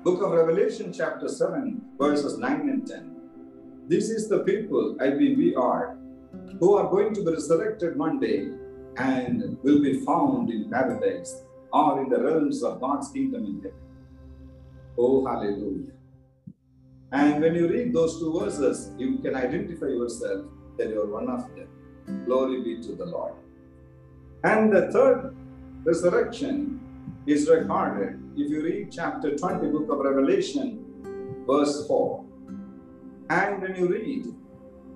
Book 0.02 0.22
of 0.22 0.32
Revelation, 0.32 0.94
chapter 0.94 1.28
7, 1.28 1.78
verses 1.98 2.38
9 2.38 2.70
and 2.70 2.86
10, 2.86 3.16
this 3.86 4.08
is 4.08 4.30
the 4.30 4.38
people, 4.44 4.96
I 4.98 5.10
mean, 5.10 5.36
we 5.36 5.54
are, 5.54 5.98
who 6.58 6.74
are 6.74 6.88
going 6.88 7.12
to 7.12 7.22
be 7.22 7.32
resurrected 7.32 7.98
one 7.98 8.18
day 8.18 8.48
and 8.96 9.58
will 9.62 9.82
be 9.82 10.00
found 10.00 10.48
in 10.48 10.70
paradise 10.70 11.42
or 11.70 12.00
in 12.00 12.08
the 12.08 12.18
realms 12.18 12.62
of 12.62 12.80
God's 12.80 13.10
kingdom 13.10 13.44
in 13.44 13.56
heaven. 13.56 13.78
Oh, 14.96 15.26
hallelujah. 15.26 15.92
And 17.12 17.42
when 17.42 17.54
you 17.54 17.68
read 17.68 17.92
those 17.92 18.18
two 18.18 18.40
verses, 18.40 18.92
you 18.96 19.18
can 19.18 19.34
identify 19.34 19.88
yourself 19.88 20.46
that 20.78 20.88
you 20.88 21.02
are 21.02 21.12
one 21.12 21.28
of 21.28 21.42
them. 21.54 22.24
Glory 22.24 22.62
be 22.62 22.82
to 22.84 22.94
the 22.94 23.04
Lord. 23.04 23.34
And 24.44 24.72
the 24.72 24.90
third 24.92 25.36
resurrection 25.84 26.80
is 27.26 27.50
recorded 27.50 28.18
if 28.40 28.50
you 28.50 28.62
read 28.62 28.90
chapter 28.90 29.36
20, 29.36 29.68
book 29.68 29.90
of 29.90 29.98
Revelation, 29.98 30.82
verse 31.46 31.86
4. 31.86 32.24
And 33.28 33.60
when 33.60 33.76
you 33.76 33.88
read 33.88 34.26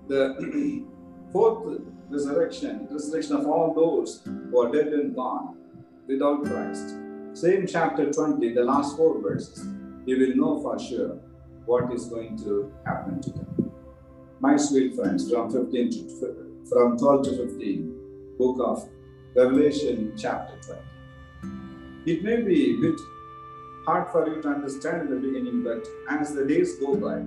the 0.09 0.87
fourth 1.33 1.83
resurrection, 2.09 2.88
resurrection 2.90 3.37
of 3.37 3.46
all 3.46 3.74
those 3.74 4.22
who 4.24 4.59
are 4.61 4.72
dead 4.72 4.88
and 4.88 5.14
gone 5.14 5.59
without 6.07 6.42
Christ, 6.44 6.96
same 7.35 7.66
chapter 7.66 8.11
20, 8.11 8.54
the 8.54 8.64
last 8.64 8.96
four 8.96 9.20
verses, 9.20 9.66
you 10.07 10.18
will 10.18 10.37
know 10.37 10.62
for 10.62 10.78
sure 10.78 11.18
what 11.66 11.92
is 11.92 12.07
going 12.07 12.38
to 12.38 12.72
happen 12.87 13.20
to 13.20 13.30
them. 13.30 13.72
My 14.40 14.57
sweet 14.57 14.94
friends, 14.94 15.30
from 15.30 15.50
15 15.50 15.90
to 15.90 16.50
from 16.70 16.96
12 16.96 17.24
to 17.24 17.46
15, 17.48 18.37
book 18.38 18.57
of 18.61 18.88
Revelation 19.37 20.14
chapter 20.16 20.54
20. 20.66 20.80
It 22.07 22.22
may 22.22 22.42
be 22.42 22.74
a 22.74 22.80
bit 22.80 23.00
hard 23.85 24.11
for 24.11 24.27
you 24.27 24.40
to 24.42 24.49
understand 24.49 25.03
in 25.03 25.11
the 25.11 25.16
beginning, 25.16 25.62
but 25.62 25.87
as 26.09 26.35
the 26.35 26.44
days 26.44 26.77
go 26.77 26.94
by, 26.94 27.18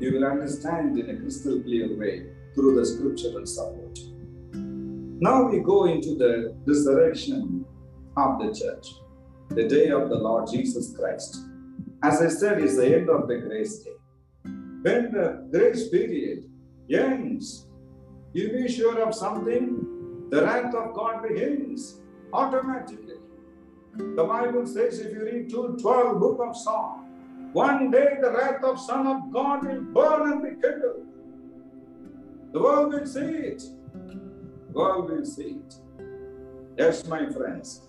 you 0.00 0.12
will 0.12 0.24
understand 0.24 0.98
in 0.98 1.10
a 1.10 1.16
crystal 1.16 1.60
clear 1.60 1.96
way 1.96 2.26
through 2.54 2.76
the 2.76 2.86
scriptural 2.86 3.44
support. 3.46 3.98
Now 5.20 5.48
we 5.48 5.58
go 5.58 5.86
into 5.86 6.14
the 6.14 6.56
resurrection 6.64 7.64
of 8.16 8.38
the 8.38 8.54
church, 8.54 8.86
the 9.48 9.66
day 9.66 9.90
of 9.90 10.08
the 10.08 10.14
Lord 10.16 10.48
Jesus 10.48 10.96
Christ. 10.96 11.44
As 12.02 12.22
I 12.22 12.28
said, 12.28 12.60
is 12.60 12.76
the 12.76 12.86
end 12.86 13.10
of 13.10 13.26
the 13.26 13.38
grace 13.38 13.80
day. 13.80 13.96
When 14.82 15.10
the 15.10 15.48
grace 15.50 15.88
period 15.88 16.44
ends, 16.88 17.66
you 18.32 18.52
be 18.52 18.68
sure 18.68 19.00
of 19.02 19.14
something 19.14 20.28
the 20.30 20.42
wrath 20.42 20.74
of 20.74 20.94
God 20.94 21.26
begins 21.26 22.00
automatically. 22.32 23.17
The 23.98 24.24
Bible 24.24 24.66
says, 24.66 25.00
if 25.00 25.12
you 25.12 25.24
read 25.24 25.50
212 25.50 26.20
book 26.20 26.40
of 26.40 26.56
Psalm, 26.56 27.04
one 27.52 27.90
day 27.90 28.16
the 28.20 28.30
wrath 28.30 28.62
of 28.64 28.80
Son 28.80 29.06
of 29.06 29.32
God 29.32 29.66
will 29.66 29.80
burn 29.80 30.32
and 30.32 30.42
be 30.42 30.50
kindled. 30.60 31.06
The 32.52 32.60
world 32.60 32.92
will 32.92 33.06
see 33.06 33.20
it. 33.20 33.62
The 33.94 34.72
world 34.72 35.10
will 35.10 35.24
see 35.24 35.58
it. 35.62 35.74
Yes, 36.76 37.06
my 37.06 37.28
friends, 37.30 37.82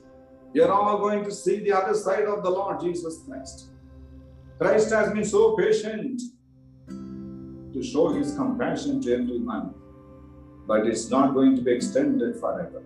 are 0.60 0.72
all 0.72 0.98
going 0.98 1.24
to 1.24 1.32
see 1.32 1.60
the 1.60 1.72
other 1.72 1.94
side 1.94 2.26
of 2.26 2.44
the 2.44 2.50
Lord 2.50 2.80
Jesus 2.82 3.24
Christ. 3.28 3.70
Christ 4.60 4.92
has 4.92 5.12
been 5.14 5.26
so 5.26 5.56
patient 5.56 6.22
to 6.88 7.84
show 7.84 8.10
his 8.10 8.36
compassion 8.36 9.00
to 9.02 9.14
everyone 9.14 9.74
but 10.70 10.86
it's 10.86 11.10
not 11.10 11.34
going 11.34 11.56
to 11.56 11.64
be 11.64 11.72
extended 11.72 12.40
forever. 12.40 12.84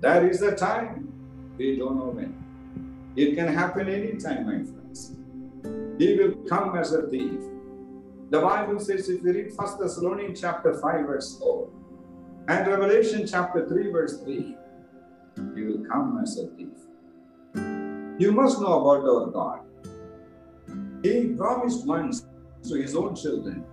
There 0.00 0.26
is 0.30 0.40
a 0.40 0.56
time, 0.56 1.12
we 1.58 1.76
don't 1.76 1.98
know 1.98 2.10
when. 2.18 2.41
It 3.16 3.34
can 3.34 3.48
happen 3.52 3.88
anytime, 3.88 4.46
my 4.46 4.64
friends. 4.64 5.16
He 5.98 6.16
will 6.16 6.34
come 6.48 6.76
as 6.76 6.92
a 6.92 7.08
thief. 7.08 7.40
The 8.30 8.40
Bible 8.40 8.80
says, 8.80 9.08
if 9.08 9.22
you 9.22 9.32
read 9.32 9.52
1 9.54 9.80
Thessalonians 9.80 10.40
chapter 10.40 10.74
5, 10.74 11.06
verse 11.06 11.38
4, 11.38 11.68
and 12.48 12.66
Revelation 12.66 13.26
chapter 13.26 13.68
3, 13.68 13.90
verse 13.90 14.20
3, 14.22 14.56
he 15.54 15.62
will 15.62 15.84
come 15.84 16.18
as 16.22 16.38
a 16.38 16.48
thief. 16.56 16.68
You 18.18 18.32
must 18.32 18.60
know 18.60 18.80
about 18.80 19.08
our 19.08 19.26
God. 19.30 19.60
He 21.02 21.34
promised 21.36 21.86
once 21.86 22.26
to 22.68 22.74
his 22.76 22.94
own 22.96 23.14
children. 23.14 23.64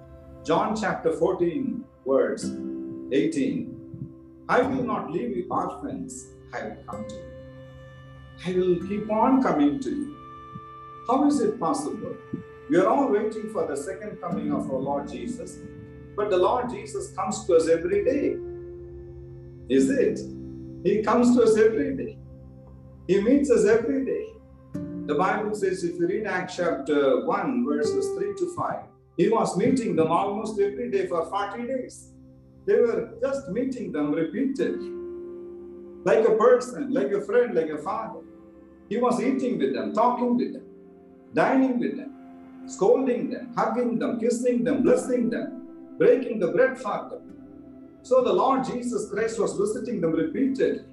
John 0.43 0.75
chapter 0.75 1.13
14, 1.13 1.83
verse 2.05 2.45
18 3.11 3.75
I 4.49 4.61
will 4.61 4.83
not 4.83 5.11
leave 5.11 5.37
you 5.37 5.45
orphans, 5.49 6.25
I 6.51 6.63
will 6.63 6.83
come 6.87 7.07
to 7.07 7.15
you. 7.15 7.28
I 8.45 8.53
will 8.53 8.79
keep 8.87 9.11
on 9.11 9.43
coming 9.43 9.79
to 9.81 9.89
you. 9.89 10.15
How 11.07 11.27
is 11.27 11.41
it 11.41 11.59
possible? 11.59 12.15
We 12.69 12.77
are 12.77 12.87
all 12.87 13.11
waiting 13.11 13.49
for 13.51 13.67
the 13.67 13.75
second 13.75 14.21
coming 14.21 14.53
of 14.53 14.71
our 14.71 14.77
Lord 14.77 15.09
Jesus, 15.09 15.57
but 16.15 16.29
the 16.29 16.37
Lord 16.37 16.69
Jesus 16.69 17.11
comes 17.11 17.45
to 17.45 17.55
us 17.55 17.67
every 17.67 18.05
day. 18.05 18.37
Is 19.67 19.89
it? 19.89 20.19
He 20.83 21.03
comes 21.03 21.35
to 21.35 21.43
us 21.43 21.57
every 21.57 21.97
day. 21.97 22.17
He 23.07 23.21
meets 23.21 23.51
us 23.51 23.65
every 23.65 24.05
day. 24.05 24.27
The 25.07 25.15
Bible 25.15 25.53
says, 25.53 25.83
if 25.83 25.99
you 25.99 26.07
read 26.07 26.25
Acts 26.25 26.55
chapter 26.55 27.25
1, 27.25 27.65
verses 27.65 28.07
3 28.17 28.35
to 28.37 28.55
5, 28.55 28.83
he 29.17 29.27
was 29.27 29.57
meeting 29.57 29.95
them 29.95 30.11
almost 30.11 30.59
every 30.61 30.89
day 30.89 31.07
for 31.07 31.25
40 31.25 31.67
days. 31.67 32.13
They 32.65 32.79
were 32.79 33.15
just 33.21 33.49
meeting 33.49 33.91
them 33.91 34.13
repeatedly. 34.13 34.91
Like 36.05 36.25
a 36.25 36.35
person, 36.37 36.93
like 36.93 37.11
a 37.11 37.21
friend, 37.21 37.53
like 37.53 37.69
a 37.69 37.79
father. 37.79 38.21
He 38.89 38.97
was 38.97 39.21
eating 39.21 39.59
with 39.59 39.73
them, 39.73 39.93
talking 39.93 40.35
with 40.35 40.53
them, 40.53 40.65
dining 41.33 41.79
with 41.79 41.95
them, 41.95 42.67
scolding 42.67 43.29
them, 43.29 43.53
hugging 43.55 43.99
them, 43.99 44.19
kissing 44.19 44.63
them, 44.63 44.81
blessing 44.83 45.29
them, 45.29 45.67
breaking 45.97 46.39
the 46.39 46.51
bread 46.51 46.77
for 46.77 47.07
them. 47.09 47.21
So 48.01 48.23
the 48.23 48.33
Lord 48.33 48.65
Jesus 48.65 49.09
Christ 49.09 49.39
was 49.39 49.53
visiting 49.55 50.01
them 50.01 50.13
repeatedly. 50.13 50.85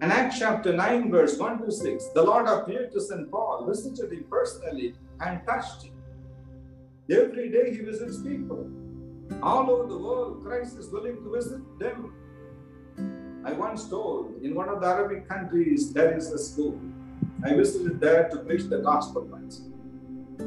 And 0.00 0.12
Acts 0.12 0.38
chapter 0.38 0.72
9, 0.72 1.10
verse 1.10 1.38
1 1.38 1.64
to 1.64 1.72
6, 1.72 2.08
the 2.14 2.22
Lord 2.22 2.46
appeared 2.46 2.92
to 2.92 3.00
St. 3.00 3.30
Paul, 3.30 3.66
visited 3.66 4.12
him 4.12 4.24
personally, 4.30 4.94
and 5.20 5.40
touched 5.46 5.84
him. 5.84 5.94
Every 7.10 7.50
day 7.50 7.70
he 7.70 7.78
visits 7.78 8.20
people. 8.22 8.70
All 9.42 9.70
over 9.70 9.88
the 9.88 9.98
world, 9.98 10.42
Christ 10.44 10.78
is 10.78 10.90
willing 10.90 11.16
to 11.16 11.32
visit 11.32 11.60
them. 11.78 12.12
I 13.44 13.52
once 13.52 13.88
told 13.88 14.42
in 14.42 14.54
one 14.54 14.68
of 14.68 14.80
the 14.80 14.86
Arabic 14.86 15.28
countries, 15.28 15.92
there 15.92 16.16
is 16.16 16.32
a 16.32 16.38
school. 16.38 16.80
I 17.44 17.54
visited 17.54 18.00
there 18.00 18.28
to 18.30 18.38
preach 18.38 18.64
the 18.64 18.78
gospel 18.78 19.22
once. 19.22 19.62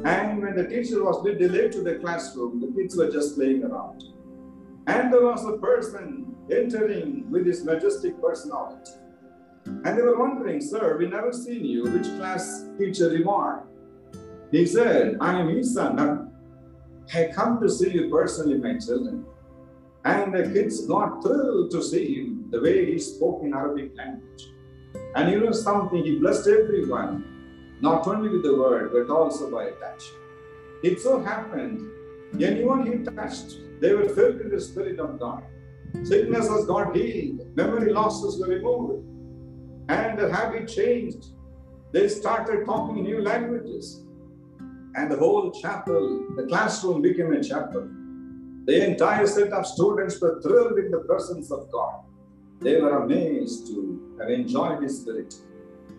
And 0.04 0.42
when 0.42 0.56
the 0.56 0.66
teacher 0.66 1.04
was 1.04 1.22
delayed 1.22 1.72
to 1.72 1.82
the 1.82 1.96
classroom, 1.96 2.60
the 2.60 2.66
kids 2.76 2.96
were 2.96 3.10
just 3.10 3.36
playing 3.36 3.64
around. 3.64 4.02
And 4.88 5.12
there 5.12 5.24
was 5.24 5.44
a 5.44 5.58
person 5.58 6.34
entering 6.50 7.30
with 7.30 7.46
his 7.46 7.64
majestic 7.64 8.20
personality. 8.20 8.92
And 9.64 9.96
they 9.96 10.02
were 10.02 10.18
wondering, 10.18 10.60
Sir, 10.60 10.96
we 10.98 11.06
never 11.06 11.32
seen 11.32 11.64
you. 11.64 11.84
Which 11.84 12.06
class 12.16 12.64
teacher 12.78 13.16
you 13.16 13.30
are? 13.30 13.64
He 14.50 14.66
said, 14.66 15.18
I 15.20 15.38
am 15.38 15.48
his 15.48 15.74
son. 15.74 16.32
I 17.14 17.30
come 17.34 17.60
to 17.60 17.68
see 17.68 17.90
you 17.90 18.08
personally, 18.10 18.58
my 18.58 18.78
children. 18.78 19.24
And 20.04 20.34
the 20.34 20.50
kids 20.50 20.86
got 20.86 21.22
thrilled 21.22 21.70
to 21.72 21.82
see 21.82 22.14
him, 22.14 22.37
the 22.50 22.60
way 22.60 22.92
he 22.92 22.98
spoke 22.98 23.42
in 23.42 23.54
Arabic 23.54 23.96
language. 23.96 24.52
And 25.14 25.30
you 25.30 25.40
know 25.40 25.52
something, 25.52 26.02
he 26.04 26.18
blessed 26.18 26.48
everyone, 26.48 27.24
not 27.80 28.06
only 28.06 28.28
with 28.28 28.42
the 28.42 28.56
word, 28.56 28.92
but 28.92 29.12
also 29.12 29.50
by 29.50 29.64
a 29.64 29.72
touch. 29.72 30.02
It 30.82 31.00
so 31.00 31.20
happened, 31.20 31.90
anyone 32.40 32.86
he 32.86 33.04
touched, 33.04 33.58
they 33.80 33.94
were 33.94 34.08
filled 34.08 34.38
with 34.38 34.50
the 34.50 34.60
Spirit 34.60 34.98
of 34.98 35.18
God. 35.18 35.42
Sickness 36.04 36.48
was 36.48 36.66
got 36.66 36.94
healed, 36.94 37.46
memory 37.56 37.92
losses 37.92 38.40
were 38.40 38.48
removed, 38.48 39.04
and 39.88 40.18
the 40.18 40.32
habit 40.32 40.68
changed. 40.68 41.26
They 41.92 42.08
started 42.08 42.66
talking 42.66 43.02
new 43.02 43.22
languages. 43.22 44.04
And 44.94 45.10
the 45.10 45.16
whole 45.16 45.50
chapel, 45.50 46.26
the 46.36 46.44
classroom 46.44 47.02
became 47.02 47.32
a 47.32 47.42
chapel. 47.42 47.88
The 48.66 48.90
entire 48.90 49.26
set 49.26 49.52
of 49.52 49.66
students 49.66 50.20
were 50.20 50.40
thrilled 50.42 50.78
in 50.78 50.90
the 50.90 50.98
presence 50.98 51.50
of 51.50 51.70
God. 51.70 52.04
They 52.60 52.80
were 52.80 53.04
amazed 53.04 53.66
to 53.68 54.16
have 54.20 54.30
enjoyed 54.30 54.82
His 54.82 55.00
Spirit. 55.00 55.34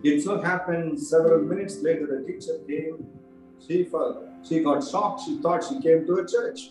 It 0.02 0.22
so 0.22 0.40
happened 0.40 0.98
several 1.00 1.42
minutes 1.42 1.80
later, 1.82 2.06
the 2.06 2.26
teacher 2.26 2.58
came. 2.66 3.06
She 3.66 3.84
felt, 3.84 4.24
she 4.46 4.60
got 4.60 4.86
shocked. 4.86 5.22
She 5.24 5.38
thought 5.38 5.64
she 5.64 5.80
came 5.80 6.06
to 6.06 6.14
a 6.16 6.26
church 6.26 6.70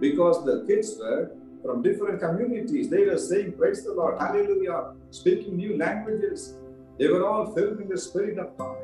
because 0.00 0.44
the 0.44 0.64
kids 0.66 0.96
were 0.98 1.30
from 1.62 1.82
different 1.82 2.20
communities. 2.20 2.88
They 2.88 3.04
were 3.04 3.18
saying, 3.18 3.52
Praise 3.52 3.84
the 3.84 3.92
Lord, 3.92 4.18
Hallelujah, 4.18 4.94
speaking 5.10 5.56
new 5.56 5.76
languages. 5.76 6.54
They 6.98 7.08
were 7.08 7.26
all 7.26 7.52
filled 7.54 7.78
with 7.78 7.88
the 7.88 7.98
Spirit 7.98 8.38
of 8.38 8.56
God. 8.56 8.76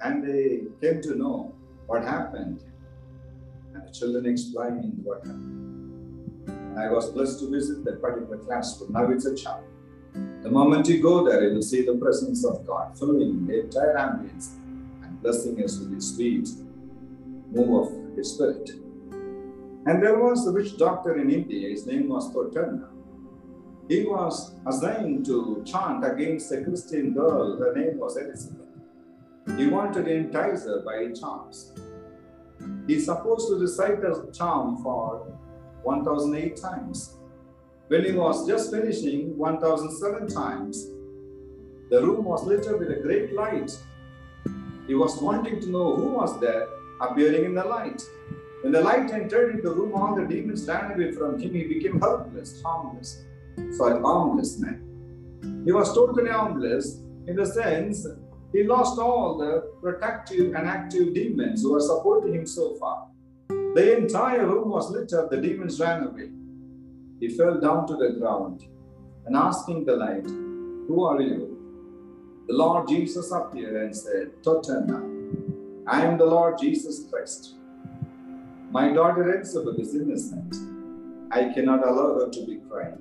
And 0.00 0.22
they 0.22 0.62
came 0.80 1.02
to 1.02 1.16
know 1.16 1.54
what 1.86 2.04
happened. 2.04 2.62
And 3.74 3.86
the 3.86 3.92
children 3.92 4.26
explained 4.26 5.00
what 5.02 5.18
happened. 5.18 5.67
I 6.78 6.88
was 6.90 7.10
blessed 7.10 7.40
to 7.40 7.50
visit 7.50 7.84
that 7.84 8.00
particular 8.00 8.38
classroom. 8.38 8.92
Now 8.92 9.10
it's 9.10 9.26
a 9.26 9.34
chapel. 9.34 9.64
The 10.42 10.50
moment 10.50 10.88
you 10.88 11.02
go 11.02 11.24
there, 11.24 11.42
you 11.48 11.54
will 11.54 11.62
see 11.62 11.84
the 11.84 11.96
presence 11.96 12.44
of 12.44 12.64
God 12.64 12.96
filling 12.96 13.46
the 13.46 13.64
entire 13.64 13.96
ambience 13.96 14.54
and 15.02 15.20
blessing 15.20 15.62
us 15.64 15.78
with 15.78 15.92
His 15.92 16.14
sweet 16.14 16.48
move 17.50 17.70
of 17.82 18.16
His 18.16 18.32
Spirit. 18.32 18.70
And 19.86 20.02
there 20.02 20.18
was 20.18 20.46
a 20.46 20.52
witch 20.52 20.76
doctor 20.76 21.18
in 21.18 21.30
India, 21.30 21.68
his 21.70 21.86
name 21.86 22.08
was 22.08 22.32
Torturna. 22.32 22.90
He 23.88 24.04
was 24.04 24.54
assigned 24.66 25.26
to 25.26 25.62
chant 25.64 26.04
against 26.04 26.52
a 26.52 26.62
Christian 26.62 27.12
girl, 27.12 27.56
her 27.58 27.74
name 27.74 27.98
was 27.98 28.16
Elizabeth. 28.16 28.66
He 29.56 29.66
wanted 29.66 30.04
to 30.04 30.12
entice 30.12 30.64
her 30.64 30.82
by 30.82 31.12
charms. 31.18 31.72
He's 32.86 33.06
supposed 33.06 33.48
to 33.48 33.56
recite 33.56 34.04
a 34.04 34.30
charm 34.30 34.82
for 34.82 35.37
1008 35.82 36.56
times. 36.56 37.16
When 37.88 38.04
he 38.04 38.12
was 38.12 38.46
just 38.46 38.70
finishing 38.70 39.36
1007 39.38 40.28
times, 40.28 40.86
the 41.90 42.02
room 42.02 42.24
was 42.24 42.44
lit 42.44 42.66
up 42.66 42.78
with 42.78 42.90
a 42.90 43.00
great 43.00 43.32
light. 43.32 43.70
He 44.86 44.94
was 44.94 45.20
wanting 45.22 45.60
to 45.60 45.70
know 45.70 45.96
who 45.96 46.08
was 46.08 46.38
there 46.40 46.66
appearing 47.00 47.44
in 47.44 47.54
the 47.54 47.64
light. 47.64 48.02
When 48.62 48.72
the 48.72 48.80
light 48.80 49.10
entered 49.10 49.56
into 49.56 49.68
the 49.68 49.74
room, 49.74 49.92
all 49.94 50.14
the 50.14 50.26
demons 50.26 50.66
ran 50.66 50.92
away 50.92 51.12
from 51.12 51.38
him. 51.38 51.54
He 51.54 51.64
became 51.64 52.00
helpless, 52.00 52.60
harmless. 52.62 53.24
Sorry, 53.72 54.00
harmless 54.00 54.58
man. 54.58 55.62
He 55.64 55.72
was 55.72 55.94
totally 55.94 56.30
harmless 56.30 57.00
in 57.26 57.36
the 57.36 57.46
sense 57.46 58.06
he 58.52 58.62
lost 58.64 58.98
all 58.98 59.36
the 59.36 59.70
protective 59.80 60.54
and 60.54 60.66
active 60.66 61.14
demons 61.14 61.62
who 61.62 61.72
were 61.72 61.80
supporting 61.80 62.34
him 62.34 62.46
so 62.46 62.74
far. 62.76 63.08
The 63.74 63.96
entire 63.98 64.46
room 64.46 64.70
was 64.70 64.90
lit 64.90 65.12
up, 65.12 65.30
the 65.30 65.40
demons 65.40 65.78
ran 65.78 66.04
away. 66.04 66.30
He 67.20 67.28
fell 67.28 67.60
down 67.60 67.86
to 67.88 67.96
the 67.96 68.10
ground 68.18 68.64
and 69.26 69.36
asking 69.36 69.84
the 69.84 69.96
light, 69.96 70.26
Who 70.88 71.04
are 71.04 71.20
you? 71.20 71.56
The 72.48 72.54
Lord 72.54 72.88
Jesus 72.88 73.30
appeared 73.30 73.76
and 73.76 73.94
said, 73.94 74.42
Totana, 74.42 75.84
I 75.86 76.02
am 76.04 76.16
the 76.16 76.24
Lord 76.24 76.58
Jesus 76.58 77.04
Christ. 77.10 77.54
My 78.70 78.92
daughter 78.92 79.34
Elizabeth 79.34 79.78
is 79.78 79.94
innocent. 79.94 80.54
I 81.30 81.52
cannot 81.52 81.86
allow 81.86 82.20
her 82.20 82.30
to 82.30 82.46
be 82.46 82.60
crying. 82.70 82.98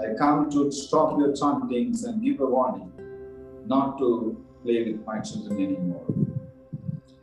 I 0.00 0.14
come 0.18 0.50
to 0.50 0.70
stop 0.72 1.18
your 1.18 1.34
chantings 1.34 2.04
and 2.04 2.22
give 2.22 2.40
a 2.40 2.46
warning 2.46 2.92
not 3.66 3.98
to 3.98 4.44
play 4.64 4.92
with 4.92 5.04
my 5.06 5.20
children 5.20 5.60
anymore. 5.60 6.04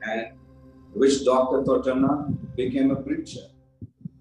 And 0.04 0.28
witch 0.94 1.26
Dr. 1.26 1.64
Totana 1.64 2.38
became 2.56 2.92
a 2.92 2.96
preacher. 2.96 3.48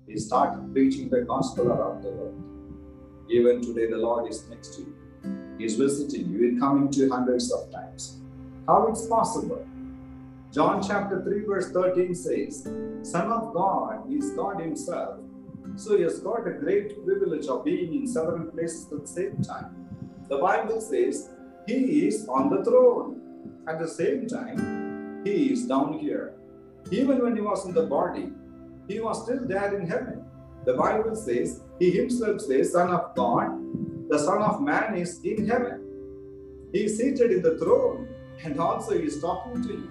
He 0.08 0.18
started 0.18 0.72
preaching 0.72 1.08
the 1.08 1.22
gospel 1.22 1.68
around 1.68 2.02
the 2.02 2.10
world. 2.10 2.42
Even 3.30 3.62
today, 3.62 3.88
the 3.90 3.96
Lord 3.96 4.30
is 4.30 4.48
next 4.48 4.74
to 4.74 4.82
you. 4.82 4.94
He 5.58 5.64
is 5.64 5.76
visiting 5.76 6.30
you. 6.30 6.50
He's 6.50 6.60
coming 6.60 6.90
to 6.90 6.98
you 7.00 7.12
hundreds 7.12 7.52
of 7.52 7.70
times. 7.72 8.18
How 8.66 8.88
it's 8.88 9.06
possible? 9.06 9.66
John 10.52 10.82
chapter 10.86 11.22
3, 11.22 11.44
verse 11.44 11.70
13 11.72 12.14
says, 12.14 12.68
Son 13.02 13.32
of 13.32 13.52
God 13.54 14.12
is 14.12 14.30
God 14.30 14.60
Himself. 14.60 15.20
So 15.76 15.96
He 15.96 16.02
has 16.02 16.20
got 16.20 16.46
a 16.46 16.52
great 16.52 17.04
privilege 17.04 17.46
of 17.46 17.64
being 17.64 17.94
in 17.94 18.06
several 18.06 18.46
places 18.50 18.86
at 18.92 19.00
the 19.00 19.06
same 19.06 19.42
time. 19.42 19.74
The 20.28 20.38
Bible 20.38 20.80
says 20.80 21.30
He 21.66 22.06
is 22.06 22.28
on 22.28 22.50
the 22.50 22.64
throne. 22.64 23.20
At 23.66 23.78
the 23.78 23.88
same 23.88 24.26
time, 24.26 25.22
He 25.24 25.52
is 25.52 25.66
down 25.66 25.98
here. 25.98 26.34
Even 26.90 27.22
when 27.22 27.34
He 27.36 27.42
was 27.42 27.66
in 27.66 27.74
the 27.74 27.84
body, 27.84 28.30
He 28.88 29.00
was 29.00 29.24
still 29.24 29.46
there 29.46 29.76
in 29.76 29.86
heaven. 29.86 30.24
The 30.64 30.74
Bible 30.74 31.14
says, 31.14 31.60
He 31.78 31.90
Himself 31.90 32.40
says, 32.40 32.72
Son 32.72 32.90
of 32.90 33.14
God, 33.14 34.08
the 34.08 34.18
Son 34.18 34.42
of 34.42 34.60
Man 34.60 34.96
is 34.96 35.20
in 35.24 35.46
heaven. 35.46 35.80
He 36.72 36.84
is 36.84 36.98
seated 36.98 37.30
in 37.30 37.42
the 37.42 37.58
throne 37.58 38.08
and 38.42 38.58
also 38.58 38.98
He 38.98 39.04
is 39.04 39.20
talking 39.20 39.62
to 39.62 39.68
you. 39.68 39.90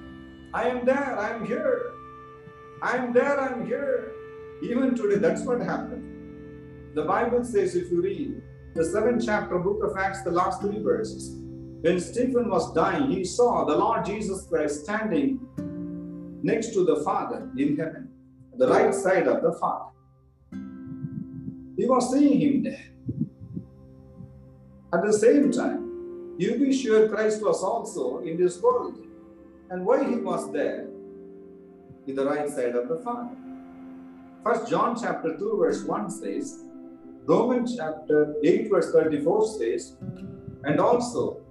I 0.53 0.69
am 0.69 0.86
there, 0.86 1.17
I 1.17 1.32
am 1.32 1.45
here. 1.45 1.93
I 2.82 2.97
am 2.97 3.13
there, 3.13 3.39
I 3.39 3.53
am 3.53 3.65
here. 3.65 4.12
Even 4.62 4.95
today, 4.95 5.15
that's 5.15 5.41
what 5.43 5.62
happened. 5.62 6.03
The 6.95 7.03
Bible 7.03 7.43
says, 7.43 7.75
if 7.75 7.91
you 7.91 8.01
read 8.01 8.41
the 8.75 8.86
seventh 8.86 9.25
chapter, 9.25 9.58
book 9.58 9.84
of 9.84 9.97
Acts, 9.97 10.21
the 10.21 10.32
last 10.32 10.62
three 10.62 10.79
verses, 10.79 11.36
when 11.82 11.99
Stephen 11.99 12.49
was 12.49 12.73
dying, 12.73 13.10
he 13.10 13.25
saw 13.25 13.65
the 13.65 13.75
Lord 13.75 14.06
Jesus 14.06 14.45
Christ 14.45 14.84
standing 14.84 15.39
next 16.43 16.73
to 16.73 16.84
the 16.84 16.97
Father 16.97 17.49
in 17.58 17.77
heaven, 17.77 18.10
the 18.58 18.67
right 18.67 18.94
side 18.94 19.27
of 19.27 19.41
the 19.41 19.54
Father. 19.54 19.91
He 21.77 21.85
was 21.85 22.12
seeing 22.12 22.39
him 22.39 22.63
there. 22.63 22.85
At 24.94 25.04
the 25.04 25.13
same 25.13 25.52
time, 25.52 26.35
you 26.37 26.60
be 26.60 26.71
sure 26.77 27.10
Christ 27.10 27.41
was 27.41 27.63
also 27.63 28.19
in 28.19 28.37
this 28.37 28.62
world 28.62 29.00
and 29.71 29.85
why 29.85 30.08
he 30.08 30.17
was 30.17 30.52
there 30.52 30.87
in 32.06 32.15
the 32.15 32.25
right 32.25 32.50
side 32.50 32.75
of 32.75 32.89
the 32.89 33.00
Father. 33.00 33.35
First 34.44 34.69
John 34.69 35.00
chapter 35.00 35.37
2, 35.37 35.58
verse 35.58 35.83
1 35.83 36.10
says, 36.12 36.60
Romans 37.25 37.77
chapter 37.77 38.35
8, 38.44 38.69
verse 38.69 38.91
34 38.91 39.48
says, 39.58 39.96
and 40.65 40.79
also 40.79 41.42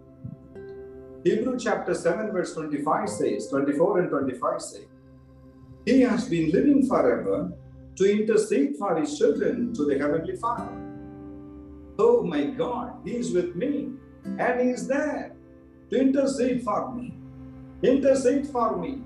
Hebrew 1.25 1.59
chapter 1.59 1.95
7, 1.95 2.33
verse 2.33 2.55
25 2.55 3.09
says, 3.09 3.49
24 3.49 4.01
and 4.01 4.11
25 4.11 4.63
say, 4.63 4.85
He 5.87 6.01
has 6.03 6.29
been 6.29 6.51
living 6.51 6.87
forever 6.87 7.53
to 7.97 8.13
intercede 8.13 8.77
for 8.77 8.97
his 8.97 9.19
children 9.19 9.73
to 9.75 9.85
the 9.85 9.99
Heavenly 9.99 10.37
Father. 10.37 10.73
Oh 11.99 12.23
my 12.25 12.47
God, 12.47 12.95
He 13.05 13.13
is 13.17 13.33
with 13.33 13.55
me 13.55 13.93
and 14.39 14.61
He 14.61 14.71
is 14.71 14.89
there 14.89 15.33
to 15.91 16.01
intercede 16.01 16.63
for 16.65 16.95
me. 16.95 17.15
Intercede 17.83 18.47
for 18.49 18.77
me, 18.77 19.03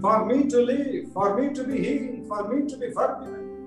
for 0.00 0.26
me 0.26 0.48
to 0.48 0.60
live, 0.60 1.12
for 1.12 1.38
me 1.40 1.54
to 1.54 1.64
be 1.64 1.78
healed, 1.82 2.28
for 2.28 2.48
me 2.52 2.68
to 2.68 2.76
be 2.76 2.90
forgiven. 2.90 3.66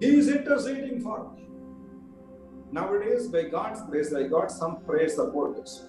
He 0.00 0.16
is 0.16 0.28
interceding 0.28 1.00
for 1.02 1.32
me. 1.34 1.44
nowadays, 2.72 3.28
by 3.28 3.44
God's 3.44 3.82
grace, 3.82 4.14
I 4.14 4.24
got 4.24 4.50
some 4.50 4.80
prayer 4.84 5.08
supporters. 5.08 5.82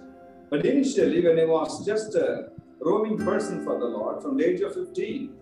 But 0.54 0.68
initially, 0.68 1.26
when 1.26 1.40
I 1.40 1.46
was 1.46 1.84
just 1.84 2.14
a 2.14 2.52
roaming 2.80 3.18
person 3.18 3.64
for 3.64 3.80
the 3.80 3.88
Lord 3.88 4.22
from 4.22 4.38
the 4.38 4.46
age 4.48 4.62
of 4.62 4.76
15, 4.76 5.34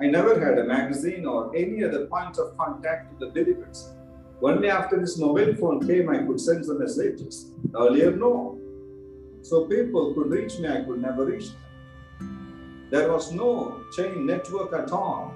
I 0.00 0.06
never 0.06 0.40
had 0.40 0.58
a 0.58 0.64
magazine 0.64 1.26
or 1.26 1.54
any 1.54 1.84
other 1.84 2.06
point 2.06 2.38
of 2.38 2.56
contact 2.56 3.10
with 3.10 3.20
the 3.20 3.26
believers. 3.26 3.92
Only 4.40 4.70
after 4.70 4.98
this 4.98 5.18
mobile 5.18 5.54
phone 5.56 5.86
came, 5.86 6.08
I 6.08 6.24
could 6.24 6.40
send 6.40 6.64
some 6.64 6.78
messages. 6.78 7.52
Earlier, 7.74 8.16
no. 8.16 8.58
So 9.42 9.66
people 9.66 10.14
could 10.14 10.30
reach 10.30 10.58
me, 10.58 10.68
I 10.68 10.80
could 10.84 11.02
never 11.02 11.26
reach 11.26 11.50
them. 11.50 12.88
There 12.90 13.12
was 13.12 13.32
no 13.32 13.84
chain 13.94 14.24
network 14.24 14.72
at 14.72 14.90
all. 14.90 15.34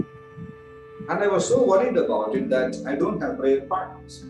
And 1.10 1.22
I 1.22 1.26
was 1.26 1.46
so 1.46 1.62
worried 1.62 1.98
about 1.98 2.34
it 2.34 2.48
that 2.48 2.74
I 2.86 2.94
don't 2.94 3.20
have 3.20 3.36
prayer 3.36 3.60
partners. 3.66 4.24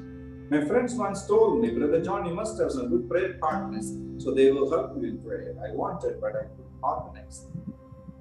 My 0.51 0.65
friends 0.65 0.97
once 0.97 1.29
told 1.29 1.61
me, 1.63 1.71
Brother 1.71 2.03
John, 2.03 2.27
you 2.27 2.35
must 2.35 2.61
have 2.61 2.73
some 2.73 2.89
good 2.89 3.09
prayer 3.09 3.35
partners, 3.41 3.97
so 4.19 4.35
they 4.35 4.51
will 4.51 4.69
help 4.69 5.01
you 5.01 5.09
in 5.11 5.19
prayer. 5.19 5.55
I 5.65 5.73
wanted, 5.73 6.21
but 6.21 6.35
I 6.35 6.43
couldn't 6.43 6.83
organize. 6.83 7.47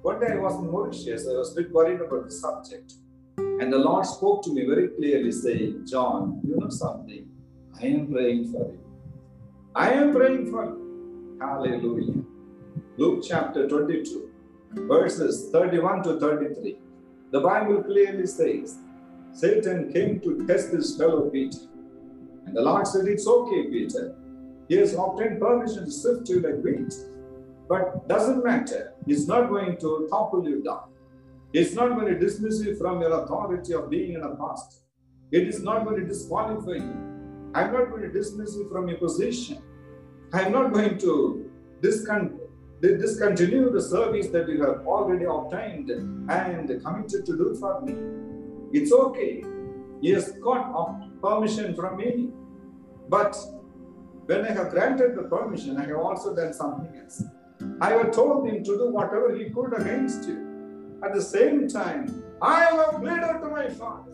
One 0.02 0.20
day 0.20 0.34
I 0.34 0.36
was 0.36 0.54
in 0.54 0.70
Mauritius, 0.70 1.26
I 1.26 1.32
was 1.32 1.50
a 1.50 1.60
bit 1.60 1.72
worried 1.72 2.00
about 2.00 2.26
the 2.26 2.30
subject. 2.30 2.92
And 3.36 3.72
the 3.72 3.78
Lord 3.78 4.06
spoke 4.06 4.44
to 4.44 4.54
me 4.54 4.64
very 4.64 4.90
clearly, 4.90 5.32
saying, 5.32 5.86
John, 5.90 6.40
you 6.46 6.56
know 6.56 6.68
something? 6.68 7.28
I 7.82 7.86
am 7.86 8.12
praying 8.12 8.52
for 8.52 8.70
you. 8.70 8.78
I 9.74 9.90
am 9.90 10.14
praying 10.14 10.52
for 10.52 10.66
you. 10.66 11.36
Hallelujah. 11.40 12.22
Luke 12.96 13.24
chapter 13.26 13.68
22, 13.68 14.30
verses 14.86 15.50
31 15.50 16.04
to 16.04 16.20
33. 16.20 16.78
The 17.32 17.40
Bible 17.40 17.82
clearly 17.82 18.28
says, 18.28 18.78
Satan 19.32 19.92
came 19.92 20.20
to 20.20 20.46
test 20.46 20.70
his 20.70 20.96
fellow 20.96 21.28
Peter. 21.28 21.58
And 22.50 22.56
the 22.56 22.62
Lord 22.62 22.84
said, 22.84 23.06
It's 23.06 23.28
okay, 23.28 23.68
Peter. 23.68 24.16
He 24.68 24.74
has 24.74 24.94
obtained 24.94 25.38
permission 25.38 25.84
to 25.84 25.90
sift 25.90 26.28
you 26.28 26.40
like 26.40 26.60
wheat. 26.64 26.92
But 27.68 28.08
doesn't 28.08 28.42
matter. 28.44 28.94
He's 29.06 29.28
not 29.28 29.50
going 29.50 29.76
to 29.78 30.08
topple 30.10 30.44
you 30.48 30.60
down. 30.60 30.90
It's 31.52 31.74
not 31.74 31.90
going 31.90 32.12
to 32.12 32.18
dismiss 32.18 32.60
you 32.60 32.74
from 32.74 33.00
your 33.00 33.22
authority 33.22 33.72
of 33.72 33.88
being 33.88 34.16
an 34.16 34.24
apostle. 34.24 34.82
It 35.30 35.46
is 35.46 35.62
not 35.62 35.84
going 35.84 36.00
to 36.00 36.06
disqualify 36.08 36.72
you. 36.72 36.96
I'm 37.54 37.72
not 37.72 37.90
going 37.90 38.02
to 38.02 38.10
dismiss 38.10 38.56
you 38.56 38.68
from 38.68 38.88
your 38.88 38.98
position. 38.98 39.62
I'm 40.32 40.50
not 40.50 40.72
going 40.72 40.98
to 40.98 41.48
discontinue 41.80 43.70
the 43.70 43.80
service 43.80 44.26
that 44.28 44.48
you 44.48 44.60
have 44.64 44.84
already 44.88 45.26
obtained 45.26 45.90
and 45.90 46.68
committed 46.84 47.24
to 47.26 47.36
do 47.36 47.54
for 47.60 47.80
me. 47.82 47.94
It's 48.72 48.90
okay. 48.92 49.44
He 50.00 50.10
has 50.10 50.32
got 50.32 51.20
permission 51.20 51.76
from 51.76 51.96
me. 51.96 52.30
But 53.10 53.36
when 54.26 54.44
I 54.46 54.52
have 54.52 54.70
granted 54.70 55.16
the 55.16 55.24
permission, 55.24 55.76
I 55.76 55.86
have 55.86 55.96
also 55.96 56.34
done 56.34 56.52
something 56.54 56.96
else. 56.96 57.24
I 57.80 57.90
have 57.90 58.12
told 58.12 58.46
him 58.46 58.62
to 58.62 58.78
do 58.78 58.88
whatever 58.88 59.34
he 59.34 59.50
could 59.50 59.72
against 59.74 60.28
you. 60.28 60.98
At 61.02 61.12
the 61.12 61.20
same 61.20 61.66
time, 61.66 62.22
I 62.40 62.66
have 62.66 63.00
pleaded 63.00 63.40
to 63.42 63.48
my 63.48 63.68
father. 63.68 64.12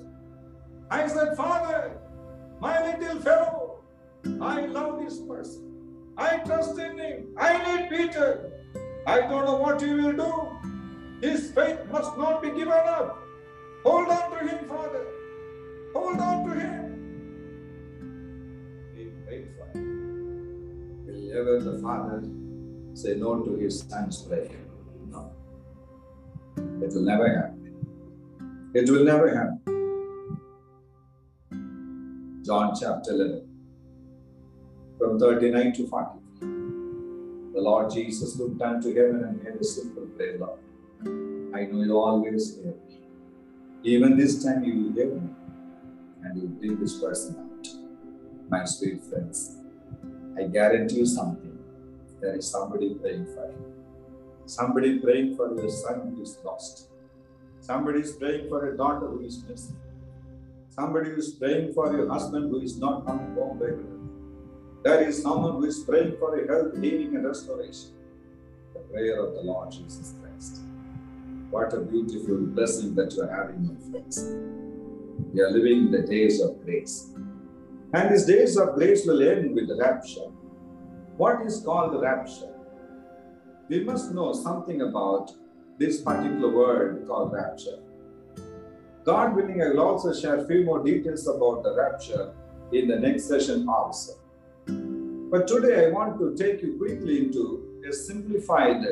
I 0.91 1.07
said, 1.09 1.37
Father, 1.37 1.99
my 2.59 2.97
little 2.97 3.21
fellow, 3.21 3.85
I 4.41 4.65
love 4.65 5.01
this 5.05 5.21
person. 5.21 5.75
I 6.17 6.39
trust 6.39 6.79
in 6.79 6.99
him. 6.99 7.27
I 7.37 7.51
need 7.67 7.91
Peter. 7.91 8.51
I 9.07 9.21
don't 9.21 9.45
know 9.45 9.57
what 9.57 9.83
he 9.83 9.93
will 9.93 10.13
do. 10.13 11.27
His 11.27 11.51
faith 11.53 11.81
must 11.93 12.17
not 12.17 12.43
be 12.43 12.49
given 12.49 12.69
up. 12.69 13.19
Hold 13.85 14.09
on 14.09 14.31
to 14.31 14.49
him, 14.49 14.67
Father. 14.67 15.07
Hold 15.95 16.19
on 16.19 16.49
to 16.49 16.55
him. 16.59 16.86
Be 19.37 19.43
faithful. 19.43 19.69
Will 21.07 21.33
ever 21.39 21.61
the 21.61 21.79
Father 21.83 22.23
say 22.95 23.17
no 23.17 23.43
to 23.43 23.57
his 23.57 23.81
son's 23.81 24.23
prayer? 24.23 24.49
No. 25.11 25.31
It 26.83 26.93
will 26.95 27.03
never 27.03 27.29
happen. 27.29 28.73
It 28.75 28.91
will 28.91 29.05
never 29.05 29.35
happen. 29.35 29.61
John 32.45 32.75
chapter 32.81 33.11
11, 33.11 33.49
from 34.99 35.19
39 35.19 35.73
to 35.75 35.87
43. 35.89 37.53
The 37.55 37.61
Lord 37.61 37.91
Jesus 37.91 38.39
looked 38.39 38.63
unto 38.63 38.95
heaven 38.95 39.25
and 39.25 39.43
made 39.43 39.61
a 39.61 39.65
simple 39.65 40.07
prayer, 40.17 40.39
Lord. 40.39 40.61
I 41.55 41.65
know 41.65 41.83
you 41.83 41.99
always 41.99 42.57
hear 42.57 42.67
me. 42.67 43.01
Even 43.83 44.17
this 44.17 44.45
time 44.45 44.63
you 44.65 44.75
will 44.75 44.93
hear 44.93 45.07
me 45.07 45.29
and 46.23 46.37
you 46.37 46.49
will 46.49 46.57
bring 46.57 46.79
this 46.81 47.01
person. 47.01 47.46
My 48.49 48.65
sweet 48.65 49.03
friends, 49.03 49.57
I 50.39 50.45
guarantee 50.45 50.99
you 50.99 51.07
something. 51.07 51.59
There 52.21 52.37
is 52.37 52.49
somebody 52.49 52.95
praying 52.95 53.27
for 53.27 53.47
you. 53.51 53.75
Somebody 54.45 55.01
praying 55.01 55.37
for 55.37 55.53
your 55.53 55.69
son 55.69 56.15
who 56.15 56.23
is 56.23 56.39
lost. 56.45 56.89
Somebody 57.61 58.01
is 58.01 58.13
praying 58.13 58.49
for 58.49 58.69
a 58.69 58.77
daughter 58.77 59.09
who 59.09 59.21
is 59.23 59.43
missing. 59.49 59.77
Somebody 60.69 61.11
is 61.11 61.31
praying 61.33 61.73
for 61.73 61.93
your 61.93 62.09
husband 62.09 62.51
who 62.51 62.61
is 62.61 62.79
not 62.79 63.05
coming 63.05 63.35
home 63.35 63.59
regularly. 63.59 64.11
There 64.85 65.03
is 65.09 65.21
someone 65.21 65.55
who 65.55 65.65
is 65.65 65.83
praying 65.83 66.17
for 66.21 66.39
a 66.39 66.47
health, 66.47 66.81
healing, 66.81 67.17
and 67.17 67.27
restoration. 67.27 67.91
The 68.75 68.81
prayer 68.93 69.27
of 69.27 69.35
the 69.35 69.41
Lord 69.41 69.73
Jesus 69.73 70.15
Christ. 70.21 70.61
What 71.51 71.73
a 71.73 71.81
beautiful 71.81 72.37
blessing 72.37 72.95
that 72.95 73.13
you 73.15 73.23
are 73.23 73.35
having, 73.35 73.67
my 73.67 73.91
friends. 73.91 74.23
We 75.35 75.41
are 75.41 75.51
living 75.51 75.87
in 75.87 75.91
the 75.91 76.03
days 76.03 76.41
of 76.41 76.65
grace. 76.65 77.11
And 77.93 78.13
these 78.13 78.27
days 78.27 78.57
of 78.57 78.75
grace 78.75 79.07
will 79.07 79.23
end 79.23 79.55
with 79.55 79.69
the 79.69 79.77
rapture. 79.77 80.29
What 81.17 81.47
is 81.47 81.61
called 81.61 81.93
the 81.93 82.01
rapture? 82.01 82.53
We 83.69 83.85
must 83.85 84.13
know 84.13 84.33
something 84.33 84.83
about 84.83 85.33
this 85.79 86.01
particular 86.01 86.55
word 86.55 87.07
called 87.07 87.33
rapture. 87.33 87.79
God 89.05 89.37
willing, 89.37 89.63
I 89.63 89.69
will 89.69 89.81
also 89.81 90.13
share 90.13 90.39
a 90.39 90.47
few 90.47 90.65
more 90.65 90.83
details 90.83 91.27
about 91.29 91.63
the 91.63 91.75
rapture 91.77 92.35
in 92.73 92.89
the 92.89 92.99
next 92.99 93.29
session 93.29 93.69
also. 93.69 94.15
But 94.67 95.47
today 95.47 95.87
I 95.87 95.91
want 95.91 96.19
to 96.19 96.35
take 96.37 96.63
you 96.63 96.77
quickly 96.77 97.19
into 97.19 97.83
a 97.89 97.93
simplified 97.93 98.83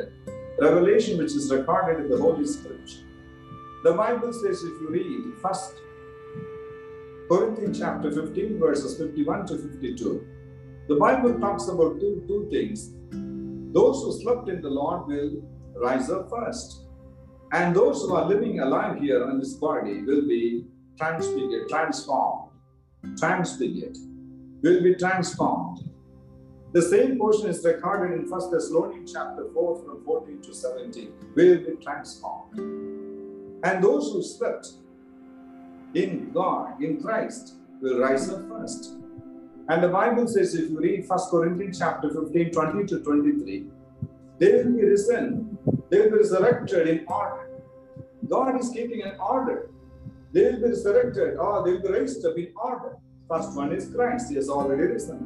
revelation 0.59 1.17
which 1.17 1.33
is 1.33 1.51
recorded 1.51 2.05
in 2.05 2.09
the 2.09 2.17
Holy 2.17 2.45
Scripture. 2.45 3.03
The 3.83 3.93
Bible 3.93 4.31
says, 4.31 4.63
if 4.63 4.81
you 4.81 4.89
read 4.89 5.41
first 5.41 5.73
Corinthians 7.27 7.79
chapter 7.79 8.11
15, 8.11 8.59
verses 8.59 8.99
51 8.99 9.47
to 9.47 9.57
52, 9.57 10.27
the 10.87 10.95
Bible 10.95 11.39
talks 11.39 11.67
about 11.67 11.99
two, 11.99 12.23
two 12.27 12.47
things. 12.51 12.91
Those 13.73 14.03
who 14.03 14.21
slept 14.21 14.47
in 14.47 14.61
the 14.61 14.69
Lord 14.69 15.07
will 15.07 15.41
rise 15.75 16.11
up 16.11 16.29
first. 16.29 16.85
And 17.51 17.75
those 17.75 18.01
who 18.01 18.13
are 18.13 18.27
living 18.27 18.59
alive 18.59 18.99
here 18.99 19.27
in 19.29 19.39
this 19.39 19.53
body 19.53 20.03
will 20.03 20.27
be 20.27 20.67
transfigured, 20.97 21.67
transformed, 21.67 22.51
transfigured, 23.17 23.97
will 24.61 24.83
be 24.83 24.93
transformed. 24.93 25.89
The 26.73 26.81
same 26.81 27.17
portion 27.17 27.49
is 27.49 27.65
recorded 27.65 28.19
in 28.19 28.29
1 28.29 28.51
Thessalonians 28.51 29.13
chapter 29.13 29.47
4 29.51 29.83
from 29.83 30.05
14 30.05 30.41
to 30.43 30.53
17, 30.53 31.11
will 31.35 31.57
be 31.57 31.75
transformed. 31.81 32.59
And 33.63 33.83
those 33.83 34.11
who 34.11 34.21
slept 34.21 34.73
in 35.95 36.31
God, 36.31 36.81
in 36.81 37.01
Christ, 37.01 37.55
will 37.81 37.99
rise 37.99 38.29
up 38.29 38.47
first. 38.49 38.95
And 39.69 39.83
the 39.83 39.87
Bible 39.87 40.27
says, 40.27 40.53
if 40.53 40.69
you 40.69 40.79
read 40.79 41.07
1 41.07 41.19
Corinthians 41.31 41.79
chapter 41.79 42.09
15, 42.09 42.51
20 42.51 42.85
to 42.87 42.99
23, 42.99 43.65
they 44.37 44.51
will 44.51 44.73
be 44.73 44.83
risen, 44.83 45.57
they 45.89 46.01
will 46.01 46.11
be 46.11 46.17
resurrected 46.17 46.87
in 46.87 47.05
order. 47.07 47.49
God 48.27 48.59
is 48.59 48.69
keeping 48.69 49.01
an 49.03 49.17
order. 49.19 49.69
They 50.33 50.51
will 50.51 50.57
be 50.57 50.67
resurrected 50.69 51.37
or 51.37 51.63
they 51.63 51.73
will 51.73 51.81
be 51.81 51.87
raised 51.87 52.25
up 52.25 52.37
in 52.37 52.51
order. 52.55 52.97
First 53.29 53.55
one 53.55 53.71
is 53.71 53.89
Christ, 53.93 54.29
he 54.29 54.35
has 54.35 54.49
already 54.49 54.83
risen. 54.83 55.25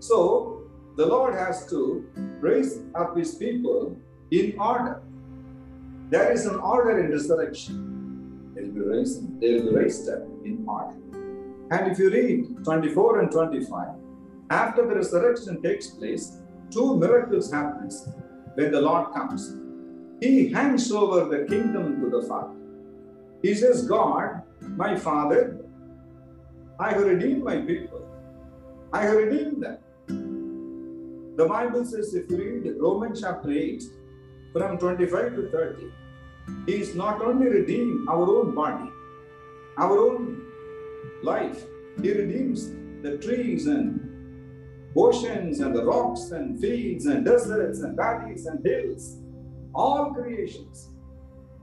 So 0.00 0.62
the 0.96 1.06
Lord 1.06 1.34
has 1.34 1.68
to 1.70 2.08
raise 2.40 2.80
up 2.94 3.16
his 3.16 3.34
people 3.34 3.96
in 4.30 4.58
order. 4.58 5.02
There 6.08 6.32
is 6.32 6.46
an 6.46 6.56
order 6.56 6.98
in 6.98 7.10
resurrection. 7.10 7.94
Raised, 8.70 9.40
they'll 9.40 9.62
be 9.62 9.70
raised 9.70 10.08
up 10.08 10.22
in 10.44 10.64
order. 10.66 10.96
And 11.70 11.90
if 11.90 11.98
you 11.98 12.10
read 12.10 12.64
24 12.64 13.20
and 13.20 13.30
25, 13.30 13.88
after 14.50 14.86
the 14.86 14.94
resurrection 14.96 15.62
takes 15.62 15.88
place, 15.88 16.40
two 16.70 16.96
miracles 16.96 17.50
happens 17.52 18.08
when 18.54 18.70
the 18.70 18.80
Lord 18.80 19.12
comes. 19.12 19.56
He 20.20 20.52
hands 20.52 20.90
over 20.92 21.24
the 21.24 21.44
kingdom 21.46 22.00
to 22.00 22.10
the 22.10 22.26
Father. 22.26 22.54
He 23.42 23.54
says, 23.54 23.86
God, 23.86 24.42
my 24.60 24.96
Father, 24.96 25.60
I 26.78 26.92
have 26.92 27.02
redeemed 27.02 27.42
my 27.42 27.58
people. 27.58 28.06
I 28.92 29.02
have 29.02 29.16
redeemed 29.16 29.62
them. 29.62 29.78
The 31.36 31.46
Bible 31.46 31.84
says, 31.84 32.14
if 32.14 32.30
you 32.30 32.36
read 32.36 32.74
Romans 32.78 33.20
chapter 33.20 33.50
8, 33.50 33.82
from 34.52 34.78
25 34.78 35.34
to 35.34 35.50
30, 35.50 35.86
He 36.66 36.80
is 36.80 36.94
not 36.94 37.22
only 37.22 37.46
redeeming 37.48 38.06
our 38.08 38.22
own 38.22 38.54
body, 38.54 38.90
our 39.78 39.98
own 39.98 40.42
life, 41.22 41.64
He 42.02 42.12
redeems 42.12 42.70
the 43.02 43.18
trees 43.18 43.66
and 43.66 44.00
oceans 44.96 45.60
and 45.60 45.74
the 45.74 45.84
rocks 45.84 46.30
and 46.30 46.60
fields 46.60 47.06
and 47.06 47.24
deserts 47.24 47.80
and 47.80 47.96
valleys 47.96 48.46
and 48.46 48.64
hills, 48.64 49.18
all 49.74 50.12
creations, 50.12 50.90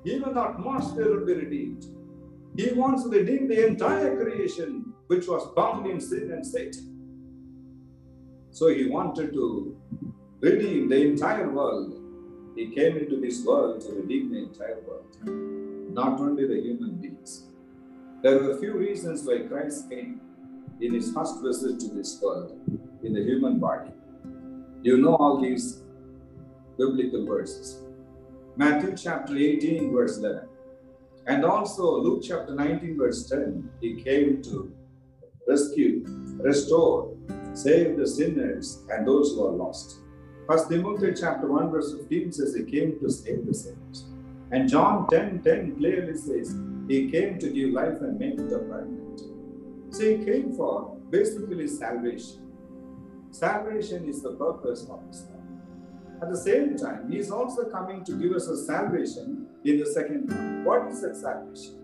even 0.03 0.33
the 0.33 0.41
atmosphere 0.41 1.17
will 1.17 1.25
be 1.25 1.33
redeemed. 1.33 1.85
He 2.57 2.73
wants 2.73 3.03
to 3.03 3.09
redeem 3.09 3.47
the 3.47 3.67
entire 3.67 4.21
creation 4.21 4.93
which 5.07 5.27
was 5.27 5.53
bound 5.55 5.87
in 5.87 5.99
sin 5.99 6.31
and 6.31 6.45
Satan. 6.45 6.87
So 8.51 8.67
he 8.67 8.89
wanted 8.89 9.31
to 9.33 9.77
redeem 10.41 10.89
the 10.89 11.01
entire 11.01 11.49
world. 11.49 12.00
He 12.61 12.67
came 12.67 12.95
into 12.95 13.19
this 13.19 13.43
world 13.43 13.81
to 13.81 13.91
redeem 13.93 14.31
the 14.31 14.43
entire 14.43 14.77
world, 14.87 15.17
not 15.91 16.19
only 16.19 16.45
the 16.45 16.61
human 16.61 16.91
beings. 16.91 17.47
There 18.21 18.37
were 18.37 18.51
a 18.51 18.59
few 18.59 18.73
reasons 18.73 19.23
why 19.23 19.39
Christ 19.49 19.89
came 19.89 20.21
in 20.79 20.93
his 20.93 21.11
first 21.11 21.41
visit 21.41 21.79
to 21.79 21.87
this 21.87 22.21
world 22.21 22.51
in 23.01 23.13
the 23.13 23.23
human 23.23 23.57
body. 23.57 23.89
You 24.83 24.97
know 24.97 25.15
all 25.15 25.41
these 25.41 25.81
biblical 26.77 27.25
verses. 27.25 27.81
Matthew 28.55 28.95
chapter 28.95 29.35
18, 29.35 29.91
verse 29.91 30.19
11. 30.19 30.47
And 31.25 31.43
also 31.43 31.99
Luke 31.99 32.21
chapter 32.23 32.53
19, 32.53 32.95
verse 32.95 33.27
10. 33.27 33.71
He 33.81 34.03
came 34.03 34.43
to 34.43 34.71
rescue, 35.47 36.03
restore, 36.37 37.17
save 37.53 37.97
the 37.97 38.05
sinners 38.05 38.83
and 38.91 39.07
those 39.07 39.31
who 39.31 39.47
are 39.47 39.51
lost. 39.51 40.00
First 40.51 40.69
Timothy 40.69 41.13
chapter 41.17 41.47
1, 41.47 41.71
verse 41.71 41.93
15 41.93 42.33
says 42.33 42.53
he 42.53 42.63
came 42.63 42.99
to 42.99 43.09
save 43.09 43.45
the 43.45 43.53
sinners. 43.53 44.03
And 44.51 44.67
John 44.67 45.07
10 45.09 45.43
10 45.43 45.77
clearly 45.77 46.17
says 46.17 46.53
he 46.89 47.09
came 47.09 47.39
to 47.39 47.49
give 47.49 47.69
life 47.69 48.01
and 48.01 48.19
make 48.19 48.33
it 48.33 48.51
abundant. 48.51 49.21
So 49.91 50.01
he 50.03 50.25
came 50.25 50.51
for 50.51 50.97
basically 51.09 51.69
salvation. 51.69 52.51
Salvation 53.29 54.03
is 54.09 54.21
the 54.21 54.31
purpose 54.31 54.85
of 54.89 54.99
his 55.07 55.21
life. 55.29 56.21
At 56.21 56.29
the 56.29 56.37
same 56.37 56.75
time, 56.75 57.09
he 57.09 57.19
is 57.19 57.31
also 57.31 57.69
coming 57.69 58.03
to 58.03 58.19
give 58.19 58.33
us 58.33 58.49
a 58.49 58.57
salvation 58.65 59.47
in 59.63 59.79
the 59.79 59.85
second 59.85 60.27
time. 60.27 60.65
What 60.65 60.91
is 60.91 61.01
that 61.01 61.15
salvation? 61.15 61.79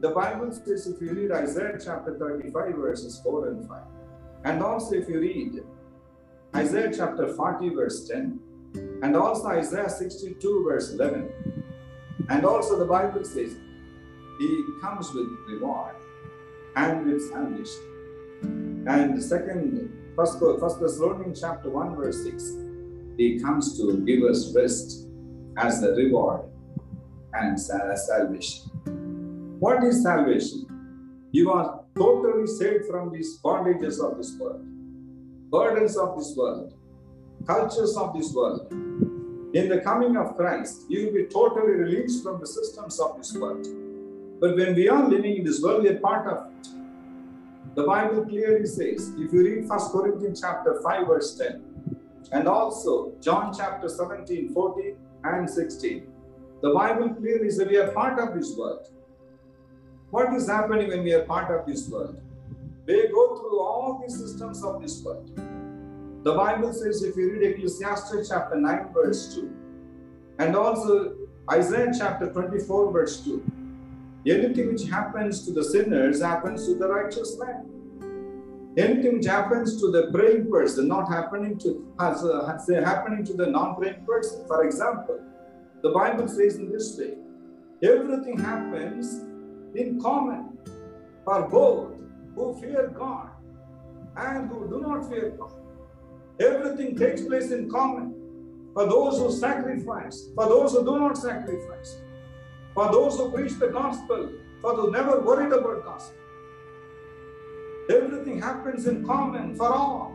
The 0.00 0.08
Bible 0.08 0.52
says, 0.52 0.86
if 0.86 1.02
you 1.02 1.12
read 1.12 1.32
Isaiah 1.32 1.78
chapter 1.84 2.16
35, 2.18 2.76
verses 2.76 3.20
4 3.22 3.48
and 3.48 3.68
5, 3.68 3.82
and 4.44 4.62
also 4.62 4.94
if 4.94 5.06
you 5.06 5.20
read 5.20 5.60
Isaiah 6.56 6.90
chapter 6.96 7.28
40, 7.34 7.68
verse 7.74 8.08
10, 8.08 8.40
and 9.02 9.14
also 9.14 9.48
Isaiah 9.48 9.90
62, 9.90 10.64
verse 10.64 10.90
11, 10.90 11.30
and 12.30 12.46
also 12.46 12.78
the 12.78 12.86
Bible 12.86 13.24
says, 13.24 13.54
He 14.38 14.64
comes 14.80 15.12
with 15.12 15.28
reward 15.48 15.96
and 16.76 17.04
with 17.04 17.28
salvation. 17.28 18.84
And 18.88 19.22
second, 19.22 20.14
first, 20.16 20.38
first 20.38 20.80
Thessalonians 20.80 21.42
chapter 21.42 21.68
1, 21.68 21.94
verse 21.94 22.24
6, 22.24 22.42
He 23.18 23.38
comes 23.38 23.76
to 23.78 23.98
give 24.06 24.22
us 24.22 24.54
rest 24.56 25.08
as 25.58 25.82
the 25.82 25.92
reward 25.92 26.40
and 27.34 27.60
salvation. 27.60 28.70
What 29.60 29.84
is 29.84 30.02
salvation? 30.02 30.64
You 31.32 31.52
are 31.52 31.84
totally 31.94 32.46
saved 32.46 32.86
from 32.86 33.12
these 33.12 33.38
bondages 33.42 34.00
of 34.02 34.16
this 34.16 34.34
world, 34.38 34.64
burdens 35.50 35.96
of 35.96 36.16
this 36.18 36.34
world, 36.36 36.74
cultures 37.46 37.96
of 37.96 38.12
this 38.14 38.32
world. 38.34 38.72
In 39.54 39.68
the 39.68 39.80
coming 39.82 40.16
of 40.16 40.36
Christ, 40.36 40.82
you 40.88 41.06
will 41.06 41.14
be 41.14 41.26
totally 41.26 41.72
released 41.72 42.22
from 42.22 42.40
the 42.40 42.46
systems 42.46 42.98
of 42.98 43.16
this 43.16 43.32
world. 43.34 43.66
But 44.40 44.56
when 44.56 44.74
we 44.74 44.88
are 44.88 45.08
living 45.08 45.36
in 45.36 45.44
this 45.44 45.62
world, 45.62 45.84
we 45.84 45.88
are 45.90 45.98
part 45.98 46.26
of 46.26 46.52
it. 46.52 46.68
The 47.74 47.84
Bible 47.84 48.24
clearly 48.24 48.66
says, 48.66 49.12
if 49.16 49.32
you 49.32 49.44
read 49.44 49.68
1 49.68 49.78
Corinthians 49.90 50.40
chapter 50.40 50.80
5, 50.82 51.06
verse 51.06 51.36
10, 51.38 51.62
and 52.32 52.48
also 52.48 53.12
John 53.20 53.54
chapter 53.56 53.88
17, 53.88 54.52
14, 54.52 54.96
and 55.24 55.48
16, 55.48 56.06
the 56.62 56.70
Bible 56.70 57.10
clearly 57.10 57.50
says 57.50 57.68
we 57.68 57.76
are 57.76 57.92
part 57.92 58.18
of 58.18 58.34
this 58.34 58.56
world. 58.56 58.88
What 60.10 60.32
is 60.34 60.48
happening 60.48 60.88
when 60.88 61.04
we 61.04 61.12
are 61.12 61.24
part 61.24 61.50
of 61.56 61.66
this 61.66 61.88
world? 61.88 62.20
They 62.86 63.08
go 63.08 63.36
through 63.36 63.60
all 63.60 64.00
the 64.04 64.12
systems 64.12 64.62
of 64.62 64.80
this 64.80 65.02
world. 65.02 65.30
The 66.22 66.34
Bible 66.34 66.72
says, 66.72 67.02
if 67.02 67.16
you 67.16 67.32
read 67.32 67.42
Ecclesiastes 67.42 68.28
chapter 68.28 68.56
9, 68.56 68.92
verse 68.92 69.34
2, 69.34 69.50
and 70.38 70.54
also 70.54 71.14
Isaiah 71.50 71.92
chapter 71.96 72.32
24, 72.32 72.92
verse 72.92 73.24
2, 73.24 73.42
anything 74.26 74.72
which 74.72 74.88
happens 74.88 75.44
to 75.46 75.52
the 75.52 75.64
sinners 75.64 76.22
happens 76.22 76.66
to 76.66 76.74
the 76.74 76.88
righteous 76.88 77.36
man. 77.38 77.70
Anything 78.76 79.18
which 79.18 79.26
happens 79.26 79.80
to 79.80 79.90
the 79.90 80.10
praying 80.12 80.50
person, 80.50 80.86
not 80.86 81.08
happening 81.08 81.58
to 81.58 81.92
has, 81.98 82.22
uh, 82.22 82.58
happening 82.84 83.24
to 83.24 83.32
the 83.32 83.46
non-praying 83.46 84.04
person. 84.04 84.46
For 84.46 84.64
example, 84.64 85.18
the 85.82 85.90
Bible 85.90 86.28
says 86.28 86.56
in 86.56 86.70
this 86.70 86.96
way, 86.98 87.14
everything 87.82 88.38
happens 88.38 89.24
in 89.74 90.00
common 90.00 90.58
for 91.24 91.48
both 91.48 91.96
who 92.36 92.54
fear 92.60 92.92
God 92.96 93.30
and 94.16 94.48
who 94.48 94.68
do 94.68 94.80
not 94.80 95.08
fear 95.08 95.30
God. 95.30 95.54
Everything 96.38 96.96
takes 96.96 97.22
place 97.22 97.50
in 97.50 97.68
common 97.68 98.14
for 98.74 98.86
those 98.86 99.18
who 99.18 99.32
sacrifice, 99.32 100.28
for 100.34 100.46
those 100.46 100.72
who 100.72 100.84
do 100.84 100.98
not 100.98 101.16
sacrifice, 101.16 101.96
for 102.74 102.92
those 102.92 103.16
who 103.16 103.32
preach 103.32 103.58
the 103.58 103.68
gospel, 103.68 104.30
for 104.60 104.76
those 104.76 104.92
never 104.92 105.20
worried 105.20 105.52
about 105.52 105.82
gospel. 105.82 106.14
Everything 107.90 108.40
happens 108.40 108.86
in 108.86 109.04
common 109.04 109.54
for 109.54 109.72
all. 109.72 110.14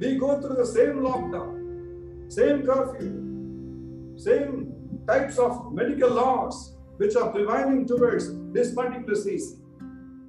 We 0.00 0.16
go 0.16 0.40
through 0.40 0.56
the 0.56 0.66
same 0.66 1.00
lockdown, 1.00 2.32
same 2.32 2.64
curfew, 2.64 4.16
same 4.16 4.72
types 5.06 5.38
of 5.38 5.72
medical 5.72 6.10
laws, 6.10 6.76
which 6.96 7.14
are 7.16 7.30
prevailing 7.30 7.86
towards 7.86 8.32
this 8.52 8.72
particular 8.72 9.16
season. 9.16 9.63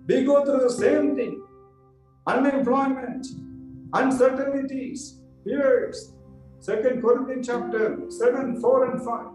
We 0.08 0.24
go 0.24 0.46
through 0.46 0.62
the 0.62 0.70
same 0.70 1.16
thing 1.16 1.42
unemployment, 2.28 3.28
uncertainties, 3.94 5.22
fears. 5.44 6.14
Second 6.60 7.02
Corinthians 7.02 7.46
chapter 7.48 8.02
7, 8.10 8.60
4 8.60 8.92
and 8.92 9.06
5. 9.06 9.26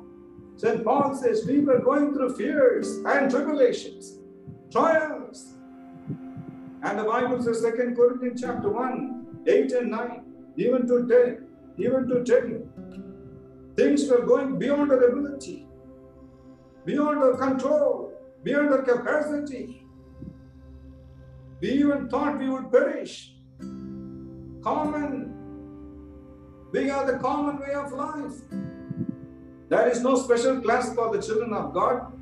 St. 0.57 0.85
Paul 0.85 1.15
says 1.15 1.47
we 1.47 1.61
were 1.61 1.79
going 1.79 2.13
through 2.13 2.35
fears 2.37 2.99
and 3.07 3.31
tribulations, 3.31 4.19
trials. 4.73 5.55
And 6.83 6.99
the 6.99 7.05
Bible 7.05 7.41
says, 7.43 7.61
Second 7.61 7.95
Corinthians 7.95 8.41
chapter 8.41 8.69
1, 8.69 9.45
8 9.47 9.73
and 9.73 9.91
9, 9.91 10.23
even 10.57 10.87
to 10.89 11.07
10, 11.07 11.47
even 11.79 12.09
to 12.09 12.25
10. 12.25 13.73
Things 13.77 14.09
were 14.11 14.23
going 14.23 14.59
beyond 14.59 14.91
our 14.91 15.05
ability 15.05 15.69
beyond 16.85 17.19
our 17.19 17.37
control, 17.37 18.13
beyond 18.43 18.71
our 18.71 18.83
capacity. 18.83 19.80
We 21.61 21.73
even 21.73 22.09
thought 22.09 22.39
we 22.39 22.49
would 22.49 22.73
perish. 22.73 23.35
Common. 24.63 25.37
We 26.73 26.89
are 26.89 27.05
the 27.11 27.19
common 27.19 27.59
way 27.59 27.75
of 27.75 27.93
life. 27.93 28.33
There 29.69 29.89
is 29.89 30.01
no 30.01 30.17
special 30.17 30.61
class 30.61 30.95
for 30.95 31.15
the 31.15 31.23
children 31.23 31.53
of 31.53 31.75
God. 31.75 32.13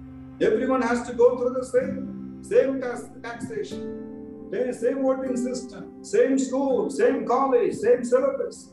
Everyone 0.41 0.83
has 0.83 1.07
to 1.09 1.15
go 1.15 1.37
through 1.37 1.55
the 1.55 1.65
same, 1.65 2.43
same 2.43 2.81
tax, 2.81 3.05
taxation, 3.23 4.49
same 4.73 5.03
voting 5.03 5.37
system, 5.37 6.05
same 6.05 6.39
school, 6.39 6.91
same 6.91 7.27
college, 7.27 7.75
same 7.75 8.05
syllabus. 8.05 8.73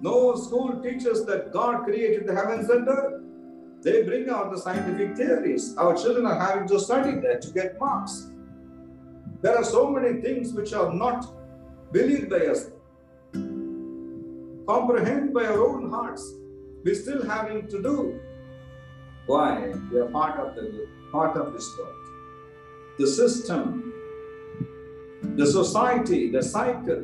No 0.00 0.34
school 0.34 0.80
teaches 0.82 1.26
that 1.26 1.52
God 1.52 1.84
created 1.84 2.26
the 2.26 2.34
heavens 2.34 2.70
and 2.70 2.88
earth. 2.88 3.22
They 3.82 4.02
bring 4.02 4.28
out 4.30 4.50
the 4.50 4.58
scientific 4.58 5.16
theories. 5.16 5.74
Our 5.76 5.94
children 5.96 6.26
are 6.26 6.38
having 6.38 6.68
to 6.68 6.80
study 6.80 7.20
that 7.20 7.42
to 7.42 7.50
get 7.52 7.78
marks. 7.78 8.29
There 9.42 9.56
are 9.56 9.64
so 9.64 9.90
many 9.90 10.20
things 10.20 10.52
which 10.52 10.74
are 10.74 10.92
not 10.92 11.26
believed 11.92 12.28
by 12.28 12.46
us, 12.46 12.70
comprehend 14.66 15.32
by 15.32 15.46
our 15.46 15.66
own 15.66 15.88
hearts. 15.90 16.34
We're 16.84 16.94
still 16.94 17.24
having 17.24 17.66
to 17.68 17.82
do. 17.82 18.20
Why? 19.26 19.72
We 19.90 19.98
are 19.98 20.10
part 20.10 20.38
of 20.38 20.54
the 20.54 20.86
part 21.10 21.36
of 21.36 21.52
this 21.54 21.66
world. 21.78 21.96
The 22.98 23.06
system, 23.06 23.92
the 25.36 25.46
society, 25.46 26.30
the 26.30 26.42
cycle, 26.42 27.02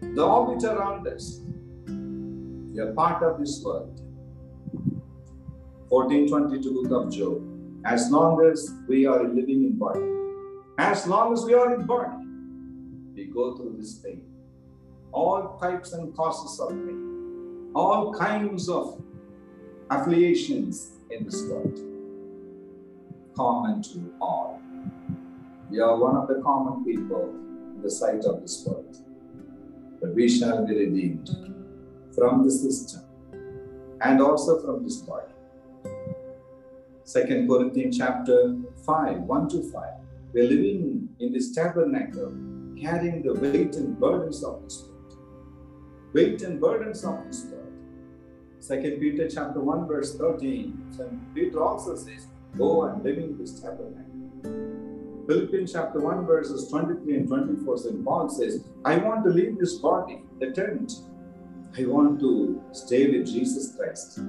the 0.00 0.24
orbit 0.24 0.64
around 0.64 1.06
us. 1.06 1.40
We 1.86 2.80
are 2.80 2.92
part 2.94 3.22
of 3.22 3.38
this 3.38 3.62
world. 3.64 4.00
1422 5.88 6.82
book 6.82 7.06
of 7.06 7.12
Job. 7.12 7.42
As 7.84 8.10
long 8.10 8.44
as 8.44 8.70
we 8.88 9.06
are 9.06 9.22
living 9.22 9.62
in 9.64 9.78
body, 9.78 10.17
as 10.78 11.08
long 11.08 11.32
as 11.32 11.44
we 11.44 11.54
are 11.54 11.74
in 11.74 11.84
body, 11.84 12.24
we 13.14 13.26
go 13.26 13.56
through 13.56 13.74
this 13.78 13.94
pain. 13.94 14.22
All 15.10 15.58
types 15.58 15.92
and 15.92 16.14
causes 16.16 16.60
of 16.60 16.70
pain, 16.70 17.72
all 17.74 18.14
kinds 18.14 18.68
of 18.68 19.02
affiliations 19.90 20.92
in 21.10 21.24
this 21.24 21.42
world, 21.46 21.80
common 23.36 23.82
to 23.82 24.14
all. 24.20 24.60
We 25.68 25.80
are 25.80 25.96
one 25.96 26.16
of 26.16 26.28
the 26.28 26.40
common 26.42 26.84
people 26.84 27.34
in 27.74 27.82
the 27.82 27.90
sight 27.90 28.24
of 28.24 28.40
this 28.40 28.64
world. 28.64 28.96
But 30.00 30.14
we 30.14 30.28
shall 30.28 30.64
be 30.64 30.76
redeemed 30.76 31.28
from 32.14 32.44
the 32.44 32.50
system 32.50 33.02
and 34.00 34.20
also 34.20 34.62
from 34.62 34.84
this 34.84 34.98
body. 34.98 35.32
Second 37.02 37.48
Corinthians 37.48 37.98
chapter 37.98 38.56
5, 38.86 39.22
1 39.22 39.48
to 39.48 39.62
5. 39.72 39.97
We're 40.32 40.44
living 40.44 41.08
in 41.20 41.32
this 41.32 41.54
tabernacle, 41.54 42.34
carrying 42.78 43.22
the 43.22 43.32
weight 43.32 43.76
and 43.76 43.98
burdens 43.98 44.44
of 44.44 44.62
this 44.62 44.82
world. 44.82 45.16
Weight 46.12 46.42
and 46.42 46.60
burdens 46.60 47.02
of 47.04 47.24
this 47.26 47.46
world. 47.46 47.72
Second 48.60 49.00
Peter 49.00 49.26
chapter 49.28 49.60
1, 49.60 49.86
verse 49.86 50.16
13. 50.16 50.88
St. 50.90 51.34
Peter 51.34 51.62
also 51.62 51.96
says, 51.96 52.26
Go 52.56 52.82
and 52.84 53.02
live 53.02 53.18
in 53.18 53.38
this 53.38 53.58
tabernacle. 53.60 54.04
Philippians 55.26 55.72
chapter 55.72 56.00
1, 56.00 56.26
verses 56.26 56.68
23 56.68 57.16
and 57.16 57.28
24, 57.28 57.78
St. 57.78 58.04
Paul 58.04 58.28
says, 58.28 58.64
I 58.84 58.96
want 58.96 59.24
to 59.24 59.30
leave 59.30 59.58
this 59.58 59.74
body, 59.74 60.22
the 60.40 60.50
tent. 60.50 60.92
I 61.78 61.84
want 61.84 62.20
to 62.20 62.62
stay 62.72 63.06
with 63.10 63.26
Jesus 63.26 63.76
Christ. 63.76 64.20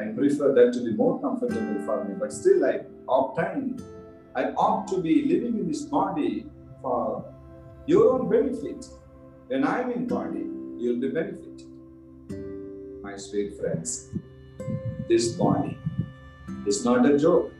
I 0.00 0.06
prefer 0.06 0.52
that 0.54 0.72
to 0.74 0.84
be 0.84 0.92
more 0.92 1.20
comfortable 1.20 1.84
for 1.84 2.04
me, 2.04 2.14
but 2.18 2.32
still 2.32 2.64
I 2.64 2.80
obtain, 3.08 3.80
I 4.34 4.44
ought 4.56 4.88
to 4.88 5.00
be 5.02 5.26
living 5.26 5.58
in 5.58 5.68
this 5.68 5.82
body 5.82 6.46
for 6.80 7.24
your 7.86 8.14
own 8.14 8.30
benefit. 8.30 8.86
When 9.48 9.66
I'm 9.66 9.90
in 9.90 10.06
body, 10.06 10.46
you'll 10.78 11.00
be 11.00 11.08
benefited. 11.08 11.68
My 13.02 13.16
sweet 13.16 13.58
friends, 13.58 14.08
this 15.08 15.32
body 15.32 15.78
is 16.66 16.84
not 16.84 17.04
a 17.04 17.18
joke. 17.18 17.52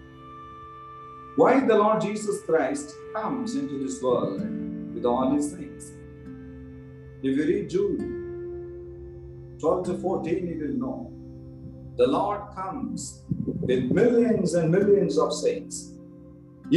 Why 1.37 1.61
the 1.61 1.75
Lord 1.75 2.01
Jesus 2.01 2.43
Christ 2.45 2.95
comes 3.15 3.55
into 3.57 3.79
this 3.83 4.03
world 4.03 4.41
with 4.95 5.05
all 5.05 5.35
his 5.35 5.53
things? 5.53 5.93
If 7.23 7.37
you 7.37 7.45
read 7.45 7.71
Jude 7.71 9.59
12 9.61 9.87
to 9.87 9.99
14, 9.99 10.47
you 10.47 10.59
will 10.61 10.75
know. 10.75 11.13
The 11.97 12.07
Lord 12.07 12.41
comes 12.55 13.23
with 13.61 13.93
millions 13.93 14.55
and 14.55 14.71
millions 14.71 15.19
of 15.19 15.33
saints, 15.33 15.92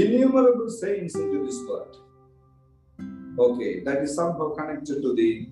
innumerable 0.02 0.70
saints 0.70 1.16
into 1.16 1.46
this 1.46 1.60
world. 1.68 1.98
Okay, 3.38 3.84
that 3.84 4.02
is 4.02 4.16
somehow 4.16 4.50
connected 4.50 5.02
to 5.02 5.14
the 5.14 5.50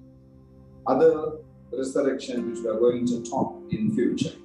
other 0.88 1.38
resurrection 1.72 2.50
which 2.50 2.60
we 2.60 2.68
are 2.68 2.80
going 2.80 3.06
to 3.08 3.24
talk 3.24 3.62
in 3.72 3.94
future. 3.96 4.36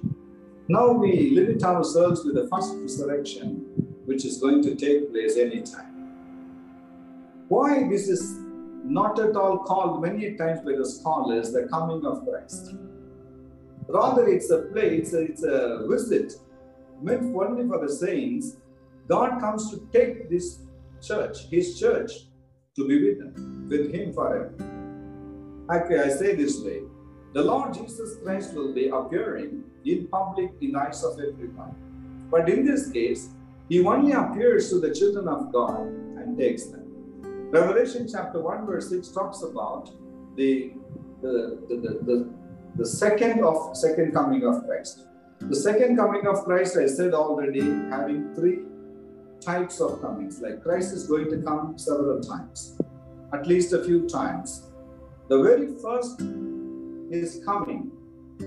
Now 0.67 0.91
we 0.91 1.31
limit 1.31 1.63
ourselves 1.63 2.23
with 2.23 2.35
the 2.35 2.47
first 2.47 2.75
resurrection, 2.75 3.65
which 4.05 4.25
is 4.25 4.37
going 4.37 4.61
to 4.63 4.75
take 4.75 5.11
place 5.11 5.37
anytime. 5.37 5.89
Why 7.47 7.87
this 7.89 8.07
is 8.07 8.37
not 8.83 9.19
at 9.19 9.35
all 9.35 9.59
called 9.59 10.01
many 10.01 10.35
times 10.35 10.61
by 10.61 10.73
the 10.77 10.85
scholars 10.85 11.51
the 11.51 11.67
coming 11.67 12.05
of 12.05 12.25
Christ. 12.25 12.75
Rather, 13.87 14.27
it's 14.27 14.49
a 14.51 14.59
place, 14.73 15.13
it's 15.13 15.43
a 15.43 15.85
visit 15.89 16.33
meant 17.01 17.35
only 17.35 17.67
for 17.67 17.85
the 17.85 17.91
saints. 17.91 18.57
God 19.09 19.39
comes 19.39 19.71
to 19.71 19.89
take 19.91 20.29
this 20.29 20.59
church, 21.01 21.47
his 21.49 21.79
church, 21.79 22.11
to 22.75 22.87
be 22.87 23.03
with 23.03 23.17
them, 23.17 23.67
with 23.67 23.91
him 23.91 24.13
forever. 24.13 24.53
Okay, 25.71 25.99
I 25.99 26.09
say 26.09 26.35
this 26.35 26.61
way. 26.61 26.81
The 27.33 27.43
Lord 27.43 27.73
Jesus 27.73 28.17
Christ 28.23 28.53
will 28.53 28.71
be 28.73 28.89
appearing 28.89 29.63
in 29.83 30.07
public 30.07 30.51
in 30.61 30.73
the 30.73 30.79
eyes 30.79 31.03
of 31.03 31.19
everyone. 31.19 31.75
But 32.29 32.49
in 32.49 32.63
this 32.63 32.91
case, 32.91 33.29
he 33.67 33.83
only 33.83 34.11
appears 34.11 34.69
to 34.69 34.79
the 34.79 34.93
children 34.93 35.27
of 35.27 35.51
God 35.51 35.87
and 35.87 36.37
takes 36.37 36.65
them. 36.65 36.85
Revelation 37.51 38.07
chapter 38.11 38.39
1, 38.39 38.67
verse 38.67 38.89
6 38.89 39.07
talks 39.09 39.41
about 39.41 39.89
the, 40.35 40.73
the, 41.21 41.59
the, 41.67 41.75
the, 41.75 41.91
the, 42.05 42.33
the 42.75 42.85
second 42.85 43.43
of 43.43 43.75
second 43.75 44.13
coming 44.13 44.45
of 44.45 44.65
Christ. 44.65 45.05
The 45.39 45.55
second 45.55 45.97
coming 45.97 46.27
of 46.27 46.43
Christ, 46.45 46.77
I 46.77 46.85
said 46.85 47.13
already, 47.13 47.61
having 47.89 48.35
three 48.35 48.68
types 49.41 49.79
of 49.79 50.01
comings. 50.01 50.41
Like 50.41 50.63
Christ 50.63 50.93
is 50.93 51.07
going 51.07 51.29
to 51.29 51.41
come 51.41 51.77
several 51.77 52.21
times, 52.21 52.79
at 53.33 53.47
least 53.47 53.73
a 53.73 53.83
few 53.83 54.07
times. 54.07 54.71
The 55.27 55.41
very 55.41 55.75
first 55.81 56.21
his 57.11 57.41
coming 57.45 57.91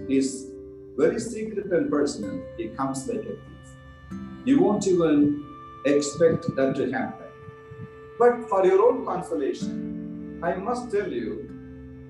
is 0.08 0.50
very 0.96 1.18
secret 1.18 1.66
and 1.72 1.90
personal. 1.90 2.42
He 2.56 2.68
comes 2.68 3.06
like 3.08 3.20
a 3.20 3.22
thief. 3.22 4.18
You 4.44 4.60
won't 4.60 4.86
even 4.86 5.44
expect 5.84 6.46
that 6.56 6.76
to 6.76 6.90
happen. 6.90 7.26
But 8.18 8.48
for 8.48 8.64
your 8.64 8.80
own 8.86 9.04
consolation, 9.04 10.40
I 10.42 10.54
must 10.54 10.90
tell 10.90 11.10
you 11.10 11.48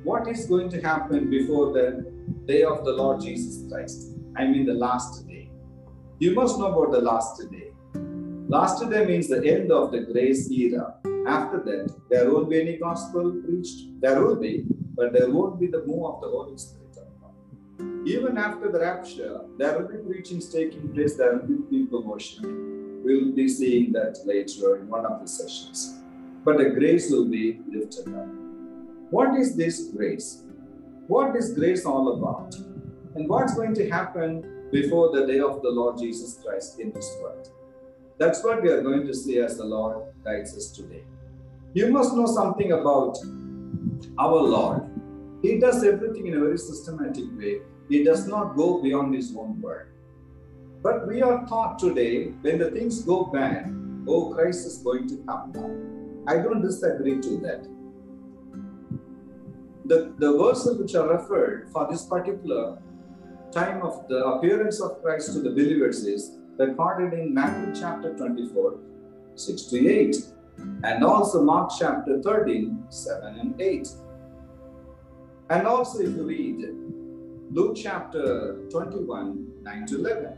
what 0.04 0.26
is 0.28 0.46
going 0.46 0.68
to 0.70 0.80
happen 0.80 1.30
before 1.30 1.72
the 1.72 2.12
day 2.46 2.64
of 2.64 2.84
the 2.84 2.92
Lord 2.92 3.20
Jesus 3.20 3.70
Christ. 3.70 4.12
I 4.36 4.46
mean, 4.46 4.66
the 4.66 4.74
last 4.74 5.26
day. 5.28 5.50
You 6.18 6.34
must 6.34 6.58
know 6.58 6.66
about 6.66 6.92
the 6.92 7.00
last 7.00 7.42
day. 7.50 7.71
Last 8.54 8.78
day 8.90 9.06
means 9.06 9.28
the 9.28 9.42
end 9.54 9.72
of 9.72 9.92
the 9.92 10.00
grace 10.00 10.50
era. 10.50 10.94
After 11.26 11.58
that, 11.68 11.94
there 12.10 12.30
won't 12.30 12.50
be 12.50 12.60
any 12.60 12.76
gospel 12.76 13.32
preached. 13.44 13.78
There 14.00 14.22
will 14.22 14.36
be, 14.36 14.64
but 14.94 15.12
there 15.14 15.30
won't 15.30 15.58
be 15.58 15.68
the 15.68 15.82
move 15.86 16.04
of 16.10 16.20
the 16.20 16.28
Holy 16.28 16.58
Spirit. 16.58 16.80
Even 18.04 18.36
after 18.36 18.70
the 18.70 18.80
rapture, 18.80 19.40
there 19.58 19.78
will 19.78 19.88
be 19.88 19.98
preachings 20.06 20.48
taking 20.52 20.92
place, 20.92 21.14
there 21.16 21.32
will 21.34 21.46
be 21.46 21.58
people 21.70 22.02
worshiping. 22.02 23.02
We'll 23.04 23.32
be 23.32 23.48
seeing 23.48 23.92
that 23.92 24.18
later 24.26 24.76
in 24.76 24.88
one 24.88 25.06
of 25.06 25.20
the 25.22 25.28
sessions 25.28 26.02
but 26.44 26.58
the 26.58 26.70
grace 26.70 27.10
will 27.10 27.28
be 27.28 27.60
lifted 27.70 28.14
up. 28.14 28.26
What 29.10 29.38
is 29.38 29.56
this 29.56 29.88
grace? 29.94 30.42
What 31.06 31.36
is 31.36 31.54
grace 31.54 31.84
all 31.86 32.16
about? 32.16 32.54
And 33.14 33.28
what's 33.28 33.54
going 33.54 33.74
to 33.74 33.88
happen 33.88 34.68
before 34.72 35.12
the 35.12 35.26
day 35.26 35.38
of 35.38 35.62
the 35.62 35.70
Lord 35.70 35.98
Jesus 35.98 36.40
Christ 36.42 36.80
in 36.80 36.92
this 36.92 37.16
world? 37.20 37.48
That's 38.18 38.42
what 38.44 38.62
we 38.62 38.68
are 38.70 38.82
going 38.82 39.06
to 39.06 39.14
see 39.14 39.38
as 39.38 39.56
the 39.56 39.64
Lord 39.64 40.04
guides 40.24 40.56
us 40.56 40.70
today. 40.70 41.04
You 41.74 41.90
must 41.90 42.14
know 42.14 42.26
something 42.26 42.72
about 42.72 43.18
our 44.18 44.40
Lord. 44.40 44.82
He 45.42 45.58
does 45.58 45.82
everything 45.82 46.26
in 46.26 46.34
a 46.34 46.40
very 46.40 46.58
systematic 46.58 47.24
way. 47.36 47.60
He 47.88 48.04
does 48.04 48.26
not 48.26 48.56
go 48.56 48.80
beyond 48.82 49.14
his 49.14 49.34
own 49.36 49.60
word. 49.60 49.88
But 50.82 51.06
we 51.08 51.22
are 51.22 51.46
taught 51.46 51.78
today 51.78 52.26
when 52.42 52.58
the 52.58 52.70
things 52.70 53.02
go 53.02 53.24
bad, 53.24 53.74
oh, 54.06 54.34
Christ 54.34 54.66
is 54.66 54.78
going 54.78 55.08
to 55.08 55.16
come 55.28 55.52
down. 55.52 56.24
I 56.26 56.36
don't 56.36 56.62
disagree 56.62 57.20
to 57.20 57.36
that. 57.38 57.66
The, 59.84 60.14
the 60.18 60.36
verses 60.38 60.78
which 60.78 60.94
are 60.94 61.08
referred 61.08 61.70
for 61.72 61.88
this 61.90 62.04
particular 62.04 62.78
time 63.52 63.82
of 63.82 64.06
the 64.08 64.24
appearance 64.24 64.80
of 64.80 65.02
Christ 65.02 65.32
to 65.32 65.40
the 65.40 65.50
believers 65.50 66.04
is 66.04 66.38
recorded 66.58 67.18
in 67.18 67.34
Matthew 67.34 67.74
chapter 67.80 68.14
24, 68.14 68.78
6 69.34 69.62
to 69.62 69.88
8, 69.88 70.16
and 70.84 71.04
also 71.04 71.42
Mark 71.42 71.70
chapter 71.78 72.20
13, 72.22 72.84
7 72.88 73.38
and 73.38 73.60
8. 73.60 73.88
And 75.50 75.66
also, 75.66 76.00
if 76.00 76.16
you 76.16 76.24
read 76.24 76.66
Luke 77.50 77.76
chapter 77.76 78.58
21, 78.70 79.62
9 79.62 79.86
to 79.86 79.96
11. 79.96 80.36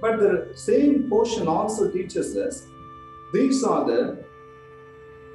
But 0.00 0.18
the 0.18 0.52
same 0.54 1.08
portion 1.10 1.48
also 1.48 1.90
teaches 1.90 2.36
us 2.36 2.66
these 3.32 3.62
are 3.62 3.84
the 3.84 4.24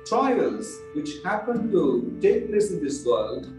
trials 0.07 0.79
which 0.95 1.21
happen 1.23 1.71
to 1.71 2.17
take 2.21 2.49
place 2.49 2.71
in 2.71 2.83
this 2.83 3.05
world 3.05 3.53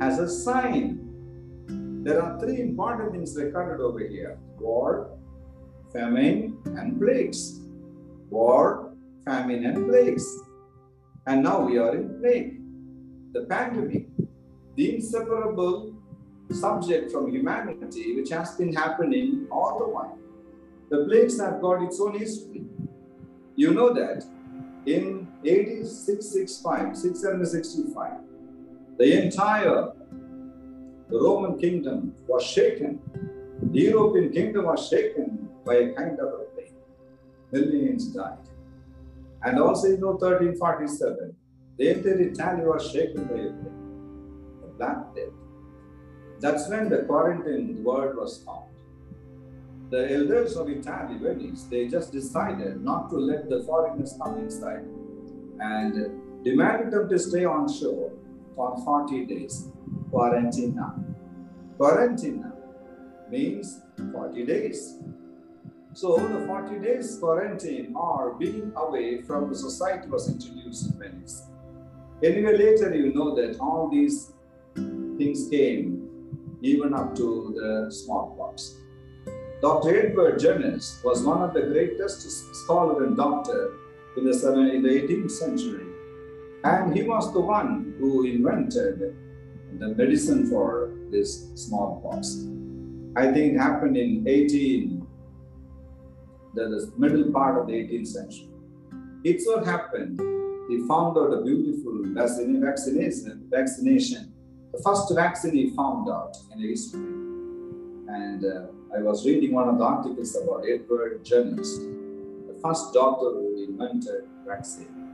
as 0.00 0.18
a 0.18 0.28
sign. 0.28 1.09
There 2.02 2.22
are 2.22 2.40
three 2.40 2.62
important 2.62 3.12
things 3.12 3.36
recorded 3.36 3.82
over 3.82 3.98
here 3.98 4.38
war, 4.58 5.18
famine, 5.92 6.56
and 6.64 6.98
plagues. 6.98 7.60
War, 8.30 8.94
famine, 9.26 9.66
and 9.66 9.86
plagues. 9.86 10.26
And 11.26 11.42
now 11.42 11.60
we 11.60 11.76
are 11.76 11.94
in 11.94 12.18
plague, 12.18 12.60
the 13.34 13.42
pandemic, 13.42 14.06
the 14.76 14.94
inseparable 14.94 15.94
subject 16.50 17.12
from 17.12 17.30
humanity 17.30 18.16
which 18.16 18.30
has 18.30 18.56
been 18.56 18.72
happening 18.72 19.46
all 19.50 19.78
the 19.78 19.86
while. 19.86 20.18
The 20.88 21.04
plagues 21.04 21.38
have 21.38 21.60
got 21.60 21.82
its 21.82 22.00
own 22.00 22.18
history. 22.18 22.64
You 23.56 23.74
know 23.74 23.92
that 23.92 24.24
in 24.86 25.28
AD 25.44 25.86
665, 25.86 26.96
665, 26.96 28.12
the 28.98 29.22
entire 29.22 29.92
Roman 31.18 31.58
kingdom 31.58 32.14
was 32.26 32.44
shaken. 32.44 33.00
The 33.72 33.80
European 33.80 34.32
kingdom 34.32 34.66
was 34.66 34.88
shaken 34.88 35.48
by 35.64 35.74
a 35.74 35.92
kind 35.92 36.18
of 36.18 36.28
a 36.28 36.44
plague. 36.54 36.72
Millions 37.52 38.06
died. 38.08 38.38
And 39.42 39.58
also 39.58 39.88
in 39.88 40.00
1347, 40.00 41.34
the 41.78 41.90
entire 41.90 42.20
Italy 42.20 42.66
was 42.66 42.90
shaken 42.90 43.24
by 43.24 43.34
a 43.34 43.52
plague, 43.60 43.80
the 44.60 44.68
Black 44.76 45.14
Death. 45.14 45.32
That's 46.40 46.68
when 46.68 46.88
the 46.88 47.02
quarantine 47.02 47.82
word 47.84 48.16
was 48.16 48.42
found. 48.44 48.70
the 49.90 50.12
elders 50.14 50.56
of 50.56 50.70
Italy, 50.70 51.18
Venice, 51.18 51.64
they 51.64 51.88
just 51.88 52.12
decided 52.12 52.80
not 52.82 53.10
to 53.10 53.16
let 53.16 53.50
the 53.50 53.62
foreigners 53.64 54.14
come 54.22 54.38
inside 54.38 54.84
and 55.58 56.44
demanded 56.44 56.92
them 56.92 57.08
to 57.08 57.18
stay 57.18 57.44
on 57.44 57.68
shore 57.68 58.12
for 58.54 58.78
40 58.84 59.26
days. 59.26 59.68
Quarantina. 60.10 60.94
Quarantina 61.78 62.52
means 63.30 63.80
40 64.12 64.44
days. 64.44 64.98
So 65.92 66.16
the 66.16 66.46
40 66.46 66.78
days 66.78 67.18
quarantine 67.18 67.94
or 67.96 68.34
being 68.34 68.72
away 68.76 69.22
from 69.22 69.48
the 69.48 69.54
society 69.54 70.08
was 70.08 70.28
introduced 70.28 70.86
in 70.86 70.98
Venice. 70.98 71.46
Anyway, 72.22 72.56
later 72.56 72.94
you 72.94 73.12
know 73.12 73.34
that 73.34 73.58
all 73.58 73.88
these 73.88 74.32
things 74.74 75.48
came 75.48 76.08
even 76.62 76.94
up 76.94 77.14
to 77.16 77.54
the 77.56 77.92
smallpox. 77.92 78.76
Dr. 79.62 80.06
Edward 80.06 80.38
Jenner 80.38 80.78
was 81.04 81.22
one 81.22 81.42
of 81.42 81.52
the 81.54 81.62
greatest 81.62 82.54
scholar 82.54 83.04
and 83.04 83.16
doctor 83.16 83.72
in 84.16 84.24
the, 84.24 84.32
in 84.74 84.82
the 84.82 84.88
18th 84.88 85.30
century. 85.30 85.86
And 86.64 86.94
he 86.96 87.02
was 87.02 87.32
the 87.32 87.40
one 87.40 87.94
who 87.98 88.24
invented 88.24 89.16
the 89.78 89.88
medicine 89.94 90.46
for 90.48 90.92
this 91.10 91.50
smallpox. 91.54 92.46
I 93.16 93.32
think 93.32 93.54
it 93.54 93.58
happened 93.58 93.96
in 93.96 94.24
18, 94.26 95.06
the, 96.54 96.62
the 96.62 96.92
middle 96.96 97.32
part 97.32 97.60
of 97.60 97.66
the 97.66 97.74
18th 97.74 98.06
century. 98.06 98.48
It 99.24 99.40
so 99.40 99.62
happened 99.62 100.20
he 100.70 100.78
found 100.86 101.18
out 101.18 101.32
a 101.32 101.42
beautiful 101.42 101.98
vaccination, 102.14 103.46
vaccination, 103.50 104.32
the 104.72 104.80
first 104.82 105.12
vaccine 105.12 105.54
he 105.54 105.70
found 105.70 106.08
out 106.08 106.36
in 106.52 106.60
history. 106.60 107.00
And 107.00 108.44
uh, 108.44 108.96
I 108.96 109.00
was 109.02 109.26
reading 109.26 109.52
one 109.52 109.68
of 109.68 109.78
the 109.78 109.84
articles 109.84 110.36
about 110.36 110.64
Edward 110.64 111.24
Jenner, 111.24 111.56
the 111.56 112.56
first 112.62 112.94
doctor 112.94 113.30
who 113.30 113.66
invented 113.68 114.28
vaccine. 114.46 115.10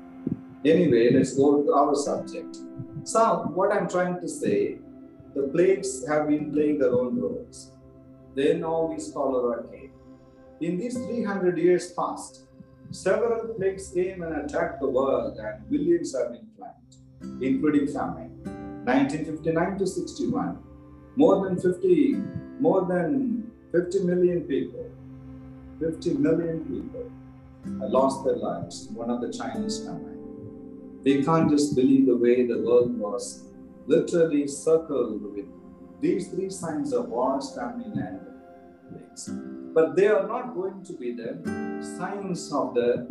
Anyway, 0.62 1.10
let's 1.10 1.34
go 1.34 1.62
to 1.62 1.72
our 1.72 1.94
subject. 1.94 2.58
So, 3.06 3.52
what 3.54 3.72
I'm 3.72 3.88
trying 3.88 4.20
to 4.20 4.26
say, 4.26 4.78
the 5.32 5.42
plagues 5.54 6.04
have 6.08 6.26
been 6.26 6.50
playing 6.52 6.80
their 6.80 6.90
own 6.90 7.20
roles. 7.20 7.70
Then 8.34 8.64
all 8.64 8.88
these 8.88 9.12
cholera 9.12 9.62
came. 9.68 9.92
In 10.60 10.76
these 10.76 10.98
300 10.98 11.56
years 11.56 11.92
past, 11.92 12.46
several 12.90 13.54
plagues 13.54 13.92
came 13.92 14.24
and 14.24 14.34
attacked 14.34 14.80
the 14.80 14.88
world, 14.88 15.38
and 15.38 15.70
millions 15.70 16.16
have 16.16 16.32
been 16.32 16.48
claimed, 16.58 17.40
including 17.40 17.86
famine. 17.86 18.32
1959 18.82 19.78
to 19.78 19.86
61, 19.86 20.58
more 21.14 21.44
than 21.44 21.60
50, 21.60 22.16
more 22.58 22.86
than 22.86 23.52
50 23.70 24.00
million 24.02 24.40
people, 24.42 24.90
50 25.78 26.14
million 26.14 26.58
people 26.64 27.08
lost 27.88 28.24
their 28.24 28.36
lives 28.36 28.88
in 28.88 28.96
one 28.96 29.10
of 29.10 29.20
the 29.20 29.32
Chinese 29.32 29.78
famine. 29.86 30.15
We 31.06 31.22
can't 31.22 31.48
just 31.48 31.76
believe 31.76 32.06
the 32.06 32.16
way 32.16 32.48
the 32.48 32.58
world 32.58 32.98
was 32.98 33.44
literally 33.86 34.48
circled 34.48 35.22
with 35.22 35.44
these 36.00 36.26
three 36.30 36.50
signs 36.50 36.92
of 36.92 37.10
wars, 37.10 37.54
famine, 37.54 37.92
and 37.96 38.20
plagues. 38.90 39.30
But 39.72 39.94
they 39.94 40.08
are 40.08 40.26
not 40.26 40.56
going 40.56 40.82
to 40.82 40.92
be 40.94 41.12
the 41.12 41.30
signs 41.96 42.52
of 42.52 42.74
the 42.74 43.06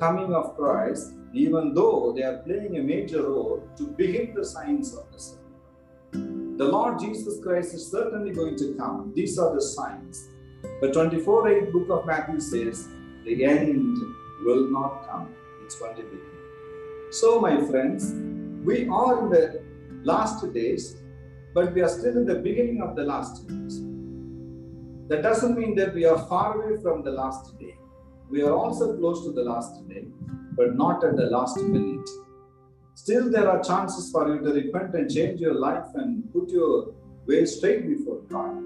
coming 0.00 0.34
of 0.34 0.56
Christ, 0.56 1.12
even 1.32 1.72
though 1.72 2.12
they 2.16 2.24
are 2.24 2.38
playing 2.38 2.78
a 2.78 2.82
major 2.82 3.22
role 3.22 3.62
to 3.76 3.86
begin 3.86 4.34
the 4.34 4.44
signs 4.44 4.92
of 4.96 5.06
the 5.12 5.20
second. 5.20 6.58
The 6.58 6.64
Lord 6.64 6.98
Jesus 6.98 7.40
Christ 7.40 7.74
is 7.74 7.88
certainly 7.88 8.32
going 8.32 8.56
to 8.56 8.74
come. 8.74 9.12
These 9.14 9.38
are 9.38 9.54
the 9.54 9.62
signs. 9.62 10.30
The 10.80 10.90
24 10.90 11.48
8 11.48 11.72
book 11.72 11.90
of 11.90 12.06
Matthew 12.06 12.40
says, 12.40 12.88
The 13.24 13.44
end 13.44 13.98
will 14.44 14.68
not 14.68 15.08
come. 15.08 15.32
It's 15.64 15.78
going 15.78 15.94
to 15.94 16.02
be. 16.02 16.33
So, 17.18 17.40
my 17.40 17.64
friends, 17.66 18.12
we 18.64 18.88
are 18.88 19.20
in 19.20 19.30
the 19.30 19.62
last 20.02 20.52
days, 20.52 20.96
but 21.54 21.72
we 21.72 21.80
are 21.80 21.88
still 21.88 22.16
in 22.16 22.26
the 22.26 22.34
beginning 22.34 22.82
of 22.82 22.96
the 22.96 23.04
last 23.04 23.46
days. 23.46 23.74
That 25.06 25.22
doesn't 25.22 25.56
mean 25.56 25.76
that 25.76 25.94
we 25.94 26.06
are 26.06 26.18
far 26.26 26.60
away 26.60 26.82
from 26.82 27.04
the 27.04 27.12
last 27.12 27.56
day. 27.60 27.76
We 28.28 28.42
are 28.42 28.52
also 28.52 28.96
close 28.96 29.24
to 29.26 29.30
the 29.30 29.44
last 29.44 29.88
day, 29.88 30.06
but 30.56 30.74
not 30.74 31.04
at 31.04 31.16
the 31.16 31.26
last 31.26 31.56
minute. 31.58 32.10
Still, 32.96 33.30
there 33.30 33.48
are 33.48 33.62
chances 33.62 34.10
for 34.10 34.34
you 34.34 34.40
to 34.40 34.52
repent 34.52 34.92
and 34.94 35.08
change 35.08 35.40
your 35.40 35.54
life 35.54 35.86
and 35.94 36.32
put 36.32 36.48
your 36.48 36.94
way 37.28 37.44
straight 37.44 37.86
before 37.86 38.22
God. 38.22 38.58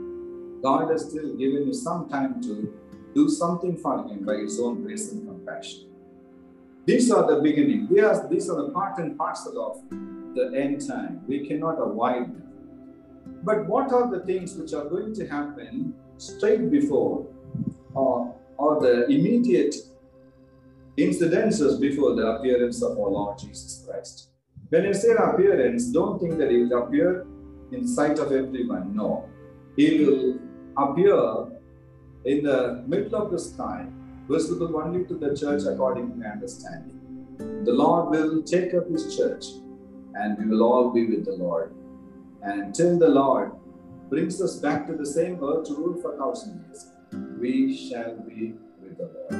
God 0.63 0.91
has 0.91 1.11
still 1.11 1.37
given 1.37 1.67
you 1.67 1.75
some 1.75 2.09
time 2.09 2.41
to 2.45 2.75
do 3.15 3.29
something 3.29 3.77
for 3.77 4.09
Him 4.09 4.25
by 4.25 4.37
His 4.37 4.59
own 4.59 4.83
grace 4.85 5.13
and 5.13 5.29
compassion. 5.29 5.88
These 6.89 7.11
are 7.11 7.25
the 7.31 7.43
beginning. 7.43 7.87
These 7.91 8.03
are, 8.03 8.29
these 8.29 8.49
are 8.49 8.57
the 8.63 8.71
part 8.71 8.99
and 8.99 9.19
parcel 9.19 9.55
of 9.69 9.75
the 10.35 10.51
end 10.57 10.89
time. 10.89 11.21
We 11.29 11.47
cannot 11.47 11.77
avoid 11.87 12.23
them. 12.35 12.49
But 13.45 13.67
what 13.67 13.93
are 13.93 14.11
the 14.11 14.21
things 14.21 14.55
which 14.55 14.73
are 14.73 14.87
going 14.87 15.15
to 15.17 15.27
happen 15.27 15.93
straight 16.17 16.71
before 16.71 17.27
or, 17.93 18.35
or 18.57 18.81
the 18.81 19.05
immediate 19.07 19.75
incidences 20.97 21.79
before 21.79 22.15
the 22.15 22.27
appearance 22.27 22.83
of 22.83 22.93
our 22.99 23.11
Lord 23.11 23.39
Jesus 23.39 23.85
Christ. 23.87 24.31
When 24.71 24.87
I 24.87 24.93
say 24.93 25.13
appearance, 25.13 25.93
don't 25.93 26.19
think 26.19 26.39
that 26.39 26.51
he 26.51 26.57
will 26.63 26.85
appear 26.85 27.27
in 27.71 27.87
sight 27.87 28.19
of 28.19 28.33
everyone. 28.33 28.97
No. 28.97 29.29
He 29.77 30.05
will 30.05 30.39
appear 30.77 31.21
in 32.25 32.45
the 32.45 32.83
middle 32.87 33.15
of 33.23 33.31
the 33.31 33.39
sky, 33.39 33.87
visible 34.29 34.77
only 34.77 35.05
to 35.07 35.15
the 35.15 35.37
church 35.37 35.63
according 35.67 36.11
to 36.11 36.17
my 36.17 36.27
understanding. 36.27 36.99
The 37.65 37.73
Lord 37.73 38.11
will 38.11 38.43
take 38.43 38.75
up 38.75 38.89
his 38.89 39.17
church 39.17 39.47
and 40.15 40.39
we 40.39 40.47
will 40.47 40.63
all 40.63 40.91
be 40.91 41.07
with 41.07 41.25
the 41.25 41.33
Lord. 41.33 41.73
And 42.43 42.63
until 42.63 42.99
the 42.99 43.09
Lord 43.09 43.53
brings 44.09 44.41
us 44.43 44.57
back 44.57 44.87
to 44.87 44.95
the 44.95 45.07
same 45.07 45.43
earth 45.43 45.67
to 45.69 45.75
rule 45.75 46.01
for 46.01 46.15
a 46.15 46.19
thousand 46.19 46.65
years, 46.65 46.87
we 47.41 47.77
shall 47.77 48.17
be 48.17 48.55
with 48.83 48.97
the 48.99 49.11
Lord. 49.15 49.33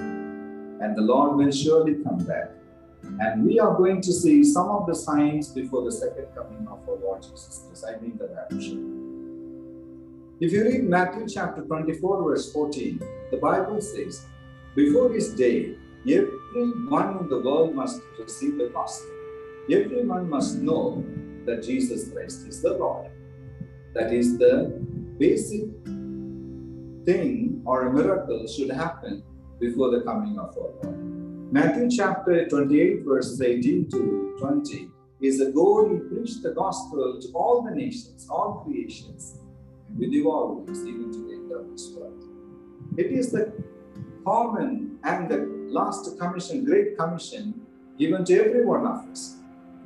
And 0.83 0.97
the 0.97 1.03
Lord 1.03 1.37
will 1.37 1.51
surely 1.51 2.03
come 2.03 2.25
back. 2.25 2.51
And 3.21 3.45
we 3.45 3.59
are 3.59 3.75
going 3.77 4.01
to 4.03 4.13
see 4.13 4.45
some 4.45 4.69
of 4.69 4.87
the 4.87 4.95
signs 4.95 5.49
before 5.49 5.85
the 5.85 5.93
second 5.93 6.27
coming 6.35 6.67
of 6.69 6.89
our 6.89 6.97
Lord 6.97 7.23
Jesus 7.23 7.65
Christ. 7.67 7.85
I 7.89 8.01
mean 8.01 8.17
the 8.19 8.29
rapture. 8.29 8.99
If 10.41 10.53
you 10.53 10.63
read 10.65 10.85
Matthew 10.85 11.29
chapter 11.29 11.63
24, 11.63 12.23
verse 12.23 12.53
14, 12.53 13.01
the 13.31 13.39
Bible 13.39 13.81
says, 13.81 14.25
Before 14.79 15.13
his 15.13 15.35
day, 15.35 15.75
everyone 16.07 17.19
in 17.19 17.29
the 17.29 17.41
world 17.41 17.75
must 17.75 18.01
receive 18.17 18.59
the 18.59 18.69
gospel. 18.73 19.11
Everyone 19.69 20.31
must 20.31 20.59
know 20.59 21.05
that 21.47 21.65
Jesus 21.65 22.13
Christ 22.13 22.47
is 22.47 22.63
the 22.63 22.75
Lord. 22.75 23.11
That 23.95 24.13
is 24.13 24.39
the 24.39 24.81
basic 25.19 25.67
thing 27.05 27.61
or 27.67 27.89
a 27.89 27.93
miracle 27.93 28.47
should 28.47 28.71
happen 28.71 29.25
before 29.59 29.91
the 29.91 30.03
coming 30.03 30.39
of 30.39 30.57
our 30.57 30.71
Lord. 30.81 31.53
Matthew 31.53 31.91
chapter 31.91 32.49
28, 32.49 33.03
verses 33.05 33.43
18 33.43 33.91
to 33.91 34.37
20 34.39 34.91
is 35.21 35.41
a 35.41 35.51
go 35.51 35.87
and 35.87 36.09
preach 36.09 36.41
the 36.41 36.53
gospel 36.53 37.19
to 37.21 37.29
all 37.35 37.63
the 37.63 37.75
nations, 37.75 38.29
all 38.31 38.63
creations, 38.65 39.41
and 39.89 39.99
with 39.99 40.13
you 40.13 40.31
always, 40.31 40.87
even 40.87 41.11
to 41.11 41.19
the 41.27 41.33
end 41.33 41.51
of 41.51 41.69
this 41.73 41.93
world. 41.97 42.23
It 42.97 43.07
is 43.07 43.33
the 43.33 43.53
common 44.29 44.99
and 45.05 45.31
the 45.31 45.39
last 45.79 46.19
commission, 46.19 46.65
great 46.65 46.99
commission, 46.99 47.45
given 47.99 48.25
to 48.27 48.35
every 48.45 48.65
one 48.65 48.85
of 48.87 48.99
us. 49.11 49.23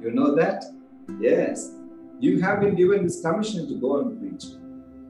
You 0.03 0.11
know 0.11 0.35
that? 0.35 0.65
Yes. 1.21 1.71
You 2.19 2.41
have 2.41 2.61
been 2.61 2.75
given 2.75 3.05
this 3.05 3.21
commission 3.27 3.69
to 3.69 3.75
go 3.85 4.01
and 4.01 4.11
preach. 4.21 4.45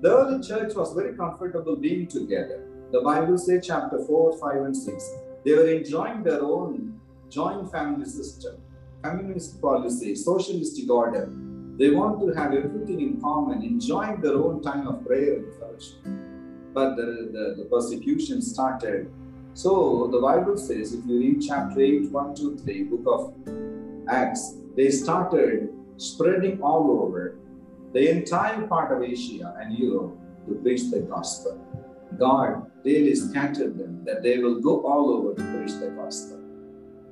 The 0.03 0.11
early 0.19 0.39
church 0.49 0.75
was 0.75 0.93
very 0.99 1.15
comfortable 1.15 1.77
being 1.77 2.07
together. 2.07 2.59
The 2.91 3.01
Bible 3.01 3.39
says, 3.39 3.67
chapter 3.67 3.99
4, 4.05 4.39
5, 4.39 4.63
and 4.67 4.77
6. 4.77 5.11
They 5.45 5.55
were 5.55 5.69
enjoying 5.69 6.23
their 6.23 6.43
own 6.43 7.01
joint 7.31 7.71
family 7.73 8.05
system, 8.05 8.57
communist 9.03 9.61
policy, 9.63 10.15
socialistic 10.15 10.91
order. 10.91 11.25
They 11.79 11.91
want 11.91 12.21
to 12.21 12.29
have 12.39 12.53
everything 12.53 13.01
in 13.01 13.21
common, 13.21 13.63
enjoying 13.63 14.21
their 14.21 14.35
own 14.35 14.63
time 14.63 14.87
of 14.87 15.07
prayer 15.07 15.37
and 15.37 15.55
fellowship. 15.59 16.03
But 16.75 16.97
the, 16.97 17.07
the, 17.35 17.45
the 17.59 17.69
persecution 17.71 18.43
started. 18.43 19.11
So 19.55 20.09
the 20.11 20.21
Bible 20.21 20.57
says, 20.57 20.95
if 20.95 21.05
you 21.07 21.19
read 21.19 21.43
chapter 21.47 21.81
8, 21.81 22.11
1, 22.11 22.35
2, 22.35 22.59
3, 22.59 22.83
book 22.85 23.05
of 23.07 24.09
Acts, 24.09 24.55
they 24.77 24.91
started 24.91 25.69
spreading 25.99 26.63
all 26.63 26.91
over 27.03 27.37
the 27.93 28.11
entire 28.11 28.67
part 28.67 28.97
of 28.97 29.03
Asia 29.03 29.55
and 29.61 29.79
Europe 29.79 30.17
to 30.49 30.55
preach 30.55 30.91
the 30.91 31.01
gospel. 31.01 31.61
God 32.19 32.71
really 32.85 33.15
scattered 33.15 33.77
them 33.79 34.03
that 34.05 34.23
they 34.23 34.39
will 34.39 34.61
go 34.61 34.87
all 34.87 35.11
over 35.11 35.35
to 35.35 35.43
preach 35.57 35.79
the 35.79 35.91
gospel. 35.91 36.39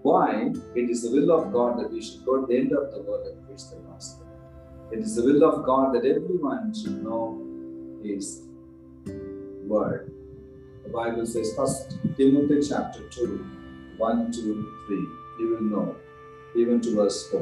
Why? 0.02 0.50
It 0.74 0.88
is 0.88 1.02
the 1.02 1.10
will 1.10 1.30
of 1.30 1.52
God 1.52 1.78
that 1.78 1.92
we 1.92 2.02
should 2.02 2.24
go 2.24 2.40
to 2.40 2.46
the 2.46 2.56
end 2.56 2.72
of 2.72 2.90
the 2.90 3.02
world 3.02 3.26
and 3.26 3.46
preach 3.46 3.68
the 3.68 3.76
gospel. 3.90 4.26
It 4.90 5.00
is 5.00 5.14
the 5.14 5.22
will 5.22 5.44
of 5.44 5.64
God 5.66 5.94
that 5.94 6.06
everyone 6.06 6.72
should 6.74 7.04
know 7.04 7.38
His 8.02 8.42
word. 9.66 10.10
The 10.90 10.96
Bible 10.96 11.24
says, 11.24 11.54
First 11.54 11.98
Timothy 12.16 12.68
chapter 12.68 13.08
2, 13.10 13.46
1 13.96 14.32
to 14.32 14.40
3. 14.88 14.96
You 15.38 15.50
will 15.50 15.62
know, 15.62 15.96
even 16.56 16.80
to 16.80 16.96
verse 16.96 17.30
4. 17.30 17.40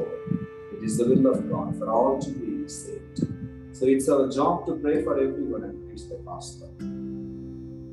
It 0.73 0.83
is 0.83 0.99
the 0.99 1.05
will 1.05 1.33
of 1.33 1.49
God 1.49 1.75
for 1.79 1.89
all 1.89 2.19
to 2.19 2.29
be 2.29 2.69
saved. 2.69 3.25
So 3.71 3.87
it's 3.87 4.07
our 4.07 4.29
job 4.29 4.67
to 4.67 4.75
pray 4.75 5.03
for 5.03 5.17
everyone 5.19 5.63
and 5.63 5.87
preach 5.87 6.07
the 6.07 6.17
gospel. 6.23 6.71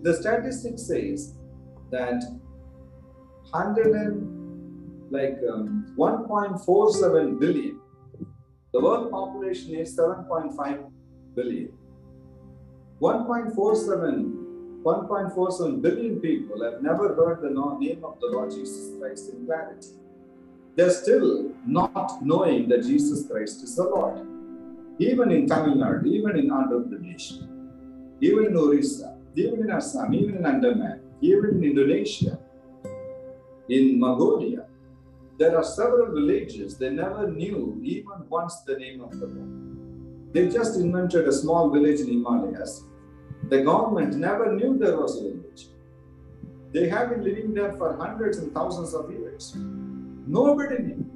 The 0.03 0.13
statistic 0.21 0.79
says 0.79 1.33
that 1.91 2.23
100 3.51 3.87
and 3.95 5.11
like 5.11 5.39
um, 5.51 5.95
1.47 5.97 7.41
billion. 7.41 7.81
The 8.75 8.81
world 8.83 9.11
population 9.11 9.75
is 9.75 9.97
7.5 9.97 10.91
billion. 11.35 11.73
1.47 13.01 14.46
1.47 14.87 15.83
billion 15.83 16.21
people 16.21 16.63
have 16.63 16.81
never 16.81 17.13
heard 17.13 17.41
the 17.43 17.51
name 17.51 18.05
of 18.05 18.21
the 18.21 18.29
Lord 18.29 18.53
Jesus 18.53 18.97
Christ 18.97 19.33
in 19.33 19.45
clarity. 19.45 19.89
They're 20.77 20.91
still 20.91 21.51
not 21.67 22.25
knowing 22.25 22.69
that 22.69 22.85
Jesus 22.85 23.27
Christ 23.27 23.65
is 23.65 23.75
the 23.75 23.83
Lord. 23.83 24.25
Even 25.01 25.33
in 25.33 25.49
Tamil 25.49 25.75
Nadu, 25.75 26.07
even 26.07 26.39
in 26.39 26.51
Andhra 26.51 26.79
Pradesh, 26.89 27.27
even 28.21 28.47
in 28.47 28.57
Orissa, 28.57 29.19
even 29.35 29.65
in 29.65 29.71
Assam, 29.71 30.15
even 30.15 30.37
in 30.37 30.47
Andaman, 30.47 31.01
even 31.21 31.57
in 31.57 31.65
Indonesia, 31.65 32.39
in 33.69 33.99
Mongolia, 33.99 34.67
there 35.37 35.57
are 35.57 35.65
several 35.65 36.15
villages 36.15 36.79
they 36.79 36.91
never 36.91 37.29
knew 37.29 37.81
even 37.83 38.29
once 38.29 38.61
the 38.61 38.77
name 38.79 39.01
of 39.01 39.11
the 39.19 39.27
Lord. 39.27 40.33
They 40.33 40.49
just 40.49 40.79
invented 40.79 41.27
a 41.27 41.33
small 41.33 41.71
village 41.71 41.99
in 41.99 42.07
Himalayas. 42.07 42.85
The 43.49 43.63
government 43.63 44.17
never 44.17 44.53
knew 44.53 44.77
there 44.77 44.97
was 44.97 45.19
a 45.19 45.23
village. 45.23 45.69
They 46.73 46.89
have 46.89 47.11
been 47.11 47.23
living 47.23 47.55
there 47.55 47.73
for 47.75 47.97
hundreds 47.97 48.39
and 48.39 48.53
thousands 48.53 48.93
of 48.93 49.11
years. 49.11 49.55
Nobody 50.27 50.79
knew. 50.83 51.07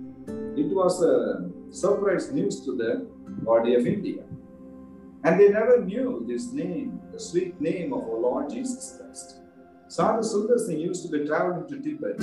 It 0.56 0.72
was 0.72 1.02
a 1.02 1.50
surprise 1.70 2.30
news 2.32 2.60
to 2.64 2.76
the 2.76 3.08
body 3.42 3.74
of 3.74 3.84
India. 3.84 4.22
And 5.24 5.40
they 5.40 5.48
never 5.48 5.84
knew 5.84 6.24
this 6.26 6.52
name, 6.52 7.00
the 7.12 7.18
sweet 7.18 7.60
name 7.60 7.92
of 7.92 8.04
our 8.04 8.18
Lord 8.18 8.48
Jesus 8.48 8.96
Christ. 8.96 9.40
Sadhu 9.88 10.22
Sundar 10.22 10.58
Singh 10.58 10.78
used 10.78 11.04
to 11.04 11.10
be 11.10 11.26
traveling 11.26 11.66
to 11.68 11.80
Tibet. 11.80 12.18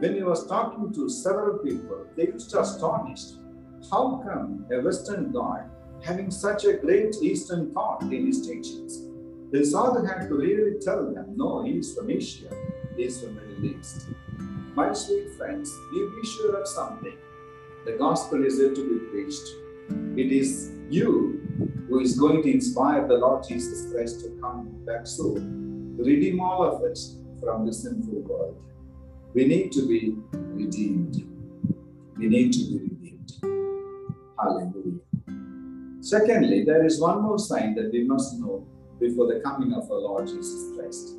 When 0.00 0.14
he 0.14 0.22
was 0.22 0.46
talking 0.46 0.92
to 0.94 1.10
several 1.10 1.58
people, 1.58 2.06
they 2.16 2.28
used 2.28 2.50
to 2.50 2.60
astonished. 2.60 3.34
How 3.90 4.22
come 4.26 4.64
a 4.72 4.80
Western 4.80 5.30
God 5.30 5.68
having 6.02 6.30
such 6.30 6.64
a 6.64 6.78
great 6.78 7.14
Eastern 7.22 7.70
thought 7.70 8.02
in 8.02 8.26
his 8.26 8.46
teachings? 8.46 9.11
The 9.52 9.66
Sadhu 9.66 10.02
had 10.06 10.28
to 10.28 10.34
really 10.34 10.80
tell 10.80 11.12
them, 11.12 11.34
no, 11.36 11.62
he 11.62 11.72
is 11.72 11.94
from 11.94 12.10
Asia, 12.10 12.48
he 12.96 13.04
is 13.04 13.20
from 13.20 13.34
Middle 13.34 13.66
East. 13.66 14.06
My 14.74 14.94
sweet 14.94 15.28
friends, 15.36 15.70
you 15.92 16.10
be 16.18 16.26
sure 16.26 16.56
of 16.58 16.66
something. 16.66 17.18
The 17.84 17.92
gospel 17.92 18.46
is 18.46 18.56
there 18.56 18.74
to 18.74 18.82
be 18.92 19.04
preached. 19.10 19.46
It 20.16 20.32
is 20.32 20.72
you 20.88 21.42
who 21.86 22.00
is 22.00 22.18
going 22.18 22.42
to 22.44 22.50
inspire 22.50 23.06
the 23.06 23.18
Lord 23.18 23.44
Jesus 23.46 23.92
Christ 23.92 24.20
to 24.20 24.30
come 24.40 24.70
back 24.86 25.06
soon, 25.06 25.98
redeem 25.98 26.40
all 26.40 26.62
of 26.62 26.82
us 26.90 27.18
from 27.38 27.66
the 27.66 27.74
sinful 27.74 28.22
world. 28.22 28.56
We 29.34 29.44
need 29.46 29.70
to 29.72 29.86
be 29.86 30.16
redeemed. 30.32 31.28
We 32.16 32.26
need 32.26 32.54
to 32.54 32.58
be 32.70 32.78
redeemed. 32.88 33.32
Hallelujah. 34.38 35.00
Secondly, 36.00 36.64
there 36.64 36.86
is 36.86 36.98
one 36.98 37.20
more 37.20 37.38
sign 37.38 37.74
that 37.74 37.92
we 37.92 38.04
must 38.04 38.40
know 38.40 38.66
before 39.02 39.26
the 39.32 39.40
coming 39.40 39.72
of 39.74 39.90
our 39.90 39.98
Lord 39.98 40.28
Jesus 40.28 40.72
Christ. 40.76 41.16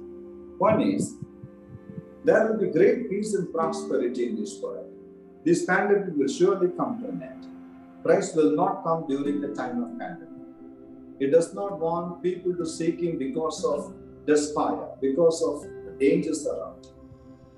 One 0.57 0.81
is 0.81 1.15
there 2.23 2.47
will 2.47 2.59
be 2.59 2.69
great 2.77 3.09
peace 3.09 3.33
and 3.33 3.53
prosperity 3.53 4.27
in 4.27 4.35
this 4.39 4.59
world. 4.61 4.89
This 5.43 5.65
pandemic 5.65 6.15
will 6.15 6.29
surely 6.29 6.69
come 6.77 7.01
to 7.01 7.09
an 7.09 7.21
end. 7.21 7.47
Christ 8.03 8.35
will 8.37 8.55
not 8.55 8.83
come 8.83 9.05
during 9.07 9.41
the 9.41 9.53
time 9.53 9.83
of 9.83 9.89
pandemic. 9.99 10.29
He 11.19 11.27
does 11.29 11.53
not 11.53 11.79
want 11.79 12.23
people 12.23 12.55
to 12.55 12.65
seek 12.65 13.01
Him 13.01 13.17
because 13.17 13.63
of 13.65 13.93
despair, 14.25 14.87
because 15.01 15.41
of 15.43 15.63
the 15.85 15.95
dangers 15.99 16.47
around. 16.47 16.87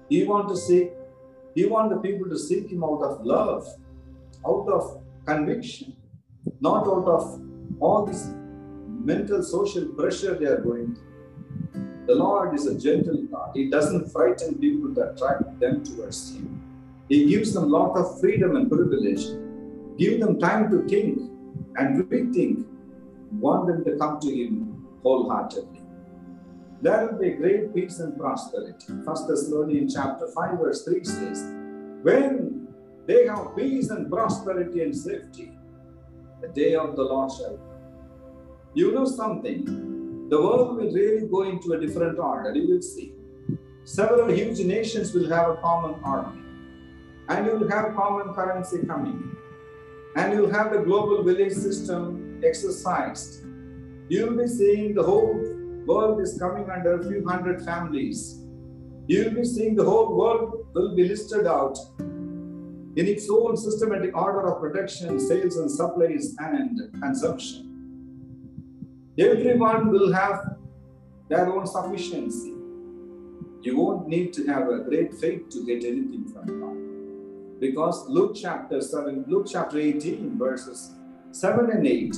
He 0.09 0.23
want 0.23 0.49
to 0.49 0.57
seek, 0.57 0.91
He 1.53 1.65
want 1.65 1.91
the 1.91 1.97
people 2.07 2.27
to 2.29 2.39
seek 2.39 2.71
Him 2.71 2.83
out 2.83 3.01
of 3.09 3.25
love, 3.25 3.67
out 4.45 4.67
of 4.77 5.01
conviction, 5.25 5.95
not 6.59 6.87
out 6.87 7.07
of 7.17 7.41
all 7.79 8.05
this 8.05 8.27
mental 9.05 9.43
social 9.43 9.85
pressure 9.85 10.33
they 10.35 10.45
are 10.45 10.61
going 10.61 10.95
through. 10.95 12.05
The 12.07 12.15
Lord 12.15 12.53
is 12.55 12.65
a 12.67 12.77
gentle 12.77 13.21
God. 13.23 13.51
He 13.53 13.69
doesn't 13.69 14.11
frighten 14.11 14.55
people 14.55 14.93
to 14.95 15.11
attract 15.11 15.59
them 15.59 15.83
towards 15.83 16.33
Him. 16.33 16.61
He 17.09 17.27
gives 17.29 17.53
them 17.53 17.63
a 17.63 17.67
lot 17.67 17.97
of 17.97 18.19
freedom 18.19 18.55
and 18.55 18.69
privilege. 18.69 19.25
Give 19.97 20.19
them 20.19 20.39
time 20.39 20.69
to 20.71 20.87
think 20.87 21.19
and 21.77 22.03
rethink. 22.03 22.65
Want 23.31 23.67
them 23.67 23.83
to 23.85 23.97
come 23.97 24.19
to 24.19 24.29
Him 24.29 24.85
wholeheartedly. 25.03 25.81
There 26.81 27.07
will 27.07 27.19
be 27.19 27.31
great 27.31 27.73
peace 27.73 27.99
and 27.99 28.17
prosperity. 28.17 28.93
First 29.05 29.27
Thessalonians 29.27 29.95
chapter 29.95 30.27
5, 30.27 30.59
verse 30.59 30.83
3 30.83 31.03
says, 31.03 31.43
When 32.03 32.67
they 33.07 33.25
have 33.27 33.55
peace 33.55 33.89
and 33.89 34.09
prosperity 34.11 34.81
and 34.81 34.95
safety, 34.95 35.57
the 36.41 36.49
day 36.49 36.75
of 36.75 36.95
the 36.95 37.03
Lord 37.03 37.31
shall. 37.31 37.57
You 38.75 38.91
know 38.91 39.05
something? 39.05 40.27
The 40.29 40.37
world 40.37 40.75
will 40.75 40.91
really 40.91 41.25
go 41.27 41.43
into 41.43 41.71
a 41.71 41.79
different 41.79 42.19
order. 42.19 42.53
You 42.53 42.67
will 42.67 42.81
see. 42.81 43.13
Several 43.85 44.29
huge 44.29 44.59
nations 44.59 45.13
will 45.13 45.29
have 45.29 45.49
a 45.49 45.55
common 45.61 45.95
army, 46.03 46.41
and 47.29 47.45
you 47.45 47.53
will 47.57 47.69
have 47.69 47.95
common 47.95 48.33
currency 48.33 48.79
coming, 48.85 49.37
and 50.17 50.33
you'll 50.33 50.51
have 50.51 50.73
the 50.73 50.79
global 50.79 51.23
village 51.23 51.53
system 51.53 52.41
exercised. 52.43 53.45
You'll 54.09 54.35
be 54.35 54.47
seeing 54.47 54.93
the 54.93 55.03
whole 55.03 55.39
world 55.85 56.19
is 56.19 56.37
coming 56.37 56.69
under 56.69 56.99
a 56.99 57.03
few 57.07 57.25
hundred 57.25 57.63
families. 57.63 58.41
You'll 59.07 59.35
be 59.35 59.45
seeing 59.45 59.75
the 59.75 59.85
whole 59.85 60.17
world 60.17 60.67
will 60.73 60.93
be 60.95 61.07
listed 61.07 61.47
out 61.47 61.77
in 62.01 63.07
its 63.07 63.29
own 63.29 63.55
systematic 63.55 64.17
order 64.17 64.51
of 64.51 64.59
production, 64.59 65.17
sales, 65.17 65.55
and 65.55 65.71
supplies 65.71 66.35
and 66.39 66.91
consumption. 67.01 67.74
Everyone 69.17 69.91
will 69.91 70.11
have 70.11 70.57
their 71.29 71.47
own 71.47 71.65
sufficiency. 71.65 72.53
You 73.61 73.77
won't 73.77 74.09
need 74.09 74.33
to 74.33 74.45
have 74.47 74.67
a 74.67 74.79
great 74.79 75.13
faith 75.13 75.47
to 75.51 75.65
get 75.65 75.85
anything 75.85 76.27
from 76.27 76.45
God. 76.59 77.59
Because 77.61 78.09
Luke 78.09 78.35
chapter 78.35 78.81
7, 78.81 79.23
Luke 79.27 79.47
chapter 79.49 79.79
18, 79.79 80.37
verses 80.37 80.95
7 81.31 81.71
and 81.71 81.87
8, 81.87 82.15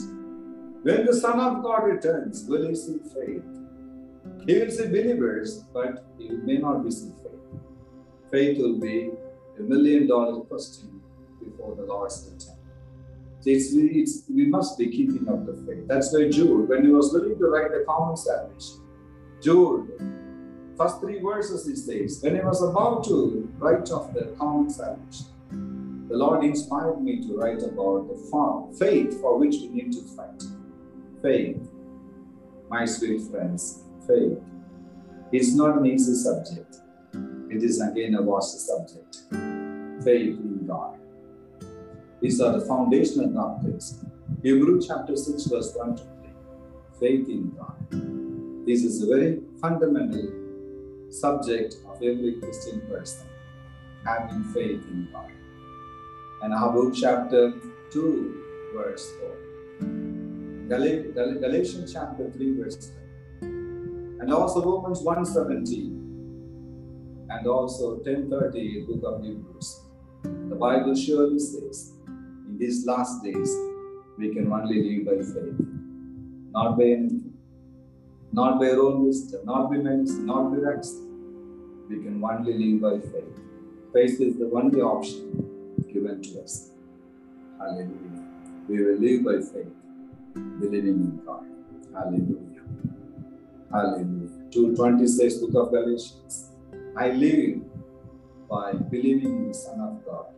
when 0.82 1.06
the 1.06 1.14
Son 1.14 1.40
of 1.40 1.62
God 1.64 1.84
returns, 1.84 2.46
will 2.48 2.68
he 2.68 2.76
see 2.76 2.98
faith? 3.14 3.44
He 4.48 4.60
will 4.60 4.72
see 4.72 4.88
believers, 4.88 5.64
but 5.72 6.04
he 6.18 6.30
may 6.30 6.58
not 6.58 6.84
be 6.84 6.90
see 6.90 7.12
faith. 7.22 7.62
Faith 8.32 8.58
will 8.58 8.80
be 8.80 9.12
a 9.60 9.62
million 9.62 10.08
dollar 10.08 10.42
question 10.42 11.00
before 11.40 11.76
the 11.76 11.84
Lord's 11.84 12.28
return. 12.34 12.57
It's, 13.50 13.74
it's, 13.74 14.24
we 14.30 14.46
must 14.48 14.78
be 14.78 14.88
keeping 14.88 15.30
up 15.30 15.46
the 15.46 15.54
faith. 15.66 15.88
That's 15.88 16.12
why 16.12 16.30
Jude, 16.30 16.68
when 16.68 16.84
he 16.84 16.92
was 16.92 17.14
willing 17.14 17.40
to 17.40 17.46
write 17.46 17.72
the 17.72 17.86
common 17.88 18.18
salvation, 18.18 18.82
Jude, 19.42 19.88
first 20.78 21.00
three 21.00 21.22
verses 21.22 21.66
he 21.66 21.76
says, 21.76 22.22
when 22.22 22.36
he 22.36 22.42
was 22.42 22.62
about 22.62 23.06
to 23.06 23.50
write 23.58 23.90
of 23.90 24.14
the 24.14 24.36
common 24.38 24.70
salvation, 24.70 25.28
the 26.10 26.18
Lord 26.18 26.44
inspired 26.44 27.02
me 27.02 27.22
to 27.26 27.38
write 27.38 27.64
about 27.64 28.10
the 28.10 28.76
faith 28.78 29.22
for 29.22 29.38
which 29.38 29.56
we 29.62 29.70
need 29.70 29.94
to 29.94 30.02
fight. 30.16 30.44
Faith, 31.22 31.70
my 32.70 32.84
sweet 32.84 33.22
friends, 33.32 33.84
faith. 34.06 34.40
It's 35.32 35.56
not 35.56 35.78
an 35.78 35.86
easy 35.86 36.16
subject. 36.16 36.78
It 37.50 37.64
is 37.64 37.80
again 37.80 38.16
a 38.16 38.22
vast 38.22 38.60
subject. 38.68 39.24
Faith. 40.04 40.38
These 42.22 42.42
are 42.42 42.60
the 42.60 42.66
foundational 42.66 43.30
doctrines. 43.30 44.04
Hebrew 44.44 44.82
chapter 44.82 45.16
6, 45.16 45.44
verse 45.46 45.74
1 45.76 45.96
to 45.98 46.04
3. 46.04 46.12
Faith 47.00 47.30
in 47.30 47.52
God. 47.58 47.76
This 48.66 48.84
is 48.84 49.04
a 49.04 49.08
very 49.08 49.42
fundamental 49.62 50.28
subject 51.10 51.76
of 51.88 51.96
every 51.98 52.34
Christian 52.42 52.82
person. 52.90 53.28
Having 54.06 54.44
faith 54.46 54.82
in 54.92 55.08
God. 55.14 55.32
And 56.42 56.54
Habakkuk 56.54 56.96
chapter 56.96 57.54
2, 57.92 58.44
verse 58.76 59.12
4. 59.20 59.90
Gal- 60.70 61.40
Galatians 61.40 61.94
chapter 61.94 62.30
3, 62.32 62.58
verse 62.58 62.92
10. 63.42 64.18
And 64.22 64.34
also 64.34 64.64
Romans 64.64 65.02
1:17. 65.02 65.94
And 67.30 67.48
also 67.48 67.98
10:30, 68.00 68.86
book 68.88 69.04
of 69.04 69.24
Hebrews. 69.24 69.82
The 70.24 70.56
Bible 70.56 70.96
surely 70.96 71.40
says 71.40 71.94
in 72.58 72.66
these 72.66 72.86
last 72.88 73.24
days, 73.24 73.56
we 74.18 74.34
can 74.34 74.52
only 74.52 74.82
live 74.88 75.06
by 75.06 75.24
faith, 75.24 75.68
not 76.52 76.78
by 76.78 76.86
anything. 76.86 77.34
not 78.32 78.60
by 78.60 78.70
our 78.70 78.82
own 78.86 79.06
wisdom, 79.06 79.46
not 79.46 79.70
by 79.70 79.78
medicine, 79.78 80.26
not 80.26 80.52
by 80.52 80.58
vaccine. 80.70 81.06
We 81.90 81.98
can 82.04 82.24
only 82.24 82.54
live 82.62 82.82
by 82.82 83.00
faith. 83.12 83.38
Faith 83.94 84.20
is 84.22 84.38
the 84.38 84.50
only 84.54 84.82
option 84.82 85.86
given 85.94 86.22
to 86.22 86.42
us. 86.42 86.72
Hallelujah. 87.60 88.24
We 88.68 88.84
will 88.84 89.00
live 89.06 89.24
by 89.30 89.38
faith, 89.52 89.74
believing 90.60 91.00
in 91.08 91.22
God. 91.26 91.46
Hallelujah. 91.94 92.66
Hallelujah. 93.72 94.52
226 94.52 95.36
Book 95.36 95.56
of 95.64 95.72
Galatians. 95.72 96.50
I 96.98 97.10
live 97.12 97.62
by 98.50 98.74
believing 98.74 99.38
in 99.38 99.48
the 99.48 99.54
Son 99.54 99.80
of 99.80 100.06
God 100.06 100.37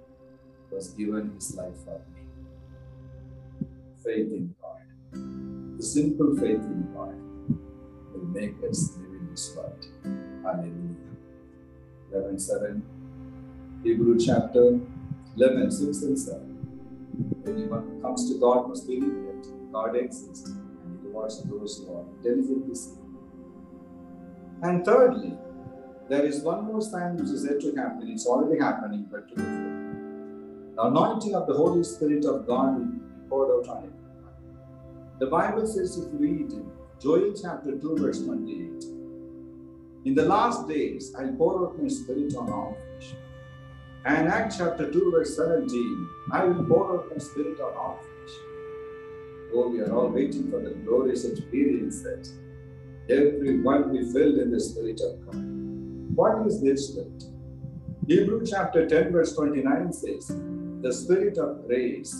who 0.69 0.75
has 0.75 0.89
given 0.89 1.33
his 1.35 1.55
life 1.55 1.75
for 1.83 2.01
me. 2.13 3.67
Faith 4.03 4.31
in 4.31 4.55
God. 4.61 5.77
The 5.77 5.83
simple 5.83 6.35
faith 6.35 6.61
in 6.61 6.91
God 6.93 7.15
will 8.13 8.25
make 8.25 8.55
us 8.69 8.97
live 8.97 9.21
in 9.21 9.27
this 9.31 9.55
world. 9.55 9.85
Hallelujah. 10.43 10.95
11 12.11 12.39
7. 12.39 12.83
Hebrew 13.83 14.19
chapter 14.19 14.79
11 15.37 15.71
6 15.71 16.01
and 16.03 16.19
7. 16.19 17.43
Anyone 17.47 17.89
who 17.89 18.01
comes 18.01 18.31
to 18.31 18.39
God 18.39 18.69
must 18.69 18.87
believe 18.87 19.03
that 19.03 19.71
God 19.71 19.95
exists 19.95 20.49
and 20.49 21.03
rewards 21.03 21.43
those 21.43 21.79
who 21.79 21.95
are 21.95 22.05
diligently 22.23 22.75
seeking. 22.75 23.17
And 24.61 24.83
thirdly, 24.83 25.37
there 26.09 26.25
is 26.25 26.41
one 26.41 26.65
more 26.65 26.81
sign 26.81 27.17
which 27.17 27.29
is 27.29 27.45
yet 27.45 27.61
to 27.61 27.75
happen. 27.75 28.09
It's 28.09 28.25
already 28.25 28.59
happening, 28.59 29.07
but 29.09 29.29
to 29.29 29.35
the. 29.35 29.78
The 30.79 30.85
anointing 30.85 31.35
of 31.35 31.45
the 31.45 31.53
Holy 31.53 31.83
Spirit 31.83 32.23
of 32.23 32.47
God 32.47 33.01
poured 33.27 33.67
out 33.67 33.67
on 33.67 33.83
it. 33.83 35.19
The 35.19 35.25
Bible 35.25 35.67
says, 35.67 35.97
if 35.97 36.05
you 36.13 36.17
read 36.17 36.53
Joel 37.01 37.33
chapter 37.33 37.77
2, 37.77 37.97
verse 37.97 38.23
28, 38.23 38.85
in 40.05 40.15
the 40.15 40.23
last 40.23 40.69
days 40.69 41.13
I'll 41.19 41.33
pour 41.33 41.67
out 41.67 41.83
my 41.83 41.89
spirit 41.89 42.33
on 42.33 42.49
all 42.49 42.77
flesh. 42.97 43.13
And 44.05 44.29
Acts 44.29 44.55
chapter 44.55 44.89
2, 44.89 45.11
verse 45.11 45.35
17, 45.35 46.09
I 46.31 46.45
will 46.45 46.63
pour 46.63 46.95
out 46.97 47.11
my 47.11 47.17
spirit 47.17 47.59
on 47.59 47.75
all 47.75 47.99
flesh. 47.99 48.37
Oh, 49.53 49.67
we 49.67 49.81
are 49.81 49.93
all 49.93 50.07
waiting 50.07 50.49
for 50.49 50.61
the 50.61 50.69
glorious 50.85 51.25
experience 51.25 52.03
that 52.03 52.25
everyone 53.09 53.91
be 53.91 54.09
filled 54.13 54.37
in 54.37 54.49
the 54.49 54.61
Spirit 54.61 55.01
of 55.01 55.25
God. 55.25 55.43
What 56.15 56.47
is 56.47 56.61
this 56.61 56.87
Spirit? 56.87 57.25
Hebrew 58.07 58.45
chapter 58.45 58.87
10, 58.87 59.11
verse 59.11 59.35
29 59.35 59.91
says, 59.91 60.31
The 60.81 60.93
Spirit 60.93 61.37
of 61.37 61.67
grace. 61.67 62.15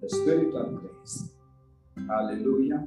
The 0.00 0.08
Spirit 0.08 0.54
of 0.54 0.80
grace. 0.80 1.28
Hallelujah. 2.08 2.86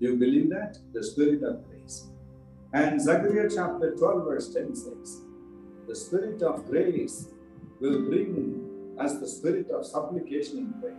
You 0.00 0.16
believe 0.16 0.50
that? 0.50 0.78
The 0.92 1.04
Spirit 1.04 1.44
of 1.44 1.64
grace. 1.68 2.08
And 2.72 3.00
Zechariah 3.00 3.48
chapter 3.54 3.94
12, 3.94 4.24
verse 4.24 4.52
10 4.52 4.74
says, 4.74 5.20
The 5.86 5.94
Spirit 5.94 6.42
of 6.42 6.66
grace 6.66 7.28
will 7.80 8.02
bring 8.06 8.96
us 8.98 9.20
the 9.20 9.28
Spirit 9.28 9.70
of 9.70 9.86
supplication 9.86 10.58
in 10.58 10.74
prayer. 10.80 10.96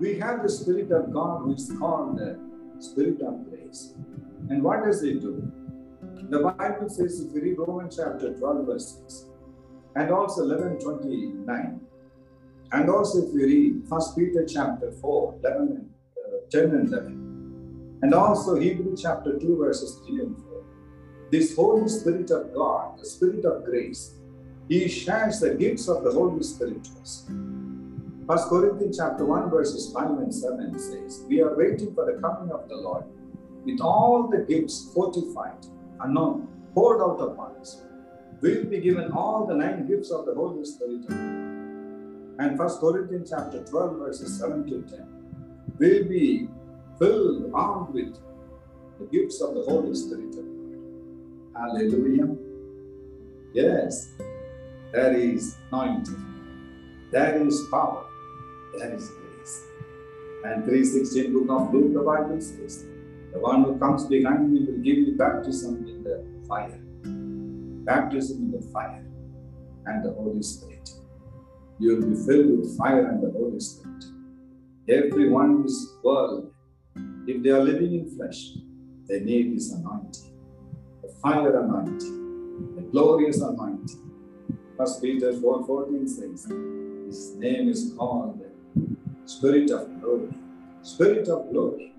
We 0.00 0.18
have 0.18 0.42
the 0.42 0.48
Spirit 0.48 0.90
of 0.90 1.12
God, 1.12 1.46
which 1.46 1.58
is 1.58 1.72
called 1.78 2.16
the 2.16 2.38
Spirit 2.78 3.20
of 3.20 3.50
grace. 3.50 3.92
And 4.48 4.62
what 4.62 4.82
does 4.82 5.02
it 5.02 5.20
do? 5.20 5.52
The 6.30 6.38
Bible 6.38 6.88
says, 6.88 7.20
if 7.20 7.34
you 7.34 7.42
read 7.42 7.58
Romans 7.58 7.96
chapter 7.96 8.32
12, 8.32 8.64
verse 8.64 8.98
6, 9.04 9.26
and 9.94 10.10
also 10.10 10.44
11 10.44 10.78
29, 10.78 11.80
and 12.72 12.90
also 12.90 13.26
if 13.26 13.34
you 13.34 13.46
read 13.46 13.88
1 13.88 14.00
Peter 14.16 14.44
chapter 14.46 14.90
4, 14.92 15.40
11 15.44 15.60
and, 15.68 15.90
uh, 16.16 16.38
10 16.50 16.64
and 16.70 16.88
11, 16.88 17.98
and 18.02 18.14
also 18.14 18.56
Hebrew 18.56 18.96
chapter 18.96 19.38
2, 19.38 19.56
verses 19.56 20.00
3 20.06 20.20
and 20.20 20.36
4, 20.36 20.64
this 21.30 21.56
Holy 21.56 21.88
Spirit 21.88 22.30
of 22.30 22.54
God, 22.54 22.98
the 22.98 23.06
Spirit 23.06 23.44
of 23.44 23.64
grace, 23.64 24.14
He 24.68 24.88
shares 24.88 25.40
the 25.40 25.54
gifts 25.54 25.88
of 25.88 26.04
the 26.04 26.12
Holy 26.12 26.42
Spirit 26.42 26.84
to 26.84 27.00
us. 27.00 27.26
First 28.28 28.48
Corinthians 28.48 28.98
chapter 28.98 29.24
1, 29.24 29.48
verses 29.48 29.90
5 29.92 30.10
and 30.18 30.34
7 30.34 30.78
says, 30.78 31.24
We 31.26 31.40
are 31.40 31.56
waiting 31.56 31.94
for 31.94 32.04
the 32.04 32.20
coming 32.20 32.52
of 32.52 32.68
the 32.68 32.76
Lord 32.76 33.04
with 33.64 33.80
all 33.80 34.28
the 34.28 34.38
gifts 34.38 34.90
fortified 34.94 35.64
and 36.00 36.46
poured 36.74 37.00
out 37.00 37.20
upon 37.20 37.56
us. 37.56 37.82
We'll 38.40 38.64
be 38.64 38.80
given 38.80 39.10
all 39.12 39.46
the 39.46 39.54
nine 39.54 39.86
gifts 39.86 40.10
of 40.10 40.26
the 40.26 40.34
Holy 40.34 40.64
Spirit. 40.64 41.47
And 42.38 42.56
First 42.56 42.80
Corinthians 42.80 43.30
chapter 43.30 43.64
12, 43.64 43.96
verses 43.96 44.38
7 44.38 44.64
to 44.68 44.82
10. 44.82 45.06
We'll 45.78 46.04
be 46.04 46.48
filled, 46.98 47.50
armed 47.52 47.92
with 47.92 48.16
the 49.00 49.06
gifts 49.06 49.40
of 49.40 49.54
the 49.54 49.62
Holy 49.62 49.94
Spirit 49.94 50.36
of 50.38 50.46
God. 50.46 51.60
Hallelujah. 51.60 52.36
Yes, 53.52 54.10
there 54.92 55.14
is 55.14 55.56
anointing, 55.72 57.08
there 57.10 57.44
is 57.44 57.66
power, 57.72 58.04
there 58.76 58.94
is 58.94 59.08
grace. 59.08 59.62
And 60.44 60.64
316 60.64 61.32
book 61.32 61.60
of 61.60 61.74
Luke, 61.74 61.92
the 61.92 62.00
Bible 62.00 62.40
says, 62.40 62.84
the 63.32 63.40
one 63.40 63.64
who 63.64 63.78
comes 63.78 64.06
behind 64.06 64.52
me 64.52 64.60
will 64.60 64.78
give 64.78 64.98
you 64.98 65.16
baptism 65.16 65.84
in 65.88 66.04
the 66.04 66.24
fire. 66.46 66.78
Baptism 67.84 68.38
in 68.38 68.50
the 68.52 68.60
fire 68.68 69.04
and 69.86 70.04
the 70.04 70.12
Holy 70.12 70.42
Spirit. 70.42 70.77
You 71.80 71.96
will 71.96 72.08
be 72.08 72.16
filled 72.26 72.58
with 72.58 72.76
fire 72.76 73.06
and 73.06 73.22
the 73.22 73.30
Holy 73.30 73.60
Spirit. 73.60 74.04
Everyone 74.88 75.50
in 75.50 75.62
this 75.62 75.94
world, 76.02 76.52
if 77.26 77.42
they 77.42 77.50
are 77.50 77.62
living 77.62 77.94
in 77.94 78.16
flesh, 78.16 78.54
they 79.06 79.20
need 79.20 79.54
this 79.54 79.72
anointing. 79.72 80.32
The 81.02 81.08
fire 81.22 81.60
anointing, 81.62 82.74
the 82.76 82.82
glorious 82.90 83.40
anointing. 83.40 84.10
First 84.76 85.02
Peter 85.02 85.32
4:14 85.32 86.08
says, 86.08 86.46
His 87.06 87.36
name 87.36 87.68
is 87.68 87.94
called 87.96 88.42
Spirit 89.24 89.70
of 89.70 90.00
Glory. 90.00 90.30
Spirit 90.82 91.28
of 91.28 91.50
Glory. 91.50 91.94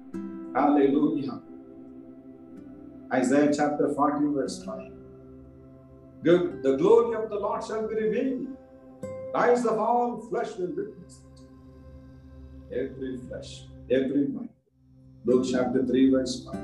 Hallelujah. 0.55 1.41
Isaiah 3.13 3.51
chapter 3.55 3.93
40, 3.93 4.33
verse 4.33 4.63
5. 4.63 4.91
The 6.23 6.75
glory 6.77 7.15
of 7.15 7.29
the 7.29 7.35
Lord 7.35 7.63
shall 7.63 7.87
be 7.87 7.95
revealed. 7.95 8.47
Eyes 9.35 9.65
of 9.65 9.77
all 9.77 10.17
flesh 10.29 10.55
will 10.57 10.73
witness 10.75 11.21
it. 12.71 12.75
Every 12.75 13.17
flesh, 13.17 13.65
every 13.91 14.27
mind. 14.27 14.49
Luke 15.25 15.45
chapter 15.51 15.85
3, 15.85 16.11
verse 16.11 16.45
5. 16.45 16.55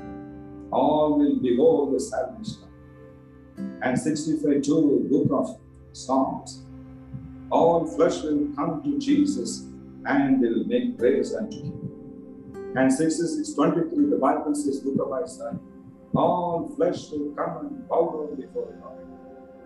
All 0.72 1.18
will 1.18 1.36
behold 1.36 1.94
the 1.94 2.00
salvation. 2.00 2.64
And 3.82 3.98
65 3.98 4.62
2, 4.62 5.08
book 5.10 5.28
of 5.30 5.60
Psalms. 5.92 6.64
All 7.50 7.86
flesh 7.86 8.22
will 8.22 8.48
come 8.56 8.82
to 8.82 8.98
Jesus 8.98 9.66
and 10.04 10.42
they 10.42 10.48
will 10.48 10.66
make 10.66 10.98
praise 10.98 11.34
unto 11.34 11.62
him. 11.62 12.74
And 12.76 12.92
66 12.92 13.54
23, 13.54 14.10
the 14.10 14.16
Bible 14.16 14.54
says, 14.54 14.80
Book 14.80 15.06
of 15.06 15.12
Isaiah, 15.12 15.58
all 16.14 16.72
flesh 16.76 17.10
will 17.10 17.32
come 17.34 17.66
and 17.66 17.88
bow 17.88 18.26
down 18.28 18.40
before 18.40 18.72
God 18.82 18.98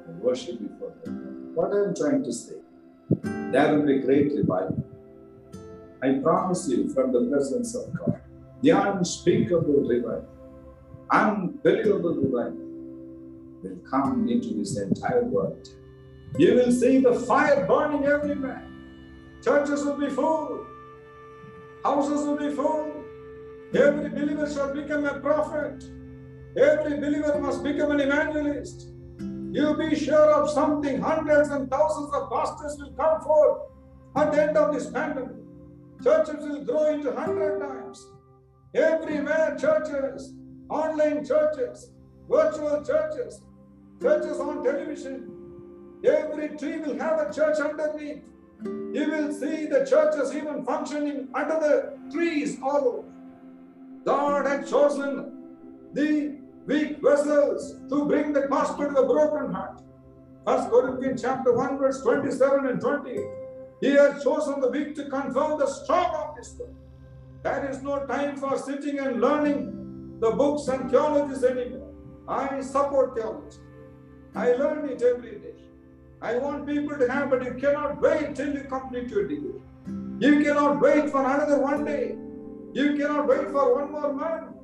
and 0.07 0.21
worship 0.21 0.61
before 0.61 0.93
God. 1.05 1.55
What 1.55 1.73
I'm 1.73 1.95
trying 1.95 2.23
to 2.25 2.33
say, 2.33 2.57
there 3.53 3.75
will 3.77 3.87
be 3.87 3.99
great 3.99 4.33
revival. 4.33 4.85
I 6.03 6.15
promise 6.23 6.69
you 6.69 6.89
from 6.95 7.13
the 7.13 7.29
presence 7.31 7.75
of 7.75 7.93
God, 7.99 8.21
the 8.63 8.71
unspeakable 8.71 9.89
revival, 9.89 10.29
unbelievable 11.11 12.15
revival 12.15 12.71
will 13.63 13.77
come 13.91 14.29
into 14.29 14.55
this 14.55 14.79
entire 14.79 15.25
world. 15.25 15.69
You 16.39 16.55
will 16.55 16.73
see 16.73 16.99
the 16.99 17.15
fire 17.15 17.67
burning 17.67 18.07
everywhere. 18.07 18.67
Churches 19.43 19.85
will 19.85 19.99
be 19.99 20.09
full. 20.09 20.67
Houses 21.85 22.27
will 22.27 22.37
be 22.37 22.55
full. 22.55 22.93
Every 23.75 24.09
believer 24.09 24.51
shall 24.53 24.75
become 24.75 25.05
a 25.07 25.19
prophet. 25.21 25.85
Every 26.57 26.99
believer 26.99 27.39
must 27.41 27.63
become 27.63 27.93
an 27.93 28.01
evangelist. 28.01 28.89
You 29.53 29.77
be 29.77 29.97
sure 29.97 30.33
of 30.33 30.49
something. 30.49 31.01
Hundreds 31.01 31.49
and 31.49 31.69
thousands 31.69 32.15
of 32.15 32.31
pastors 32.31 32.77
will 32.79 32.93
come 32.93 33.21
forth 33.21 33.63
at 34.17 34.33
the 34.33 34.43
end 34.43 34.57
of 34.57 34.73
this 34.73 34.89
pandemic. 34.91 35.37
Churches 36.05 36.37
will 36.39 36.65
grow 36.65 36.87
into 36.87 37.13
hundred 37.13 37.59
times. 37.59 38.07
Everywhere, 38.75 39.57
churches, 39.61 40.35
online 40.69 41.25
churches, 41.27 41.91
virtual 42.29 42.85
churches, 42.85 43.43
churches 44.01 44.39
on 44.39 44.63
television. 44.63 45.31
Every 46.05 46.57
tree 46.57 46.79
will 46.79 46.99
have 46.99 47.19
a 47.19 47.33
church 47.33 47.59
underneath. 47.59 48.23
You 48.65 49.11
will 49.11 49.33
see 49.33 49.67
the 49.67 49.85
churches 49.85 50.35
even 50.35 50.65
functioning 50.65 51.29
under 51.35 51.59
the 51.59 51.99
trees 52.13 52.57
all 52.63 52.89
over. 52.89 53.09
God 54.05 54.47
had 54.47 54.67
chosen 54.69 55.91
the 55.93 56.40
weak 56.71 57.03
vessels 57.03 57.63
to 57.91 58.05
bring 58.07 58.33
the 58.33 58.43
gospel 58.43 58.87
to 58.87 58.95
the 58.95 59.07
broken 59.13 59.53
heart. 59.53 59.83
First 60.47 60.71
Corinthians 60.71 61.23
chapter 61.23 61.53
1, 61.53 61.79
verse 61.79 62.01
27 62.03 62.67
and 62.67 62.81
20. 62.81 63.21
He 63.81 63.91
has 63.93 64.23
chosen 64.23 64.61
the 64.61 64.71
weak 64.71 64.95
to 64.97 65.09
confirm 65.09 65.59
the 65.59 65.67
strong 65.67 66.15
of 66.15 66.37
this 66.37 66.55
world. 66.59 66.77
There 67.43 67.69
is 67.71 67.83
no 67.83 68.07
time 68.07 68.37
for 68.37 68.57
sitting 68.59 69.01
and 69.01 69.21
learning 69.21 70.19
the 70.21 70.31
books 70.31 70.69
and 70.69 70.91
theologies 70.91 71.43
anymore. 71.43 71.93
I 72.29 72.61
support 72.61 73.17
theology. 73.17 73.59
I 74.35 74.53
learn 74.53 74.89
it 74.89 75.03
every 75.03 75.39
day. 75.41 75.55
I 76.23 76.37
want 76.37 76.67
people 76.67 76.97
to 76.99 77.11
have, 77.11 77.31
but 77.31 77.45
you 77.45 77.55
cannot 77.55 78.01
wait 78.01 78.37
till 78.37 78.55
you 78.55 78.65
complete 78.65 79.09
your 79.09 79.27
degree. 79.27 79.61
You 80.21 80.45
cannot 80.45 80.81
wait 80.81 81.11
for 81.11 81.25
another 81.25 81.59
one 81.59 81.85
day. 81.85 82.17
You 82.75 82.97
cannot 82.97 83.27
wait 83.27 83.51
for 83.51 83.75
one 83.75 83.91
more 83.91 84.13
month. 84.13 84.60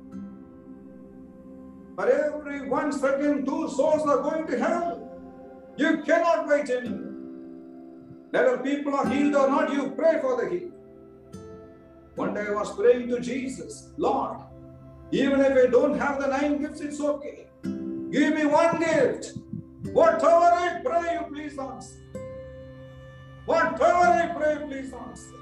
For 1.97 2.07
every 2.07 2.69
one 2.69 2.91
second, 2.91 3.47
two 3.47 3.67
souls 3.69 4.07
are 4.07 4.21
going 4.21 4.45
to 4.45 4.59
hell. 4.59 5.09
You 5.77 6.03
cannot 6.03 6.47
wait 6.47 6.69
anymore. 6.69 7.15
Whether 8.29 8.59
people 8.59 8.93
are 8.93 9.09
healed 9.09 9.33
or 9.33 9.49
not, 9.49 9.73
you 9.73 9.89
pray 9.97 10.19
for 10.21 10.39
the 10.39 10.47
healed. 10.47 10.73
One 12.13 12.35
day 12.35 12.45
I 12.47 12.51
was 12.51 12.75
praying 12.75 13.07
to 13.09 13.19
Jesus, 13.19 13.89
Lord, 13.97 14.37
even 15.11 15.41
if 15.41 15.57
I 15.57 15.71
don't 15.71 15.97
have 15.97 16.21
the 16.21 16.27
nine 16.27 16.61
gifts, 16.61 16.81
it's 16.81 17.01
okay. 17.01 17.47
Give 17.63 18.35
me 18.35 18.45
one 18.45 18.77
gift. 18.79 19.33
Whatever 19.91 20.51
I 20.53 20.81
pray, 20.85 21.13
you 21.13 21.25
please 21.33 21.57
answer. 21.57 21.95
Whatever 23.45 23.83
I 23.85 24.27
pray, 24.37 24.67
please 24.67 24.93
answer. 24.93 25.33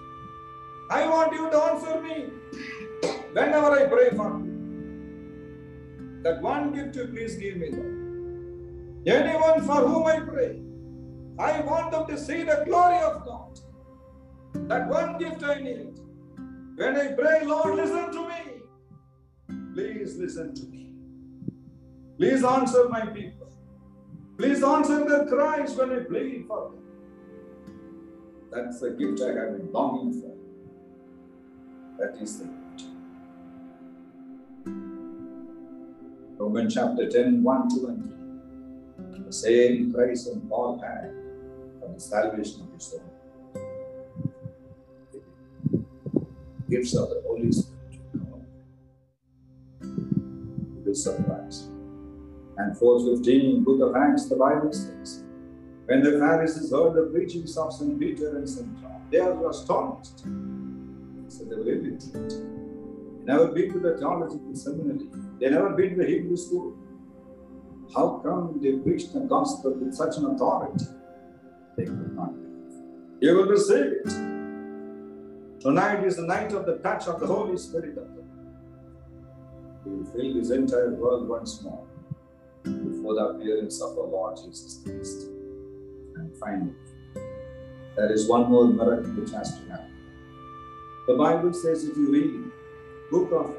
I 0.89 1.05
want 1.05 1.33
you 1.33 1.49
to 1.49 1.57
answer 1.57 2.01
me 2.01 2.29
whenever 3.33 3.71
I 3.71 3.87
pray 3.87 4.09
for. 4.11 4.44
That 6.25 6.41
one 6.41 6.73
gift 6.73 6.95
you 6.95 7.05
please 7.05 7.35
give 7.35 7.57
me, 7.57 7.69
Lord. 7.69 9.05
Anyone 9.05 9.61
for 9.63 9.81
whom 9.87 10.07
I 10.07 10.21
pray, 10.21 10.59
I 11.37 11.61
want 11.61 11.91
them 11.91 12.07
to 12.07 12.17
see 12.17 12.41
the 12.41 12.63
glory 12.65 12.97
of 12.97 13.23
God. 13.23 13.59
That 14.69 14.87
one 14.87 15.19
gift 15.19 15.43
I 15.43 15.61
need. 15.61 15.99
When 16.77 16.97
I 16.97 17.11
pray, 17.11 17.45
Lord, 17.45 17.75
listen 17.75 18.11
to 18.11 18.27
me. 18.27 18.41
Please 19.75 20.17
listen 20.17 20.55
to 20.55 20.65
me. 20.65 20.95
Please 22.17 22.43
answer 22.43 22.89
my 22.89 23.05
people. 23.05 23.53
Please 24.39 24.63
answer 24.63 25.07
their 25.07 25.27
cries 25.27 25.75
when 25.75 25.91
I 25.91 25.99
plead 25.99 26.45
for 26.47 26.71
them. 26.71 26.83
That's 28.51 28.79
the 28.79 28.89
gift 28.89 29.21
I 29.21 29.33
have 29.39 29.57
been 29.57 29.71
longing 29.71 30.21
for. 30.21 30.33
That 31.99 32.19
is 32.19 32.39
the 32.39 32.64
Romans 36.37 36.73
chapter 36.73 37.09
10, 37.09 37.43
1, 37.43 37.69
2, 37.69 37.87
and 37.87 38.03
3. 39.13 39.23
The 39.25 39.33
same 39.33 39.93
Christ 39.93 40.27
and 40.27 40.47
Paul 40.49 40.79
had 40.79 41.11
for 41.79 41.93
the 41.93 41.99
salvation 41.99 42.61
of 42.61 42.73
his 42.73 42.83
soul. 42.83 43.01
Gifts 46.69 46.95
of 46.95 47.09
the 47.09 47.23
Holy 47.25 47.51
Spirit. 47.51 47.99
You 49.81 50.83
will 50.85 50.93
surprise. 50.93 51.69
And 52.57 52.77
415, 52.77 53.63
book 53.63 53.81
of 53.81 53.95
Acts, 53.95 54.25
the 54.27 54.35
Bible 54.35 54.73
says, 54.73 55.23
when 55.85 56.03
the 56.03 56.19
Pharisees 56.19 56.71
heard 56.71 56.95
the 56.95 57.09
preachings 57.13 57.57
of 57.57 57.71
St. 57.71 57.99
Peter 57.99 58.37
and 58.37 58.49
St. 58.49 58.81
John, 58.81 59.07
they 59.11 59.21
were 59.21 59.49
astonished. 59.51 60.19
So 61.29 61.43
they 61.45 61.55
were 61.55 61.69
illiterate. 61.69 62.33
Never 63.23 63.47
been 63.47 63.71
to 63.73 63.79
the 63.79 63.97
theological 63.97 64.53
seminary. 64.53 65.07
They 65.39 65.49
never 65.49 65.71
been 65.71 65.91
to 65.91 65.95
the 65.97 66.05
Hebrew 66.05 66.37
school. 66.37 66.77
How 67.93 68.21
come 68.23 68.59
they 68.61 68.73
preached 68.73 69.13
the 69.13 69.21
gospel 69.21 69.73
with 69.73 69.93
such 69.93 70.17
an 70.17 70.25
authority? 70.25 70.85
They 71.77 71.85
could 71.85 72.15
not 72.15 72.33
believe. 72.33 72.83
You 73.21 73.35
will 73.35 73.45
receive 73.47 73.85
it. 74.03 74.05
Tonight 75.59 76.03
is 76.03 76.15
the 76.17 76.25
night 76.25 76.53
of 76.53 76.65
the 76.65 76.77
touch 76.77 77.07
of 77.07 77.19
the 77.19 77.27
Holy 77.27 77.57
Spirit 77.57 77.97
of 77.97 78.15
God. 78.15 78.29
He 79.83 79.89
will 79.89 80.05
fill 80.05 80.33
this 80.35 80.51
entire 80.51 80.93
world 80.93 81.27
once 81.27 81.61
more 81.63 81.85
before 82.63 83.15
the 83.15 83.25
appearance 83.29 83.81
of 83.81 83.97
our 83.97 84.07
Lord 84.07 84.37
Jesus 84.37 84.81
Christ. 84.83 85.27
And 86.15 86.35
finally, 86.37 86.73
there 87.95 88.11
is 88.11 88.27
one 88.27 88.49
more 88.49 88.67
miracle 88.67 89.11
which 89.11 89.31
has 89.31 89.57
to 89.59 89.69
happen. 89.69 89.91
The 91.07 91.15
Bible 91.15 91.53
says, 91.53 91.83
if 91.83 91.95
you 91.97 92.11
read 92.11 92.51
book 93.11 93.31
of 93.31 93.55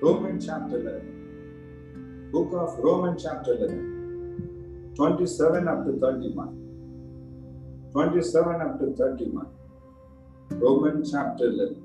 Romans 0.00 0.46
chapter 0.46 0.78
11, 0.78 2.30
book 2.30 2.52
of 2.52 2.78
Romans 2.78 3.20
chapter 3.20 3.54
11, 3.54 4.92
27 4.94 5.66
up 5.66 5.84
to 5.86 5.98
31, 5.98 7.90
27 7.90 8.60
up 8.60 8.78
to 8.78 8.94
31, 8.94 9.46
Romans 10.50 11.10
chapter 11.10 11.46
11. 11.46 11.82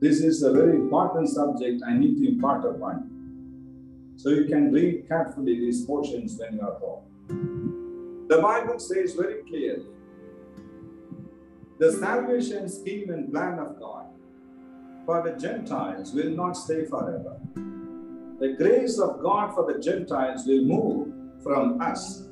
This 0.00 0.20
is 0.20 0.42
a 0.42 0.52
very 0.52 0.76
important 0.76 1.30
subject 1.30 1.82
I 1.88 1.96
need 1.96 2.18
to 2.18 2.28
impart 2.28 2.66
upon 2.66 3.08
you. 3.08 4.18
So 4.18 4.28
you 4.28 4.44
can 4.44 4.70
read 4.70 5.08
carefully 5.08 5.60
these 5.60 5.86
portions 5.86 6.36
when 6.38 6.56
you 6.56 6.60
are 6.60 6.78
home. 6.78 8.26
The 8.28 8.36
Bible 8.36 8.78
says 8.78 9.14
very 9.14 9.42
clearly 9.44 9.86
the 11.78 11.90
salvation 11.90 12.68
scheme 12.68 13.08
and 13.08 13.32
plan 13.32 13.58
of 13.58 13.80
God 13.80 14.08
for 15.04 15.22
the 15.22 15.38
Gentiles 15.38 16.12
will 16.12 16.30
not 16.30 16.52
stay 16.56 16.84
forever. 16.84 17.36
The 18.38 18.54
grace 18.56 18.98
of 18.98 19.22
God 19.22 19.54
for 19.54 19.72
the 19.72 19.78
Gentiles 19.78 20.46
will 20.46 20.64
move 20.64 21.42
from 21.42 21.80
us, 21.80 22.28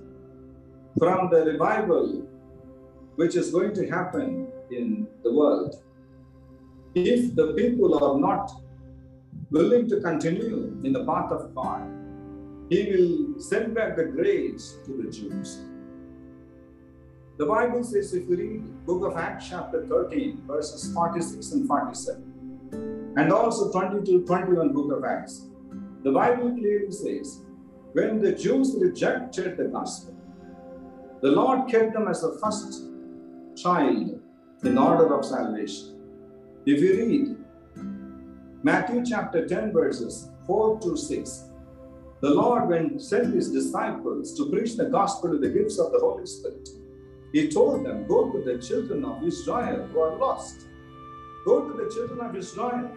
from 0.99 1.31
the 1.31 1.45
revival 1.45 2.27
which 3.16 3.37
is 3.37 3.51
going 3.51 3.75
to 3.75 3.89
happen 3.89 4.49
in 4.71 5.07
the 5.23 5.33
world. 5.33 5.83
If 6.95 7.35
the 7.35 7.53
people 7.55 8.03
are 8.03 8.18
not 8.18 8.51
willing 9.51 9.89
to 9.89 10.01
continue 10.01 10.81
in 10.85 10.93
the 10.93 11.05
path 11.05 11.31
of 11.31 11.55
God, 11.55 11.89
He 12.68 12.87
will 12.91 13.41
send 13.41 13.75
back 13.75 13.97
the 13.97 14.05
grace 14.05 14.79
to 14.87 15.03
the 15.03 15.11
Jews. 15.11 15.64
The 17.37 17.47
Bible 17.47 17.83
says, 17.83 18.12
if 18.12 18.29
you 18.29 18.37
read 18.37 18.87
book 18.87 19.05
of 19.05 19.16
Acts 19.16 19.49
chapter 19.49 19.87
13, 19.87 20.43
verses 20.47 20.93
46 20.93 21.53
and 21.53 21.66
47, 21.66 22.30
and 23.16 23.32
also 23.32 23.70
22, 23.72 24.24
21 24.24 24.72
book 24.72 24.92
of 24.92 25.04
Acts, 25.04 25.46
the 26.02 26.12
Bible 26.12 26.54
clearly 26.56 26.90
says, 26.90 27.42
when 27.92 28.20
the 28.20 28.32
Jews 28.32 28.76
rejected 28.78 29.56
the 29.56 29.64
gospel, 29.64 30.14
the 31.20 31.30
Lord 31.30 31.68
kept 31.68 31.92
them 31.92 32.08
as 32.08 32.22
the 32.22 32.38
first 32.42 32.84
child 33.56 34.20
in 34.64 34.78
order 34.78 35.14
of 35.14 35.24
salvation. 35.24 35.96
If 36.66 36.80
you 36.80 36.92
read 36.96 37.37
Matthew 38.62 39.04
chapter 39.04 39.46
10, 39.46 39.72
verses 39.72 40.30
4 40.46 40.80
to 40.80 40.96
6, 40.96 41.50
the 42.20 42.30
Lord, 42.30 42.68
when 42.68 43.00
sent 43.00 43.34
his 43.34 43.50
disciples 43.50 44.37
to 44.37 44.50
preach 44.50 44.76
the 44.76 44.84
gospel 44.84 45.30
to 45.30 45.38
the 45.38 45.49
gifts 45.49 45.78
of 45.78 45.91
the 45.91 45.99
Holy 45.99 46.26
Spirit, 46.26 46.68
he 47.32 47.49
told 47.49 47.87
them, 47.87 48.07
Go 48.07 48.30
to 48.30 48.42
the 48.42 48.58
children 48.58 49.04
of 49.04 49.22
Israel 49.24 49.87
who 49.87 50.00
are 50.00 50.16
lost. 50.16 50.66
Go 51.46 51.66
to 51.66 51.72
the 51.72 51.91
children 51.91 52.20
of 52.20 52.37
Israel. 52.37 52.91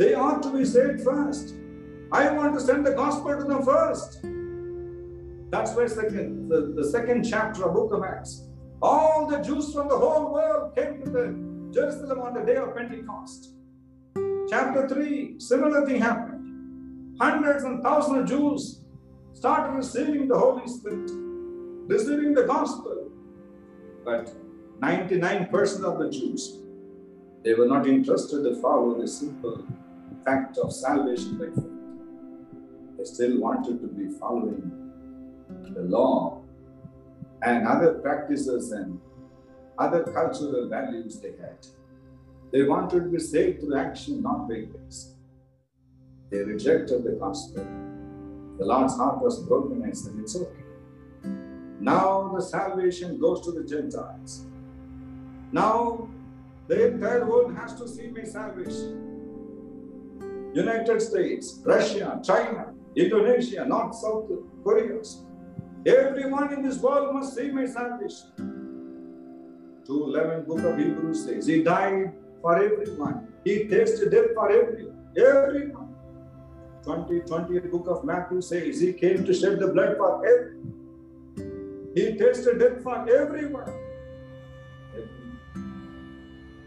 They 0.00 0.14
ought 0.14 0.42
to 0.44 0.50
be 0.56 0.64
saved 0.64 1.02
first. 1.02 1.56
I 2.10 2.30
want 2.30 2.54
to 2.54 2.60
send 2.60 2.86
the 2.86 2.92
gospel 2.92 3.36
to 3.36 3.44
them 3.44 3.62
first. 3.62 4.20
That's 5.50 5.76
why 5.76 5.88
second, 5.88 6.48
the, 6.48 6.72
the 6.74 6.88
second 6.90 7.24
chapter 7.24 7.66
of 7.66 7.74
Book 7.74 7.92
of 7.92 8.02
Acts. 8.02 8.48
All 8.80 9.26
the 9.26 9.40
Jews 9.40 9.74
from 9.74 9.88
the 9.88 9.98
whole 9.98 10.32
world 10.32 10.74
came 10.74 11.04
to 11.04 11.10
the 11.10 11.26
Jerusalem 11.70 12.20
on 12.20 12.32
the 12.32 12.40
day 12.40 12.56
of 12.56 12.74
Pentecost. 12.74 13.50
Chapter 14.48 14.88
3, 14.88 15.38
similar 15.38 15.84
thing 15.84 16.00
happened. 16.00 17.18
Hundreds 17.20 17.64
and 17.64 17.82
thousands 17.82 18.20
of 18.20 18.26
Jews 18.26 18.80
started 19.34 19.76
receiving 19.76 20.28
the 20.28 20.38
Holy 20.38 20.66
Spirit, 20.66 21.10
receiving 21.88 22.32
the 22.32 22.44
gospel. 22.44 23.10
But 24.02 24.32
99% 24.80 25.84
of 25.84 25.98
the 25.98 26.08
Jews, 26.10 26.62
they 27.44 27.52
were 27.52 27.66
not 27.66 27.86
interested 27.86 28.44
to 28.44 28.54
follow 28.62 28.98
the 28.98 29.06
simple 29.06 29.66
fact 30.24 30.58
of 30.58 30.72
salvation 30.72 31.38
by 31.38 31.46
faith. 31.46 31.64
They 32.98 33.04
still 33.04 33.40
wanted 33.40 33.80
to 33.80 33.86
be 33.86 34.10
following 34.18 34.70
the 35.74 35.82
law 35.82 36.42
and 37.42 37.66
other 37.66 37.94
practices 37.94 38.72
and 38.72 39.00
other 39.78 40.04
cultural 40.04 40.68
values 40.68 41.20
they 41.20 41.30
had. 41.30 41.66
They 42.52 42.64
wanted 42.64 43.04
to 43.04 43.08
be 43.08 43.18
saved 43.18 43.60
through 43.60 43.78
action, 43.78 44.22
not 44.22 44.48
by 44.48 44.60
grace. 44.60 45.14
They 46.30 46.38
rejected 46.38 47.04
the 47.04 47.12
gospel. 47.12 47.64
The 48.58 48.64
Lord's 48.66 48.96
heart 48.96 49.22
was 49.22 49.40
broken 49.40 49.82
and 49.82 49.96
said, 49.96 50.14
It's 50.18 50.36
okay. 50.36 50.64
Now 51.80 52.30
the 52.34 52.42
salvation 52.42 53.18
goes 53.18 53.40
to 53.46 53.52
the 53.52 53.64
Gentiles. 53.64 54.46
Now 55.52 56.08
the 56.68 56.88
entire 56.92 57.24
world 57.26 57.54
has 57.56 57.74
to 57.80 57.88
see 57.88 58.08
my 58.08 58.24
salvation. 58.24 59.09
United 60.54 61.00
States, 61.00 61.60
Russia, 61.64 62.20
China, 62.24 62.72
Indonesia, 62.96 63.64
North, 63.64 63.94
South 63.94 64.28
Korea. 64.64 65.00
Everyone 65.86 66.52
in 66.52 66.62
this 66.62 66.78
world 66.78 67.14
must 67.14 67.34
see 67.34 67.50
my 67.50 67.66
salvation. 67.66 68.30
211 69.86 70.44
book 70.44 70.64
of 70.64 70.78
Hebrews 70.78 71.24
says, 71.24 71.46
He 71.46 71.62
died 71.62 72.12
for 72.42 72.62
everyone. 72.62 73.28
He 73.44 73.66
tasted 73.68 74.10
death 74.10 74.34
for 74.34 74.50
everyone. 74.50 74.96
Everyone. 75.16 75.94
20, 76.82 77.20
20th 77.20 77.70
book 77.70 77.86
of 77.88 78.04
Matthew 78.04 78.40
says 78.40 78.80
he 78.80 78.92
came 78.92 79.24
to 79.24 79.34
shed 79.34 79.60
the 79.60 79.68
blood 79.68 79.96
for 79.96 80.24
everyone. 80.26 81.92
He 81.94 82.16
tasted 82.16 82.58
death 82.58 82.82
for 82.82 83.08
everyone. 83.08 83.72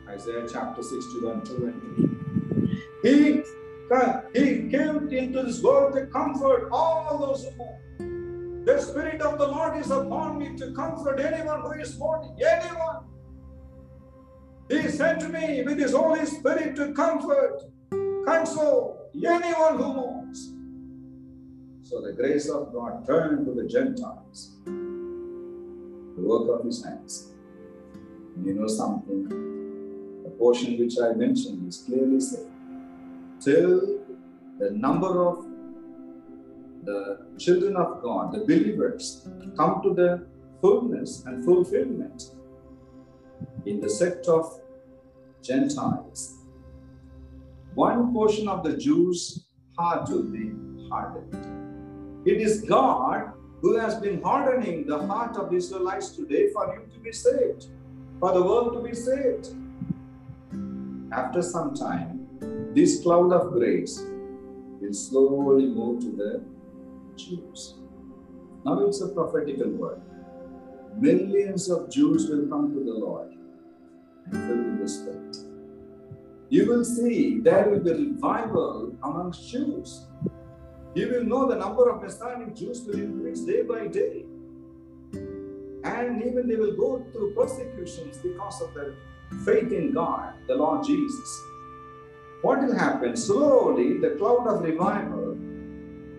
Isaiah 0.07 0.45
chapter 0.51 0.83
61, 0.83 1.43
2 1.45 1.65
and 1.65 3.01
3. 3.01 3.11
He, 3.11 3.43
he 4.33 4.69
came 4.69 5.09
into 5.09 5.43
this 5.43 5.61
world 5.61 5.93
to 5.93 6.07
comfort 6.07 6.69
all 6.71 7.17
those 7.19 7.45
who 7.45 7.55
mourn. 7.57 8.65
The 8.65 8.79
Spirit 8.79 9.21
of 9.21 9.37
the 9.37 9.47
Lord 9.47 9.77
is 9.77 9.91
upon 9.91 10.37
me 10.37 10.55
to 10.57 10.71
comfort 10.71 11.19
anyone 11.19 11.61
who 11.61 11.71
is 11.73 11.97
mourning. 11.99 12.35
Anyone. 12.41 13.03
He 14.69 14.87
sent 14.87 15.29
me 15.31 15.63
with 15.63 15.77
His 15.77 15.91
Holy 15.91 16.25
Spirit 16.25 16.75
to 16.77 16.93
comfort, 16.93 17.61
console 18.25 19.09
anyone 19.15 19.77
who 19.77 19.93
mourns. 19.93 20.53
So 21.83 22.01
the 22.01 22.13
grace 22.13 22.49
of 22.49 22.73
God 22.73 23.05
turned 23.05 23.45
to 23.45 23.53
the 23.53 23.67
Gentiles, 23.67 24.51
the 24.65 26.21
work 26.21 26.59
of 26.59 26.65
His 26.65 26.83
hands. 26.83 27.33
And 28.35 28.45
you 28.45 28.53
know 28.53 28.67
something? 28.67 29.27
The 30.23 30.29
portion 30.29 30.79
which 30.79 30.95
I 30.97 31.13
mentioned 31.13 31.67
is 31.67 31.83
clearly 31.85 32.21
said. 32.21 32.52
Till 33.43 33.99
the 34.57 34.71
number 34.71 35.27
of 35.27 35.45
the 36.85 37.27
children 37.37 37.75
of 37.75 38.01
God, 38.01 38.31
the 38.33 38.39
believers, 38.39 39.27
come 39.57 39.81
to 39.83 39.93
the 39.93 40.25
fullness 40.61 41.23
and 41.25 41.43
fulfillment 41.43 42.31
in 43.65 43.81
the 43.81 43.89
sect 43.89 44.27
of 44.27 44.61
Gentiles, 45.41 46.37
one 47.75 48.13
portion 48.13 48.47
of 48.47 48.63
the 48.63 48.77
Jews' 48.77 49.45
heart 49.77 50.09
will 50.09 50.23
be 50.23 50.53
hardened. 50.89 51.35
It 52.25 52.39
is 52.39 52.61
God 52.61 53.33
who 53.61 53.77
has 53.77 53.95
been 53.95 54.21
hardening 54.21 54.87
the 54.87 55.05
heart 55.05 55.35
of 55.35 55.53
Israelites 55.53 56.11
today 56.11 56.49
for 56.53 56.73
you 56.73 56.93
to 56.93 56.99
be 56.99 57.11
saved, 57.11 57.67
for 58.21 58.31
the 58.33 58.41
world 58.41 58.73
to 58.73 58.81
be 58.81 58.95
saved. 58.95 59.49
After 61.11 61.41
some 61.41 61.73
time, 61.73 62.22
this 62.73 63.01
cloud 63.01 63.31
of 63.31 63.51
grace 63.51 64.01
will 64.81 64.93
slowly 64.93 65.67
move 65.67 66.01
to 66.01 66.11
the 66.11 66.43
Jews. 67.15 67.75
Now 68.65 68.79
it's 68.87 69.01
a 69.01 69.09
prophetical 69.09 69.69
word. 69.69 70.01
Millions 70.99 71.69
of 71.69 71.91
Jews 71.91 72.29
will 72.29 72.47
come 72.47 72.73
to 72.73 72.79
the 72.83 72.93
Lord 72.93 73.33
and 74.25 74.33
filled 74.47 74.79
with 74.79 74.89
Spirit. 74.89 75.37
You 76.49 76.67
will 76.67 76.83
see 76.85 77.39
there 77.39 77.69
will 77.69 77.79
be 77.79 77.91
revival 77.91 78.95
amongst 79.03 79.49
Jews. 79.51 80.07
You 80.95 81.09
will 81.09 81.23
know 81.25 81.47
the 81.47 81.55
number 81.55 81.89
of 81.89 82.01
Messianic 82.01 82.55
Jews 82.55 82.83
will 82.85 82.99
increase 82.99 83.41
day 83.41 83.63
by 83.63 83.87
day. 83.87 84.25
And 85.83 86.23
even 86.23 86.47
they 86.47 86.55
will 86.55 86.75
go 86.75 87.05
through 87.11 87.33
persecutions 87.35 88.17
because 88.17 88.61
of 88.61 88.73
their 88.73 88.93
faith 89.45 89.71
in 89.71 89.93
God, 89.93 90.33
the 90.47 90.55
Lord 90.55 90.85
Jesus. 90.85 91.52
What 92.43 92.61
will 92.61 92.75
happen? 92.75 93.15
Slowly, 93.15 93.99
the 93.99 94.15
cloud 94.19 94.47
of 94.47 94.63
revival 94.63 95.37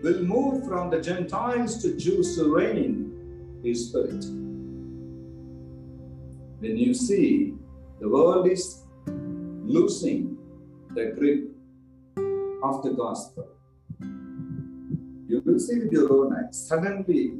will 0.01 0.23
move 0.23 0.65
from 0.67 0.89
the 0.89 0.99
Gentiles 0.99 1.79
to 1.83 1.95
Jews 1.95 2.35
to 2.35 2.51
reign 2.55 3.61
His 3.63 3.89
Spirit. 3.89 4.25
When 6.59 6.77
you 6.77 6.95
see 6.95 7.53
the 7.99 8.09
world 8.09 8.47
is 8.47 8.81
losing 9.05 10.35
the 10.95 11.13
grip 11.15 11.51
of 12.63 12.81
the 12.81 12.95
gospel. 12.97 13.47
You 15.27 15.43
will 15.45 15.59
see 15.59 15.77
with 15.77 15.91
your 15.91 16.11
own 16.11 16.33
eyes. 16.35 16.57
Suddenly, 16.67 17.33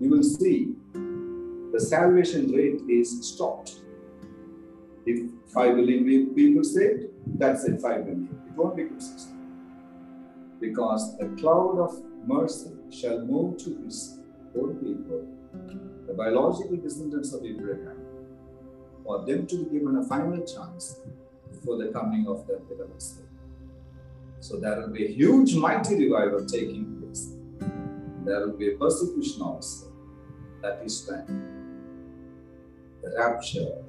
you 0.00 0.10
will 0.10 0.22
see 0.22 0.74
the 1.72 1.80
salvation 1.80 2.52
rate 2.52 2.82
is 2.90 3.26
stopped. 3.26 3.80
If 5.10 5.30
5 5.54 5.76
billion 5.76 6.34
people 6.34 6.62
saved, 6.62 7.04
that's 7.38 7.64
it, 7.64 7.80
5 7.80 8.04
billion. 8.04 8.28
It 8.46 8.54
won't 8.54 8.76
be 8.76 8.84
consistent. 8.84 9.38
Because 10.60 11.16
the 11.16 11.28
cloud 11.40 11.78
of 11.78 12.02
mercy 12.26 12.72
shall 12.90 13.20
move 13.24 13.56
to 13.64 13.70
his 13.84 14.18
own 14.54 14.74
people, 14.84 15.26
the 16.06 16.12
biological 16.12 16.76
descendants 16.76 17.32
of 17.32 17.42
Abraham, 17.42 17.98
for 19.02 19.24
them 19.24 19.46
to 19.46 19.64
be 19.64 19.78
given 19.78 19.96
a 19.96 20.04
final 20.04 20.44
chance 20.44 21.00
before 21.50 21.78
the 21.78 21.88
coming 21.88 22.26
of 22.28 22.46
the 22.46 22.58
beloved 22.68 23.00
Savior. 23.00 23.24
So 24.40 24.60
there 24.60 24.78
will 24.78 24.90
be 24.90 25.06
a 25.06 25.08
huge, 25.08 25.54
mighty 25.54 25.94
revival 26.04 26.44
taking 26.44 27.00
place. 27.00 27.32
There 28.26 28.46
will 28.46 28.58
be 28.58 28.74
a 28.74 28.76
persecution 28.76 29.40
also. 29.40 29.86
That 30.60 30.82
is 30.84 31.08
when 31.08 31.26
the 33.02 33.14
rapture, 33.16 33.84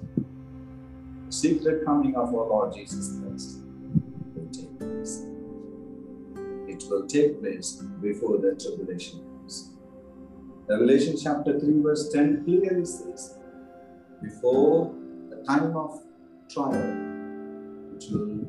secret 1.30 1.86
coming 1.86 2.16
of 2.16 2.30
our 2.30 2.48
Lord 2.48 2.74
Jesus 2.74 3.20
Christ 3.20 3.60
will 4.36 4.50
take 4.52 4.80
place. 4.80 5.26
It 6.68 6.84
will 6.90 7.08
take 7.08 7.40
place 7.40 7.84
before 8.02 8.38
the 8.38 8.56
tribulation 8.56 9.20
comes. 9.20 9.72
Revelation 10.68 11.16
chapter 11.22 11.60
3, 11.60 11.82
verse 11.82 12.12
10 12.12 12.44
clearly 12.46 12.86
says, 12.86 13.38
Before 14.22 14.94
the 15.30 15.44
time 15.44 15.76
of 15.76 16.02
trial 16.50 16.74
which 17.94 18.06
will 18.10 18.46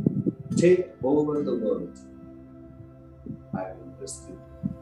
take 0.56 0.88
over 1.02 1.42
the 1.42 1.56
world, 1.56 1.98
I 3.54 3.72
will 3.72 3.94
rescue 4.00 4.34
you. 4.34 4.72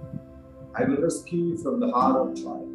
I 0.74 0.84
will 0.84 1.02
rescue 1.02 1.44
you 1.46 1.56
from 1.58 1.80
the 1.80 1.90
heart 1.90 2.16
of 2.16 2.40
trial 2.40 2.68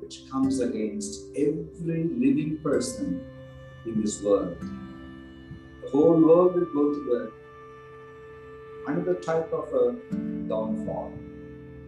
which 0.00 0.30
comes 0.30 0.60
against 0.60 1.26
every 1.36 2.04
living 2.10 2.58
person 2.62 3.24
in 3.86 4.00
this 4.00 4.22
world. 4.22 4.56
The 5.82 5.90
whole 5.90 6.20
world 6.20 6.54
will 6.54 6.66
go 6.66 6.94
to 6.94 7.04
the 7.10 7.32
another 8.86 9.14
type 9.14 9.52
of 9.52 9.68
a 9.72 9.92
downfall 10.48 11.12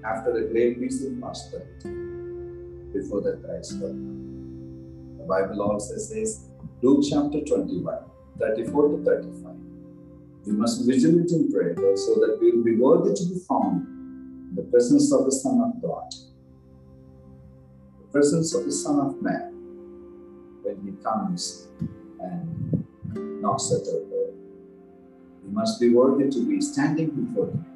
after 0.05 0.33
the 0.33 0.49
great 0.53 0.81
peace 0.81 1.03
and 1.03 1.21
prosperity 1.21 1.91
before 2.93 3.23
the 3.23 3.41
Christ 3.45 3.81
will 3.81 3.97
the 5.23 5.29
Bible 5.29 5.63
also 5.63 5.97
says, 5.99 6.49
Luke 6.83 7.05
chapter 7.09 7.41
21, 7.43 7.97
34 8.41 8.89
to 8.89 9.05
35. 9.05 9.55
We 10.47 10.53
must 10.53 10.85
be 10.85 10.93
vigilant 10.93 11.31
in 11.31 11.53
prayer 11.53 11.77
so 11.97 12.15
that 12.17 12.39
we 12.41 12.51
will 12.51 12.65
be 12.65 12.75
worthy 12.75 13.15
to 13.15 13.25
be 13.27 13.39
found 13.49 13.87
in 14.51 14.55
the 14.57 14.63
presence 14.63 15.13
of 15.13 15.25
the 15.25 15.31
Son 15.31 15.61
of 15.61 15.81
God, 15.81 16.11
the 18.01 18.09
presence 18.11 18.53
of 18.53 18.65
the 18.65 18.73
Son 18.73 18.99
of 18.99 19.23
Man, 19.23 19.52
when 20.63 20.81
He 20.85 20.93
comes 21.03 21.69
and 22.21 22.87
knocks 23.41 23.73
at 23.73 23.87
our 23.89 24.01
door. 24.09 24.31
We 25.45 25.53
must 25.53 25.81
be 25.81 25.91
worthy 25.91 26.31
to 26.31 26.49
be 26.49 26.61
standing 26.61 27.11
before 27.11 27.47
Him, 27.49 27.67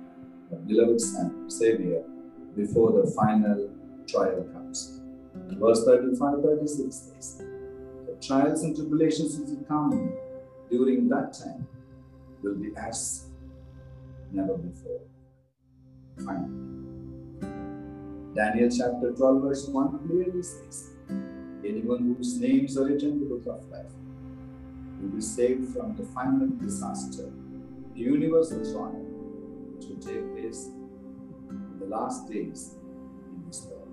the 0.50 0.56
beloved 0.56 1.00
Son, 1.00 1.50
Savior, 1.50 2.02
before 2.56 2.92
the 2.92 3.10
final 3.10 3.70
trial 4.06 4.44
comes. 4.52 5.00
Verse 5.60 5.84
35 5.84 6.42
36 6.42 6.96
says, 6.96 7.42
The 8.06 8.16
trials 8.26 8.62
and 8.62 8.74
tribulations 8.74 9.38
which 9.38 9.50
will 9.50 9.64
come 9.64 10.12
during 10.70 11.08
that 11.08 11.32
time 11.32 11.66
will 12.42 12.54
be 12.54 12.70
as 12.76 13.26
never 14.32 14.56
before. 14.56 15.00
Finally, 16.24 16.66
Daniel 18.34 18.70
chapter 18.70 19.12
12, 19.12 19.42
verse 19.42 19.68
1 19.68 20.08
clearly 20.08 20.42
says, 20.42 20.95
Anyone 21.68 22.14
whose 22.14 22.38
names 22.38 22.76
are 22.78 22.86
written 22.86 23.12
in 23.12 23.20
the 23.20 23.26
book 23.26 23.46
of 23.46 23.68
life 23.70 23.92
will 25.00 25.08
be 25.08 25.20
saved 25.20 25.72
from 25.74 25.96
the 25.96 26.04
final 26.04 26.48
disaster, 26.48 27.30
the 27.94 28.00
universal 28.00 28.60
trial, 28.72 29.04
which 29.74 29.88
will 29.88 29.96
take 29.96 30.32
place 30.34 30.66
in 31.50 31.78
the 31.78 31.86
last 31.86 32.28
days 32.28 32.74
in 33.32 33.42
this 33.46 33.62
world 33.64 33.86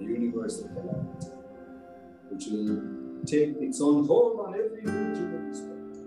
the 0.00 0.06
universal 0.06 0.68
calamity, 0.68 1.26
which 2.30 2.46
will 2.46 3.24
take 3.26 3.56
its 3.60 3.80
own 3.80 4.06
hold 4.06 4.40
on 4.40 4.54
every 4.54 4.80
individual 4.80 5.36
in 5.36 5.50
this 5.50 5.60
world. 5.60 5.98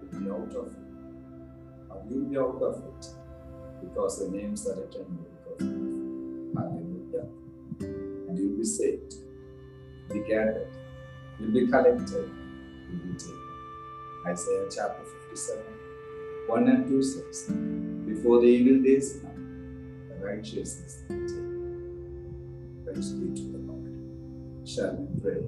You'll 0.00 0.20
be 0.20 0.30
out 0.30 0.54
of 0.54 0.66
it. 0.68 0.78
Or 1.90 2.02
you'll 2.08 2.28
be 2.28 2.38
out 2.38 2.62
of 2.62 2.84
it 2.84 3.06
because 3.82 4.18
the 4.20 4.36
names 4.36 4.66
are 4.68 4.76
written 4.76 5.24
be 8.64 8.70
saved, 8.70 9.14
be 10.10 10.20
gathered, 10.20 10.68
you'll 11.38 11.52
be 11.52 11.66
collected, 11.66 12.30
you'll 12.88 13.12
be 13.12 13.18
taken. 13.18 13.40
Isaiah 14.26 14.68
chapter 14.74 15.04
57, 15.28 15.62
1 16.46 16.68
and 16.68 16.88
2 16.88 17.02
says, 17.02 17.50
Before 18.06 18.40
the 18.40 18.46
evil 18.46 18.82
days 18.82 19.20
come, 19.20 20.08
the 20.08 20.24
righteousness 20.24 21.02
taken. 21.02 22.80
Praise 22.86 23.12
be 23.12 23.36
to 23.36 23.42
the 23.52 23.58
Lord. 23.58 24.66
Shall 24.66 24.96
we 24.96 25.20
pray? 25.20 25.42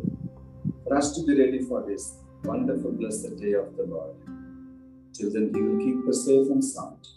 For 0.85 0.95
us 0.95 1.17
to 1.17 1.25
be 1.25 1.41
ready 1.41 1.61
for 1.61 1.87
this 1.87 2.19
wonderful, 2.45 2.93
blessed 2.93 3.39
day 3.39 3.53
of 3.53 3.75
the 3.79 3.85
Lord. 3.85 4.15
Till 5.15 5.33
then, 5.33 5.53
He 5.55 5.63
will 5.63 5.79
keep 5.79 6.07
us 6.07 6.27
safe 6.27 6.49
and 6.51 6.63
sound. 6.63 7.09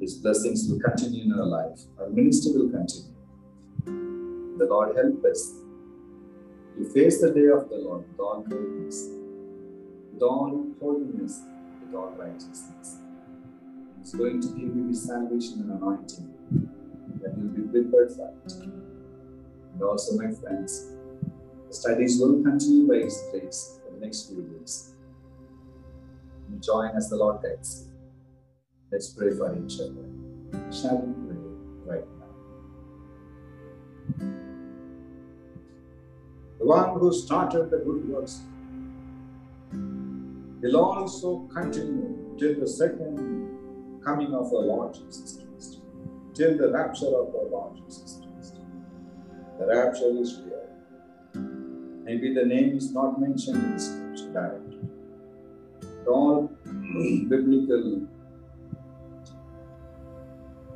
His 0.00 0.14
blessings 0.14 0.68
will 0.68 0.80
continue 0.80 1.22
in 1.26 1.32
our 1.32 1.46
life. 1.46 1.78
Our 2.00 2.10
ministry 2.10 2.50
will 2.56 2.70
continue. 2.70 3.13
The 4.56 4.66
Lord 4.66 4.96
help 4.96 5.24
us 5.24 5.52
to 6.76 6.84
face 6.92 7.20
the 7.20 7.32
day 7.32 7.46
of 7.46 7.68
the 7.68 7.76
Lord 7.76 8.04
with 8.08 8.20
all 8.20 8.44
boldness, 8.46 9.08
with 10.12 10.22
all 10.22 10.66
holiness, 10.80 11.42
with 11.80 11.94
all 11.94 12.14
righteousness. 12.16 12.98
He's 13.98 14.14
going 14.14 14.40
to 14.40 14.48
give 14.48 14.76
you 14.76 14.88
His 14.88 15.06
salvation 15.06 15.62
and 15.62 15.72
anointing 15.72 16.34
that 17.20 17.34
you'll 17.36 17.48
be 17.48 17.62
prepared 17.62 18.12
for 18.12 18.32
it. 18.46 18.52
And 18.62 19.82
also, 19.82 20.16
my 20.16 20.32
friends, 20.32 20.92
the 21.68 21.74
studies 21.74 22.20
will 22.20 22.42
continue 22.42 22.86
by 22.86 23.04
His 23.04 23.20
grace 23.32 23.80
for 23.84 23.92
the 23.92 24.04
next 24.04 24.28
few 24.28 24.42
days. 24.42 24.94
You 26.48 26.58
join 26.60 26.94
as 26.96 27.10
the 27.10 27.16
Lord 27.16 27.42
guides 27.42 27.86
you. 27.86 27.92
Let's 28.92 29.12
pray 29.14 29.30
for 29.30 29.52
each 29.58 29.80
other. 29.80 30.06
Shall 30.70 30.98
we 30.98 31.12
pray 31.26 31.96
right 31.96 32.06
now? 32.18 32.23
The 36.64 36.70
one 36.70 36.98
who 36.98 37.12
started 37.12 37.68
the 37.70 37.76
good 37.76 38.08
works 38.08 38.40
will 40.62 40.76
also 40.78 41.46
continue 41.52 42.34
till 42.38 42.58
the 42.58 42.66
second 42.66 44.00
coming 44.02 44.32
of 44.32 44.46
our 44.46 44.62
Lord 44.62 44.94
Jesus 44.94 45.40
Christ, 45.42 45.80
till 46.32 46.56
the 46.56 46.72
rapture 46.72 47.08
of 47.08 47.34
our 47.34 47.50
Lord 47.50 47.76
Jesus 47.84 48.18
Christ. 48.22 48.56
The 49.58 49.66
rapture 49.66 50.08
is 50.18 50.40
real. 50.40 51.42
Maybe 52.02 52.32
the 52.32 52.46
name 52.46 52.78
is 52.78 52.94
not 52.94 53.20
mentioned 53.20 53.62
in 53.62 53.72
the 53.74 53.78
scripture 53.78 54.32
directly. 54.32 54.78
But 55.82 56.10
all 56.10 56.50
biblical 56.64 58.08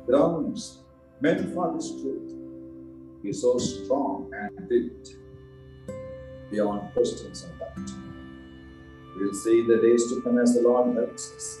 grounds 0.05 0.83
meant 1.19 1.51
for 1.51 1.73
this 1.75 1.89
truth 1.99 2.31
is 3.23 3.41
so 3.41 3.57
strong 3.57 4.31
and 4.35 4.69
vivid 4.69 5.18
beyond 6.49 6.93
questions 6.93 7.43
and 7.43 7.59
doubt. 7.59 7.91
We'll 9.15 9.33
see 9.33 9.65
the 9.67 9.77
days 9.77 10.07
to 10.09 10.21
come 10.21 10.37
as 10.37 10.55
the 10.55 10.61
Lord 10.61 10.95
helps 10.95 11.33
us. 11.35 11.59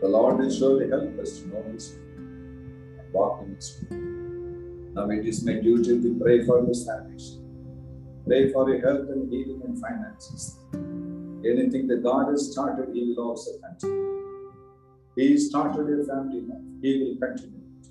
The 0.00 0.08
Lord 0.08 0.38
will 0.38 0.50
surely 0.50 0.88
help 0.88 1.18
us 1.18 1.40
to 1.40 1.48
know 1.48 1.64
His 1.72 1.92
will 1.92 2.24
and 3.00 3.12
walk 3.12 3.42
in 3.42 3.54
His 3.54 3.78
will. 3.90 3.98
Now 4.94 5.10
it 5.10 5.26
is 5.26 5.44
my 5.44 5.54
duty 5.54 6.00
to 6.02 6.18
pray 6.20 6.44
for 6.44 6.62
your 6.62 6.74
salvation. 6.74 7.38
Pray 8.26 8.52
for 8.52 8.68
your 8.70 8.80
health 8.80 9.08
and 9.10 9.32
healing 9.32 9.62
and 9.64 9.80
finances. 9.80 10.58
Anything 11.44 11.88
that 11.88 12.02
God 12.04 12.30
has 12.30 12.52
started, 12.52 12.94
He 12.94 13.02
will 13.08 13.30
also 13.30 13.50
continue. 13.58 14.02
He 15.16 15.36
started 15.38 15.88
your 15.88 16.04
family 16.04 16.42
life, 16.42 16.58
He 16.82 16.98
will 17.02 17.26
continue 17.26 17.58
it. 17.58 17.88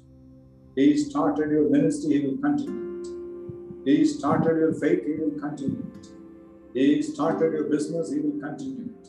He 0.75 0.97
started 0.97 1.51
your 1.51 1.69
ministry, 1.69 2.19
He 2.19 2.27
will 2.27 2.37
continue. 2.37 2.90
He 3.85 4.05
started 4.05 4.57
your 4.57 4.73
faith, 4.73 5.03
He 5.05 5.13
will 5.13 5.39
continue 5.39 5.85
it. 5.95 6.07
He 6.73 7.01
started 7.01 7.53
your 7.53 7.63
business, 7.65 8.11
He 8.11 8.19
will 8.19 8.39
continue 8.39 8.89
it. 9.01 9.07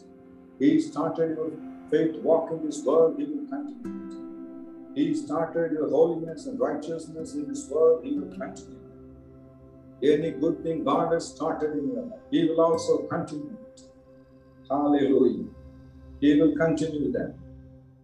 He 0.59 0.81
started 0.81 1.36
your 1.36 1.53
faith 1.90 2.16
walk 2.23 2.51
in 2.51 2.65
this 2.65 2.82
world, 2.82 3.16
He 3.19 3.24
will 3.24 3.47
continue 3.49 4.09
it. 4.09 4.94
He 4.94 5.15
started 5.15 5.73
your 5.73 5.89
holiness 5.90 6.47
and 6.47 6.59
righteousness 6.59 7.35
in 7.35 7.49
this 7.49 7.69
world, 7.69 8.05
He 8.05 8.19
will 8.19 8.36
continue 8.36 8.78
it. 10.01 10.15
Any 10.15 10.31
good 10.32 10.62
thing 10.62 10.85
God 10.85 11.12
has 11.12 11.28
started 11.28 11.73
in 11.73 11.93
your 11.93 12.03
life, 12.05 12.20
He 12.31 12.44
will 12.47 12.61
also 12.61 12.99
continue 13.03 13.57
it. 13.74 13.82
Hallelujah. 14.69 15.44
He 16.20 16.40
will 16.40 16.57
continue 16.57 17.12
them. 17.12 17.35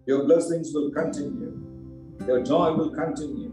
Your 0.07 0.25
blessings 0.25 0.73
will 0.73 0.91
continue. 0.91 1.61
Your 2.27 2.43
joy 2.43 2.73
will 2.73 2.91
continue. 2.91 3.48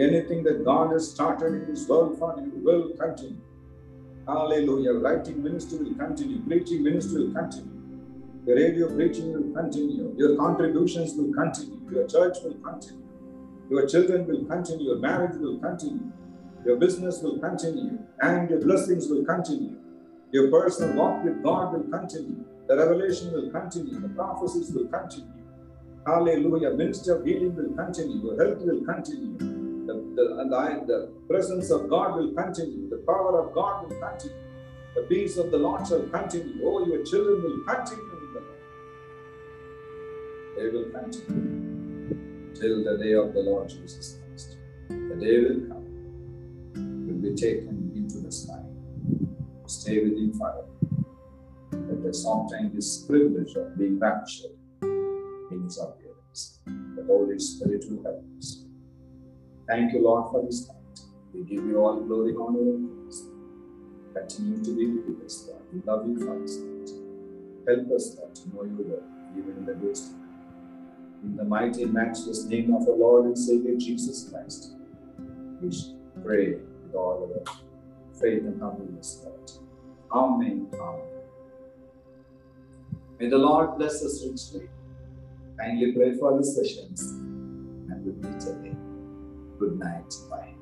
Anything 0.00 0.44
that 0.44 0.64
God 0.64 0.92
has 0.92 1.10
started 1.10 1.54
in 1.54 1.66
this 1.74 1.88
world 1.88 2.18
for 2.18 2.34
you 2.40 2.52
will 2.62 2.90
continue. 2.90 3.40
Hallelujah. 4.28 4.92
Writing 4.94 5.42
ministry 5.42 5.78
will 5.78 5.94
continue. 5.94 6.40
Preaching 6.42 6.84
ministry 6.84 7.26
will 7.26 7.34
continue. 7.34 7.72
The 8.46 8.54
radio 8.54 8.94
preaching 8.94 9.32
will 9.32 9.52
continue. 9.60 10.14
Your 10.16 10.36
contributions 10.36 11.14
will 11.16 11.34
continue. 11.34 11.80
Your 11.90 12.06
church 12.06 12.38
will 12.44 12.54
continue. 12.54 13.02
Your 13.70 13.86
children 13.88 14.26
will 14.26 14.44
continue. 14.44 14.86
Your 14.86 14.98
marriage 14.98 15.36
will 15.38 15.58
continue. 15.58 16.12
Your 16.64 16.76
business 16.76 17.20
will 17.20 17.38
continue. 17.38 17.98
And 18.20 18.48
your 18.50 18.60
blessings 18.60 19.08
will 19.08 19.24
continue. 19.24 19.76
Your 20.30 20.50
personal 20.50 20.96
walk 20.96 21.24
with 21.24 21.42
God 21.42 21.72
will 21.72 21.98
continue. 21.98 22.44
The 22.68 22.76
revelation 22.76 23.32
will 23.32 23.50
continue. 23.50 23.98
The 23.98 24.10
prophecies 24.10 24.70
will 24.70 24.86
continue. 24.86 25.32
Hallelujah. 26.06 26.70
Ministry 26.72 27.14
of 27.14 27.24
healing 27.24 27.56
will 27.56 27.74
continue. 27.74 28.22
Your 28.22 28.36
health 28.44 28.62
will 28.62 28.84
continue. 28.84 29.67
The, 30.18 30.40
and 30.40 30.50
the, 30.50 30.84
the 30.88 31.12
presence 31.28 31.70
of 31.70 31.88
God 31.88 32.16
will 32.16 32.34
continue. 32.34 32.90
The 32.90 33.04
power 33.06 33.40
of 33.40 33.54
God 33.54 33.88
will 33.88 33.96
continue. 34.00 34.36
The 34.96 35.02
peace 35.02 35.36
of 35.36 35.52
the 35.52 35.58
Lord 35.58 35.86
shall 35.86 36.02
continue. 36.08 36.60
Oh, 36.64 36.84
your 36.84 37.04
children 37.04 37.40
will 37.40 37.62
continue 37.72 38.02
in 38.02 38.32
the 38.34 38.40
Lord. 38.40 38.58
They 40.56 40.68
will 40.70 40.90
continue 40.90 42.52
till 42.52 42.82
the 42.82 42.98
day 42.98 43.12
of 43.12 43.32
the 43.32 43.42
Lord 43.42 43.68
Jesus 43.68 44.18
Christ. 44.18 44.56
The 44.88 45.16
day 45.20 45.38
will 45.38 45.68
come. 45.68 45.86
Will 47.06 47.22
be 47.22 47.36
taken 47.36 47.92
into 47.94 48.18
the 48.18 48.32
sky. 48.32 48.64
Stay 49.66 50.02
with 50.02 50.18
Him 50.18 50.32
forever. 50.36 50.66
Let 51.70 52.10
us 52.10 52.26
obtain 52.26 52.74
this 52.74 53.04
privilege 53.04 53.54
of 53.54 53.78
being 53.78 54.00
raptured 54.00 54.58
in 54.82 55.62
His 55.62 55.78
appearance. 55.78 56.58
The 56.66 57.04
Holy 57.06 57.38
Spirit 57.38 57.84
will 57.88 58.02
help 58.02 58.24
us. 58.36 58.67
Thank 59.68 59.92
you, 59.92 60.02
Lord, 60.02 60.30
for 60.30 60.44
this 60.46 60.66
night. 60.66 61.00
We 61.34 61.42
give 61.42 61.64
you 61.66 61.78
all 61.78 62.00
glory, 62.00 62.34
honor, 62.34 62.60
and 62.60 63.04
praise. 63.04 63.26
Continue 64.14 64.64
to 64.64 64.74
be 64.74 64.86
with 65.12 65.26
us, 65.26 65.46
Lord. 65.46 65.62
We 65.72 65.82
love 65.84 66.08
you 66.08 66.18
for 66.18 66.38
this. 66.40 66.56
Help 67.68 67.90
us, 67.94 68.16
Lord, 68.16 68.34
to 68.34 68.48
know 68.48 68.64
your 68.64 68.88
word, 68.88 69.02
even 69.36 69.58
in 69.58 69.66
the 69.66 69.74
days. 69.74 70.14
In 71.22 71.36
the 71.36 71.44
mighty 71.44 71.82
and 71.82 71.92
matchless 71.92 72.46
name 72.46 72.74
of 72.74 72.88
our 72.88 72.94
Lord 72.94 73.26
and 73.26 73.36
Savior 73.38 73.76
Jesus 73.76 74.30
Christ, 74.30 74.72
we 75.60 75.70
pray 76.24 76.54
with 76.54 76.94
all 76.94 77.30
our 77.30 77.54
faith 78.18 78.44
and 78.44 78.60
humbleness, 78.62 79.22
Lord. 79.22 79.50
Amen. 80.10 80.66
Amen. 80.72 81.02
May 83.20 83.28
the 83.28 83.36
Lord 83.36 83.76
bless 83.76 84.02
us 84.02 84.24
richly. 84.24 84.70
Kindly 85.58 85.92
pray 85.92 86.16
for 86.16 86.38
these 86.38 86.54
sessions 86.54 87.02
and 87.10 88.04
we'll 88.04 88.14
meet 88.14 88.42
again. 88.44 88.87
Good 89.58 89.78
night. 89.78 90.14
Bye. 90.30 90.54